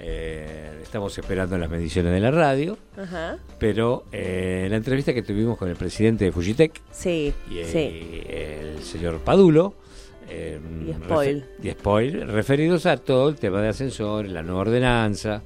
Eh, 0.00 0.78
estamos 0.82 1.16
esperando 1.18 1.58
las 1.58 1.68
mediciones 1.68 2.12
de 2.12 2.20
la 2.20 2.30
radio, 2.30 2.78
Ajá. 2.96 3.36
pero 3.58 4.04
eh, 4.12 4.68
la 4.70 4.76
entrevista 4.76 5.12
que 5.12 5.22
tuvimos 5.22 5.58
con 5.58 5.68
el 5.68 5.74
presidente 5.74 6.24
de 6.24 6.30
Fujitec, 6.32 6.80
Sí. 6.92 7.32
y, 7.50 7.64
sí. 7.64 8.22
el 8.28 8.80
señor 8.84 9.18
Padulo. 9.18 9.74
eh, 10.30 10.60
Y 10.86 10.92
Spoil. 10.92 11.42
refer- 11.42 11.64
y 11.66 11.70
Spoil, 11.70 12.28
referidos 12.28 12.84
a 12.86 12.98
todo 12.98 13.30
el 13.30 13.36
tema 13.36 13.60
de 13.62 13.68
ascensores, 13.68 14.30
la 14.30 14.42
nueva 14.42 14.60
ordenanza, 14.60 15.42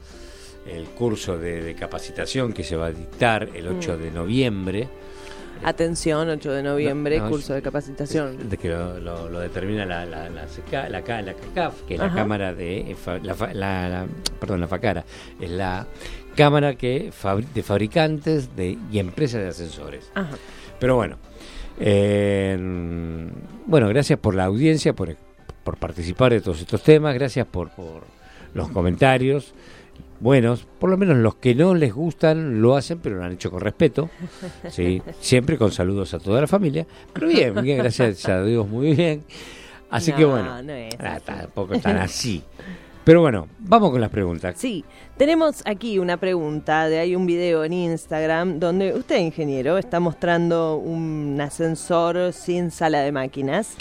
el 0.67 0.85
curso 0.87 1.39
de, 1.39 1.75
capacitación 1.79 2.53
que 2.53 2.65
se 2.65 2.77
va 2.77 2.87
a 2.87 2.93
dictar 2.93 3.49
el 3.55 3.69
8 3.69 3.99
de 3.99 4.11
noviembre. 4.11 4.89
Atención, 5.65 6.29
8 6.29 6.53
de 6.53 6.63
noviembre, 6.63 7.21
curso 7.21 7.55
de 7.55 7.63
capacitación. 7.63 8.49
De 8.49 8.57
que 8.57 8.69
lo, 8.69 9.41
determina 9.41 9.87
la, 9.87 10.05
la, 10.05 10.29
la, 10.29 10.89
la, 10.89 11.03
CACAF, 11.03 11.83
que 11.83 11.95
es 11.95 12.01
la 12.01 12.13
Cámara 12.13 12.53
de. 12.53 12.97
La, 13.23 14.07
perdón, 14.41 14.61
la 14.61 14.69
FACARA, 14.69 15.05
es 15.41 15.51
la 15.51 15.87
Cámara 16.35 16.75
que 16.75 17.13
de 17.55 17.63
Fabricantes 17.63 18.57
de, 18.57 18.77
y 18.91 18.99
Empresas 18.99 19.41
de 19.41 19.49
Ascensores. 19.49 20.11
Pero 20.81 20.97
bueno, 20.97 21.19
eh, 21.79 22.57
bueno, 23.67 23.89
gracias 23.89 24.19
por 24.19 24.35
la 24.35 24.47
audiencia, 24.47 24.95
por, 24.95 25.15
por 25.63 25.77
participar 25.77 26.33
de 26.33 26.41
todos 26.41 26.61
estos 26.61 26.83
temas, 26.83 27.15
gracias 27.15 27.47
por, 27.47 27.71
por 27.71 28.03
los 28.55 28.69
comentarios 28.71 29.55
buenos, 30.23 30.67
por 30.79 30.89
lo 30.89 30.97
menos 30.97 31.17
los 31.17 31.35
que 31.35 31.55
no 31.55 31.75
les 31.75 31.93
gustan 31.93 32.63
lo 32.63 32.77
hacen, 32.77 33.01
pero 33.01 33.17
lo 33.17 33.25
han 33.25 33.33
hecho 33.33 33.51
con 33.51 33.61
respeto, 33.61 34.09
¿sí? 34.71 35.03
siempre 35.21 35.59
con 35.59 35.73
saludos 35.73 36.15
a 36.15 36.21
toda 36.21 36.41
la 36.41 36.47
familia, 36.47 36.87
pero 37.13 37.27
bien, 37.27 37.55
bien 37.61 37.79
gracias 37.79 38.29
a 38.29 38.43
Dios, 38.43 38.67
muy 38.69 38.95
bien. 38.95 39.25
Así 39.91 40.13
que 40.13 40.25
bueno, 40.25 40.63
no 40.63 40.73
ah, 41.01 41.21
tampoco 41.23 41.79
tan 41.79 41.99
así. 41.99 42.43
Pero 43.05 43.21
bueno, 43.21 43.49
vamos 43.59 43.91
con 43.91 44.01
las 44.01 44.11
preguntas. 44.11 44.55
Sí, 44.57 44.85
tenemos 45.17 45.63
aquí 45.67 45.99
una 45.99 46.19
pregunta, 46.19 46.89
de 46.89 47.01
hay 47.01 47.17
un 47.17 47.27
video 47.27 47.65
en 47.65 47.73
Instagram 47.73 48.61
donde 48.61 48.95
usted, 48.95 49.19
ingeniero, 49.19 49.77
está 49.77 49.99
mostrando 49.99 50.77
un 50.77 51.39
ascensor 51.41 52.33
sin 52.33 52.71
sala 52.71 53.01
de 53.01 53.11
máquinas. 53.11 53.77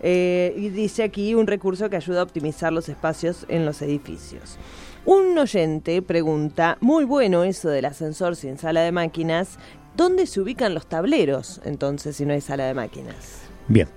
Eh, 0.00 0.54
y 0.56 0.70
dice 0.70 1.02
aquí 1.02 1.34
un 1.34 1.46
recurso 1.46 1.90
que 1.90 1.96
ayuda 1.96 2.20
a 2.20 2.22
optimizar 2.22 2.72
los 2.72 2.88
espacios 2.88 3.44
en 3.48 3.66
los 3.66 3.82
edificios. 3.82 4.56
Un 5.04 5.38
oyente 5.38 6.02
pregunta, 6.02 6.76
muy 6.80 7.04
bueno 7.04 7.44
eso 7.44 7.68
del 7.68 7.86
ascensor 7.86 8.36
sin 8.36 8.58
sala 8.58 8.82
de 8.82 8.92
máquinas, 8.92 9.58
¿dónde 9.96 10.26
se 10.26 10.40
ubican 10.40 10.74
los 10.74 10.86
tableros 10.86 11.60
entonces 11.64 12.16
si 12.16 12.26
no 12.26 12.34
hay 12.34 12.40
sala 12.40 12.66
de 12.66 12.74
máquinas? 12.74 13.42
Bien. 13.68 13.88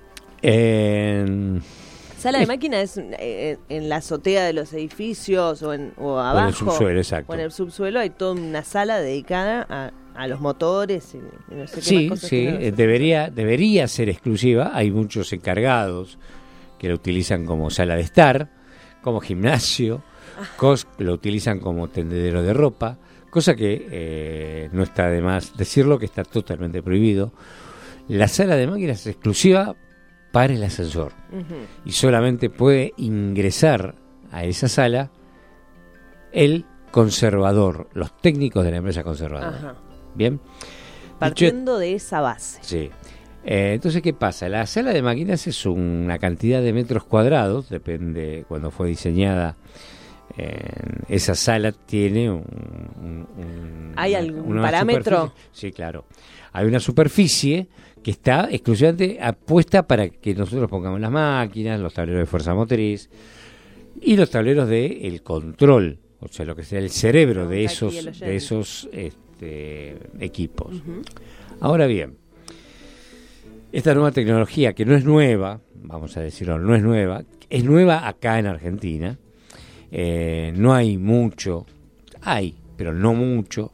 Sala 2.18 2.38
de 2.38 2.46
máquinas 2.46 2.96
es 2.96 3.04
eh, 3.18 3.58
en 3.68 3.88
la 3.88 3.96
azotea 3.96 4.44
de 4.44 4.52
los 4.52 4.72
edificios 4.72 5.62
o, 5.62 5.74
en, 5.74 5.92
o 5.98 6.18
abajo. 6.18 6.38
en 6.40 6.48
el 6.48 6.54
subsuelo, 6.54 6.98
exacto. 7.00 7.32
O 7.32 7.34
en 7.34 7.40
el 7.40 7.52
subsuelo 7.52 8.00
hay 8.00 8.10
toda 8.10 8.32
una 8.32 8.64
sala 8.64 9.00
dedicada 9.00 9.92
a, 10.14 10.28
los 10.28 10.40
motores 10.40 11.14
y, 11.14 11.18
no 11.54 11.66
sé 11.66 11.76
qué 11.76 11.82
sí, 11.82 12.10
Sí, 12.16 12.46
eh, 12.46 12.72
debería, 12.74 13.28
debería 13.30 13.88
ser 13.88 14.08
exclusiva. 14.08 14.70
Hay 14.72 14.90
muchos 14.90 15.32
encargados 15.32 16.18
que 16.78 16.88
la 16.88 16.94
utilizan 16.94 17.44
como 17.44 17.70
sala 17.70 17.96
de 17.96 18.02
estar, 18.02 18.50
como 19.02 19.20
gimnasio 19.20 20.02
cos 20.56 20.86
lo 20.98 21.12
utilizan 21.12 21.58
como 21.60 21.88
tendedero 21.88 22.42
de 22.42 22.52
ropa, 22.52 22.98
cosa 23.30 23.54
que 23.54 23.88
eh, 23.90 24.68
no 24.72 24.82
está 24.82 25.08
de 25.08 25.20
más 25.20 25.56
decirlo, 25.56 25.98
que 25.98 26.06
está 26.06 26.24
totalmente 26.24 26.82
prohibido. 26.82 27.32
La 28.08 28.28
sala 28.28 28.56
de 28.56 28.66
máquinas 28.66 29.00
es 29.00 29.06
exclusiva 29.08 29.76
para 30.32 30.54
el 30.54 30.62
ascensor 30.64 31.12
y 31.84 31.92
solamente 31.92 32.50
puede 32.50 32.94
ingresar 32.96 33.94
a 34.30 34.44
esa 34.44 34.68
sala 34.68 35.10
el 36.32 36.64
conservador, 36.90 37.88
los 37.92 38.16
técnicos 38.18 38.64
de 38.64 38.70
la 38.70 38.78
empresa 38.78 39.02
conservadora. 39.02 39.76
Bien. 40.14 40.40
Partiendo 41.18 41.78
de 41.78 41.94
esa 41.94 42.20
base. 42.20 42.58
Sí. 42.62 42.90
Eh, 43.44 43.72
entonces, 43.74 44.02
¿qué 44.02 44.12
pasa? 44.12 44.48
La 44.48 44.66
sala 44.66 44.92
de 44.92 45.02
máquinas 45.02 45.46
es 45.46 45.66
una 45.66 46.18
cantidad 46.18 46.62
de 46.62 46.72
metros 46.72 47.04
cuadrados, 47.04 47.68
depende 47.68 48.44
cuando 48.48 48.70
fue 48.70 48.88
diseñada 48.88 49.56
esa 51.08 51.34
sala 51.34 51.72
tiene 51.72 52.30
un, 52.30 53.92
¿Hay 53.96 54.14
algún 54.14 54.60
parámetro? 54.60 55.32
Sí, 55.52 55.72
claro. 55.72 56.06
Hay 56.52 56.66
una 56.66 56.80
superficie 56.80 57.68
que 58.02 58.10
está 58.10 58.48
exclusivamente 58.50 59.18
apuesta 59.20 59.86
para 59.86 60.08
que 60.08 60.34
nosotros 60.34 60.68
pongamos 60.68 61.00
las 61.00 61.10
máquinas, 61.10 61.80
los 61.80 61.94
tableros 61.94 62.20
de 62.20 62.26
fuerza 62.26 62.54
motriz 62.54 63.08
y 64.00 64.16
los 64.16 64.30
tableros 64.30 64.68
de 64.68 65.06
el 65.06 65.22
control, 65.22 65.98
o 66.20 66.28
sea, 66.28 66.44
lo 66.44 66.56
que 66.56 66.64
sea 66.64 66.80
el 66.80 66.90
cerebro 66.90 67.46
de 67.46 67.64
esos 67.64 68.18
de 68.18 68.36
esos 68.36 68.88
este, 68.92 69.98
equipos. 70.18 70.82
Ahora 71.60 71.86
bien, 71.86 72.16
esta 73.70 73.94
nueva 73.94 74.10
tecnología 74.10 74.72
que 74.72 74.84
no 74.84 74.96
es 74.96 75.04
nueva, 75.04 75.60
vamos 75.74 76.16
a 76.16 76.20
decirlo, 76.20 76.58
no 76.58 76.74
es 76.74 76.82
nueva, 76.82 77.22
es 77.48 77.64
nueva 77.64 78.08
acá 78.08 78.38
en 78.38 78.46
Argentina 78.46 79.18
eh, 79.92 80.52
no 80.56 80.74
hay 80.74 80.98
mucho, 80.98 81.66
hay, 82.22 82.56
pero 82.76 82.92
no 82.92 83.14
mucho. 83.14 83.72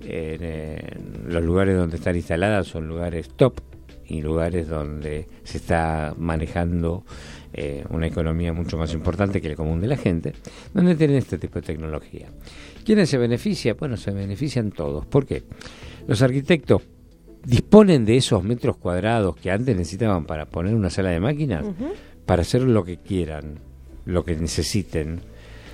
los 0.00 1.44
lugares 1.44 1.76
donde 1.76 1.96
están 1.96 2.16
instaladas 2.16 2.66
son 2.66 2.88
lugares 2.88 3.28
top 3.36 3.60
y 4.08 4.20
lugares 4.20 4.68
donde 4.68 5.26
se 5.44 5.58
está 5.58 6.14
manejando 6.18 7.04
eh, 7.54 7.84
una 7.90 8.06
economía 8.06 8.52
mucho 8.52 8.76
más 8.78 8.92
importante 8.94 9.40
que 9.40 9.48
el 9.48 9.56
común 9.56 9.80
de 9.80 9.88
la 9.88 9.96
gente, 9.96 10.32
donde 10.72 10.94
tienen 10.94 11.16
este 11.16 11.38
tipo 11.38 11.56
de 11.56 11.66
tecnología. 11.66 12.28
¿Quiénes 12.84 13.10
se 13.10 13.18
benefician? 13.18 13.76
Bueno, 13.78 13.96
se 13.96 14.10
benefician 14.10 14.70
todos. 14.70 15.06
¿Por 15.06 15.26
qué? 15.26 15.42
Los 16.06 16.22
arquitectos 16.22 16.82
disponen 17.44 18.04
de 18.04 18.16
esos 18.16 18.42
metros 18.42 18.76
cuadrados 18.76 19.36
que 19.36 19.50
antes 19.50 19.76
necesitaban 19.76 20.24
para 20.24 20.46
poner 20.46 20.74
una 20.74 20.90
sala 20.90 21.10
de 21.10 21.20
máquinas 21.20 21.66
para 22.26 22.42
hacer 22.42 22.62
lo 22.62 22.84
que 22.84 22.98
quieran, 22.98 23.58
lo 24.04 24.24
que 24.24 24.36
necesiten 24.36 25.20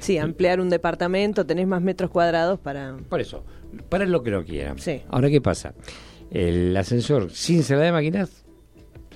Sí, 0.00 0.18
ampliar 0.18 0.60
un 0.60 0.70
departamento, 0.70 1.44
tenés 1.46 1.66
más 1.66 1.82
metros 1.82 2.10
cuadrados 2.10 2.58
para... 2.58 2.96
Por 3.08 3.20
eso, 3.20 3.44
para 3.88 4.06
lo 4.06 4.22
que 4.22 4.30
lo 4.30 4.44
quieran. 4.44 4.78
Sí. 4.78 5.02
Ahora, 5.08 5.28
¿qué 5.30 5.40
pasa? 5.40 5.74
El 6.30 6.76
ascensor 6.76 7.30
sin 7.30 7.62
sala 7.62 7.82
de 7.82 7.92
máquinas, 7.92 8.44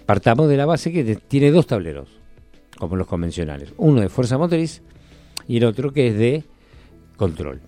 partamos 0.07 0.49
de 0.49 0.57
la 0.57 0.67
base 0.67 0.93
que 0.93 1.17
tiene 1.17 1.51
dos 1.51 1.67
tableros, 1.67 2.09
como 2.79 2.97
los 2.97 3.07
convencionales. 3.07 3.73
Uno 3.77 4.01
de 4.01 4.09
fuerza 4.09 4.39
motriz 4.39 4.83
y 5.47 5.59
el 5.59 5.65
otro 5.65 5.93
que 5.93 6.09
es 6.09 6.17
de 6.17 6.45
control. 7.17 7.61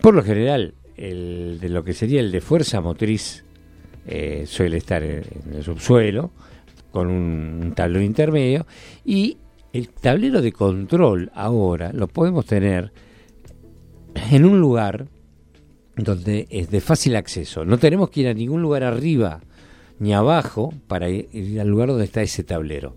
Por 0.00 0.14
lo 0.14 0.22
general, 0.22 0.74
el 0.96 1.58
de 1.60 1.68
lo 1.68 1.84
que 1.84 1.92
sería 1.92 2.20
el 2.20 2.30
de 2.30 2.40
fuerza 2.40 2.80
motriz 2.80 3.44
eh, 4.06 4.44
suele 4.46 4.76
estar 4.76 5.02
en, 5.02 5.24
el 5.52 5.64
subsuelo, 5.64 6.30
con 6.92 7.08
un, 7.08 7.60
un 7.62 7.72
tablero 7.72 8.04
intermedio, 8.04 8.66
y 9.04 9.38
el 9.76 9.88
tablero 9.90 10.40
de 10.40 10.52
control 10.52 11.30
ahora 11.34 11.92
lo 11.92 12.08
podemos 12.08 12.46
tener 12.46 12.92
en 14.30 14.44
un 14.44 14.58
lugar 14.58 15.06
donde 15.96 16.46
es 16.50 16.70
de 16.70 16.80
fácil 16.80 17.16
acceso. 17.16 17.64
No 17.64 17.78
tenemos 17.78 18.10
que 18.10 18.20
ir 18.20 18.28
a 18.28 18.34
ningún 18.34 18.62
lugar 18.62 18.84
arriba 18.84 19.40
ni 19.98 20.12
abajo 20.12 20.72
para 20.88 21.08
ir 21.08 21.60
al 21.60 21.68
lugar 21.68 21.88
donde 21.88 22.04
está 22.04 22.22
ese 22.22 22.42
tablero. 22.42 22.96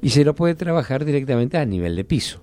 Y 0.00 0.10
se 0.10 0.24
lo 0.24 0.34
puede 0.34 0.54
trabajar 0.54 1.04
directamente 1.04 1.58
a 1.58 1.64
nivel 1.64 1.96
de 1.96 2.04
piso. 2.04 2.42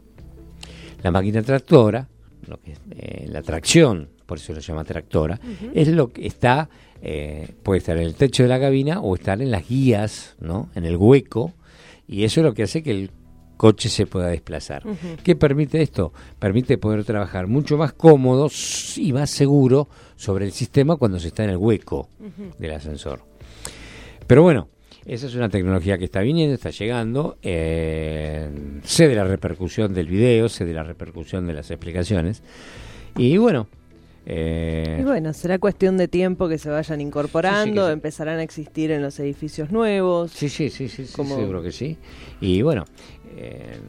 La 1.03 1.11
máquina 1.11 1.41
tractora, 1.41 2.07
lo 2.47 2.59
que 2.59 2.73
es, 2.73 2.79
eh, 2.91 3.27
la 3.29 3.41
tracción, 3.41 4.09
por 4.25 4.37
eso 4.37 4.53
lo 4.53 4.59
llama 4.59 4.83
tractora, 4.83 5.39
es 5.73 5.87
lo 5.89 6.11
que 6.11 6.27
está, 6.27 6.69
eh, 7.01 7.49
puede 7.63 7.79
estar 7.79 7.97
en 7.97 8.03
el 8.03 8.15
techo 8.15 8.43
de 8.43 8.49
la 8.49 8.59
cabina 8.59 9.01
o 9.01 9.15
estar 9.15 9.41
en 9.41 9.51
las 9.51 9.67
guías, 9.67 10.35
¿no? 10.39 10.69
en 10.75 10.85
el 10.85 10.97
hueco, 10.97 11.53
y 12.07 12.23
eso 12.23 12.41
es 12.41 12.45
lo 12.45 12.53
que 12.53 12.63
hace 12.63 12.83
que 12.83 12.91
el 12.91 13.11
coche 13.59 13.89
se 13.89 14.05
pueda 14.05 14.29
desplazar. 14.29 14.83
¿Qué 15.21 15.35
permite 15.35 15.81
esto? 15.81 16.13
Permite 16.39 16.77
poder 16.77 17.03
trabajar 17.03 17.47
mucho 17.47 17.75
más 17.75 17.91
cómodo 17.91 18.47
y 18.95 19.11
más 19.11 19.29
seguro 19.29 19.89
sobre 20.15 20.45
el 20.45 20.53
sistema 20.53 20.95
cuando 20.95 21.19
se 21.19 21.27
está 21.27 21.43
en 21.43 21.49
el 21.49 21.57
hueco 21.57 22.07
del 22.57 22.71
ascensor. 22.71 23.21
Pero 24.25 24.43
bueno, 24.43 24.69
esa 25.05 25.27
es 25.27 25.35
una 25.35 25.49
tecnología 25.49 25.97
que 25.97 26.05
está 26.05 26.21
viniendo, 26.21 26.55
está 26.55 26.69
llegando. 26.69 27.37
Eh, 27.41 28.49
sé 28.85 29.09
de 29.09 29.15
la 29.15 29.25
repercusión 29.25 29.93
del 29.93 30.07
video, 30.07 30.47
sé 30.47 30.63
de 30.63 30.73
la 30.73 30.83
repercusión 30.83 31.45
de 31.45 31.53
las 31.53 31.69
explicaciones. 31.69 32.41
Y 33.17 33.35
bueno, 33.35 33.67
eh, 34.31 34.97
y 34.99 35.03
bueno, 35.03 35.33
será 35.33 35.57
cuestión 35.57 35.97
de 35.97 36.07
tiempo 36.07 36.47
que 36.47 36.59
se 36.59 36.69
vayan 36.69 37.01
incorporando, 37.01 37.89
empezarán 37.89 38.37
a 38.37 38.43
existir 38.43 38.91
en 38.91 39.01
los 39.01 39.19
edificios 39.19 39.71
nuevos. 39.71 40.31
Sí, 40.31 40.49
sí, 40.49 40.69
sí, 40.69 40.87
sí, 40.87 41.07
seguro 41.07 41.63
que 41.63 41.71
sí. 41.71 41.97
Y 42.39 42.61
bueno, 42.61 42.85
eh, 43.35 43.79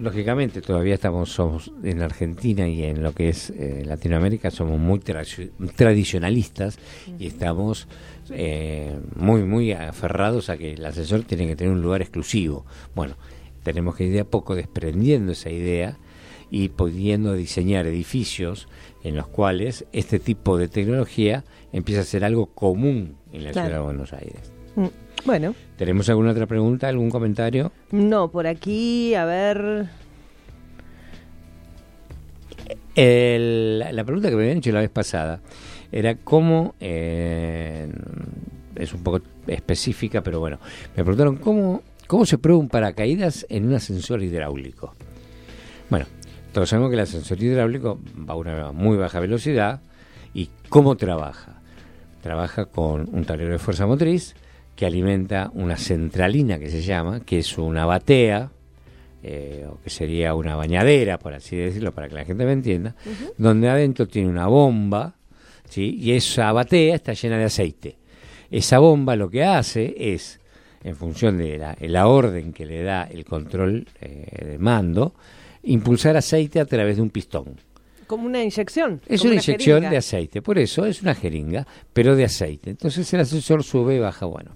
lógicamente 0.00 0.62
todavía 0.62 0.94
estamos 0.94 1.30
somos 1.30 1.70
en 1.82 2.00
Argentina 2.00 2.66
y 2.66 2.84
en 2.84 3.02
lo 3.02 3.12
que 3.12 3.28
es 3.28 3.50
eh, 3.50 3.82
Latinoamérica 3.84 4.50
somos 4.50 4.80
muy 4.80 4.98
tradicionalistas 5.00 6.78
y 7.18 7.26
estamos 7.26 7.86
eh, 8.30 8.98
muy 9.14 9.42
muy 9.42 9.72
aferrados 9.72 10.48
a 10.48 10.56
que 10.56 10.72
el 10.72 10.86
asesor 10.86 11.24
tiene 11.24 11.46
que 11.46 11.54
tener 11.54 11.74
un 11.74 11.82
lugar 11.82 12.00
exclusivo. 12.00 12.64
Bueno, 12.94 13.16
tenemos 13.62 13.94
que 13.94 14.04
ir 14.04 14.12
de 14.14 14.20
a 14.20 14.24
poco 14.24 14.54
desprendiendo 14.54 15.32
esa 15.32 15.50
idea 15.50 15.98
y 16.50 16.70
pudiendo 16.70 17.34
diseñar 17.34 17.86
edificios 17.86 18.68
en 19.06 19.14
los 19.14 19.28
cuales 19.28 19.84
este 19.92 20.18
tipo 20.18 20.58
de 20.58 20.66
tecnología 20.66 21.44
empieza 21.72 22.00
a 22.00 22.04
ser 22.04 22.24
algo 22.24 22.46
común 22.46 23.14
en 23.32 23.44
la 23.44 23.52
ciudad 23.52 23.70
de 23.70 23.78
Buenos 23.78 24.12
Aires. 24.12 24.52
Mm. 24.74 24.86
Bueno. 25.24 25.54
¿Tenemos 25.76 26.08
alguna 26.08 26.32
otra 26.32 26.46
pregunta, 26.46 26.88
algún 26.88 27.08
comentario? 27.08 27.70
No, 27.92 28.28
por 28.32 28.48
aquí, 28.48 29.14
a 29.14 29.24
ver. 29.24 29.86
la 32.96 34.04
pregunta 34.04 34.28
que 34.28 34.34
me 34.34 34.42
habían 34.42 34.58
hecho 34.58 34.72
la 34.72 34.80
vez 34.80 34.90
pasada 34.90 35.40
era 35.92 36.16
cómo, 36.16 36.74
eh, 36.80 37.88
es 38.74 38.92
un 38.92 39.04
poco 39.04 39.20
específica, 39.46 40.20
pero 40.20 40.40
bueno, 40.40 40.58
me 40.96 41.04
preguntaron 41.04 41.36
cómo, 41.36 41.82
cómo 42.08 42.26
se 42.26 42.38
prueba 42.38 42.58
un 42.58 42.68
paracaídas 42.68 43.46
en 43.48 43.68
un 43.68 43.74
ascensor 43.74 44.20
hidráulico. 44.20 44.94
Bueno, 45.90 46.06
todos 46.56 46.70
sabemos 46.70 46.88
que 46.88 46.94
el 46.94 47.02
ascensor 47.02 47.42
hidráulico 47.42 48.00
va 48.18 48.32
a 48.32 48.36
una 48.38 48.72
muy 48.72 48.96
baja 48.96 49.20
velocidad 49.20 49.82
y 50.32 50.48
cómo 50.70 50.96
trabaja. 50.96 51.60
Trabaja 52.22 52.64
con 52.64 53.10
un 53.12 53.26
tablero 53.26 53.52
de 53.52 53.58
fuerza 53.58 53.86
motriz 53.86 54.34
que 54.74 54.86
alimenta 54.86 55.50
una 55.52 55.76
centralina 55.76 56.58
que 56.58 56.70
se 56.70 56.80
llama, 56.80 57.20
que 57.20 57.40
es 57.40 57.58
una 57.58 57.84
batea, 57.84 58.52
eh, 59.22 59.66
o 59.70 59.82
que 59.82 59.90
sería 59.90 60.34
una 60.34 60.56
bañadera, 60.56 61.18
por 61.18 61.34
así 61.34 61.56
decirlo, 61.56 61.92
para 61.92 62.08
que 62.08 62.14
la 62.14 62.24
gente 62.24 62.46
me 62.46 62.52
entienda, 62.52 62.96
donde 63.36 63.68
adentro 63.68 64.08
tiene 64.08 64.30
una 64.30 64.46
bomba, 64.46 65.14
¿sí? 65.68 65.98
y 66.00 66.12
esa 66.12 66.52
batea 66.52 66.94
está 66.94 67.12
llena 67.12 67.36
de 67.36 67.44
aceite. 67.44 67.98
Esa 68.50 68.78
bomba 68.78 69.14
lo 69.14 69.28
que 69.28 69.44
hace 69.44 69.94
es, 69.98 70.40
en 70.82 70.96
función 70.96 71.36
de 71.36 71.58
la, 71.80 72.06
orden 72.06 72.54
que 72.54 72.64
le 72.64 72.82
da 72.82 73.02
el 73.02 73.26
control 73.26 73.86
eh, 74.00 74.46
de 74.52 74.58
mando, 74.58 75.12
impulsar 75.66 76.16
aceite 76.16 76.60
a 76.60 76.64
través 76.64 76.96
de 76.96 77.02
un 77.02 77.10
pistón. 77.10 77.56
Como 78.06 78.26
una 78.26 78.42
inyección. 78.42 79.00
Es 79.06 79.22
una, 79.22 79.34
inyección 79.34 79.80
de 79.90 79.96
aceite, 79.96 80.40
por 80.40 80.58
eso 80.58 80.86
es 80.86 81.02
una 81.02 81.14
jeringa, 81.14 81.66
pero 81.92 82.14
de 82.14 82.24
aceite. 82.24 82.70
Entonces 82.70 83.12
el 83.12 83.20
ascensor 83.20 83.64
sube 83.64 83.96
y 83.96 83.98
baja, 83.98 84.26
bueno. 84.26 84.52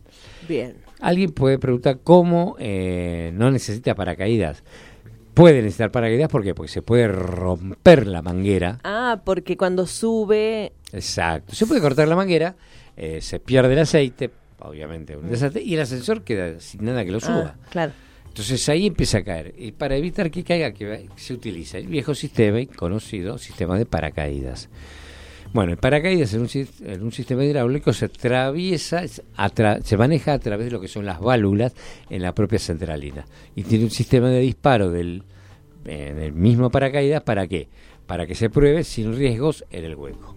Bien. 0.48 0.76
Alguien 1.00 1.32
puede 1.32 1.58
preguntar 1.58 1.98
cómo 2.04 2.56
eh, 2.58 3.32
no 3.34 3.50
necesita 3.50 3.94
paracaídas. 3.94 4.62
Puede 5.34 5.62
necesitar 5.62 5.90
paracaídas 5.90 6.28
¿por 6.28 6.42
qué? 6.42 6.54
porque 6.54 6.70
se 6.70 6.82
puede 6.82 7.08
romper 7.08 8.06
la 8.06 8.22
manguera. 8.22 8.78
Ah, 8.84 9.22
porque 9.24 9.56
cuando 9.56 9.86
sube. 9.86 10.72
Exacto. 10.92 11.54
Se 11.54 11.66
puede 11.66 11.80
cortar 11.80 12.06
la 12.06 12.16
manguera, 12.16 12.54
eh, 12.96 13.20
se 13.20 13.40
pierde 13.40 13.72
el 13.72 13.78
aceite, 13.80 14.30
obviamente, 14.60 15.16
un 15.16 15.28
desastre, 15.28 15.62
y 15.62 15.74
el 15.74 15.80
ascensor 15.80 16.22
queda 16.22 16.60
sin 16.60 16.84
nada 16.84 17.04
que 17.04 17.10
lo 17.10 17.20
suba. 17.20 17.56
Ah, 17.56 17.68
claro. 17.70 17.92
Entonces 18.30 18.68
ahí 18.68 18.86
empieza 18.86 19.18
a 19.18 19.22
caer. 19.22 19.54
Y 19.58 19.72
para 19.72 19.96
evitar 19.96 20.30
que 20.30 20.44
caiga, 20.44 20.72
que 20.72 21.08
se 21.16 21.34
utiliza 21.34 21.78
el 21.78 21.88
viejo 21.88 22.14
sistema 22.14 22.60
y 22.60 22.66
conocido 22.66 23.38
sistema 23.38 23.76
de 23.76 23.86
paracaídas. 23.86 24.68
Bueno, 25.52 25.72
el 25.72 25.78
paracaídas 25.78 26.32
en 26.34 26.42
un, 27.02 27.12
sistema 27.12 27.44
hidráulico 27.44 27.92
se 27.92 28.04
atraviesa, 28.04 29.02
se 29.08 29.96
maneja 29.96 30.34
a 30.34 30.38
través 30.38 30.66
de 30.66 30.70
lo 30.70 30.80
que 30.80 30.86
son 30.86 31.04
las 31.04 31.18
válvulas 31.18 31.74
en 32.08 32.22
la 32.22 32.32
propia 32.32 32.60
centralina. 32.60 33.26
Y 33.56 33.64
tiene 33.64 33.84
un 33.84 33.90
sistema 33.90 34.28
de 34.28 34.38
disparo 34.38 34.92
del, 34.92 35.24
eh, 35.86 36.14
del 36.14 36.32
mismo 36.34 36.70
paracaídas, 36.70 37.22
¿para 37.22 37.48
qué? 37.48 37.68
Para 38.06 38.28
que 38.28 38.36
se 38.36 38.48
pruebe 38.48 38.84
sin 38.84 39.16
riesgos 39.16 39.64
en 39.72 39.84
el 39.86 39.96
hueco. 39.96 40.36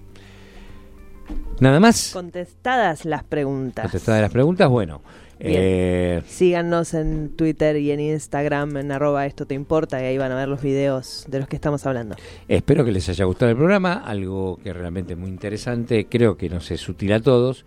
Nada 1.60 1.80
más. 1.80 2.10
Contestadas 2.12 3.06
las 3.06 3.24
preguntas. 3.24 3.84
Contestadas 3.84 4.22
las 4.22 4.32
preguntas, 4.32 4.68
bueno. 4.68 5.04
Eh, 5.46 6.22
Síganos 6.26 6.94
en 6.94 7.30
Twitter 7.36 7.76
y 7.76 7.92
en 7.92 8.00
Instagram 8.00 8.78
en 8.78 8.92
arroba 8.92 9.26
esto 9.26 9.46
te 9.46 9.54
importa 9.54 10.02
y 10.02 10.06
ahí 10.06 10.18
van 10.18 10.32
a 10.32 10.36
ver 10.36 10.48
los 10.48 10.62
videos 10.62 11.26
de 11.28 11.40
los 11.40 11.50
que 11.50 11.58
estamos 11.58 11.86
hablando. 11.86 12.16
Espero 12.48 12.86
que 12.86 12.92
les 12.92 13.10
haya 13.10 13.26
gustado 13.26 13.52
el 13.52 13.58
programa, 13.58 13.94
algo 13.94 14.58
que 14.64 14.72
realmente 14.72 15.14
es 15.14 15.20
muy 15.20 15.30
interesante, 15.30 16.08
creo 16.10 16.38
que 16.38 16.50
nos 16.50 16.72
es 16.72 16.88
útil 16.88 17.12
a 17.12 17.20
todos. 17.20 17.66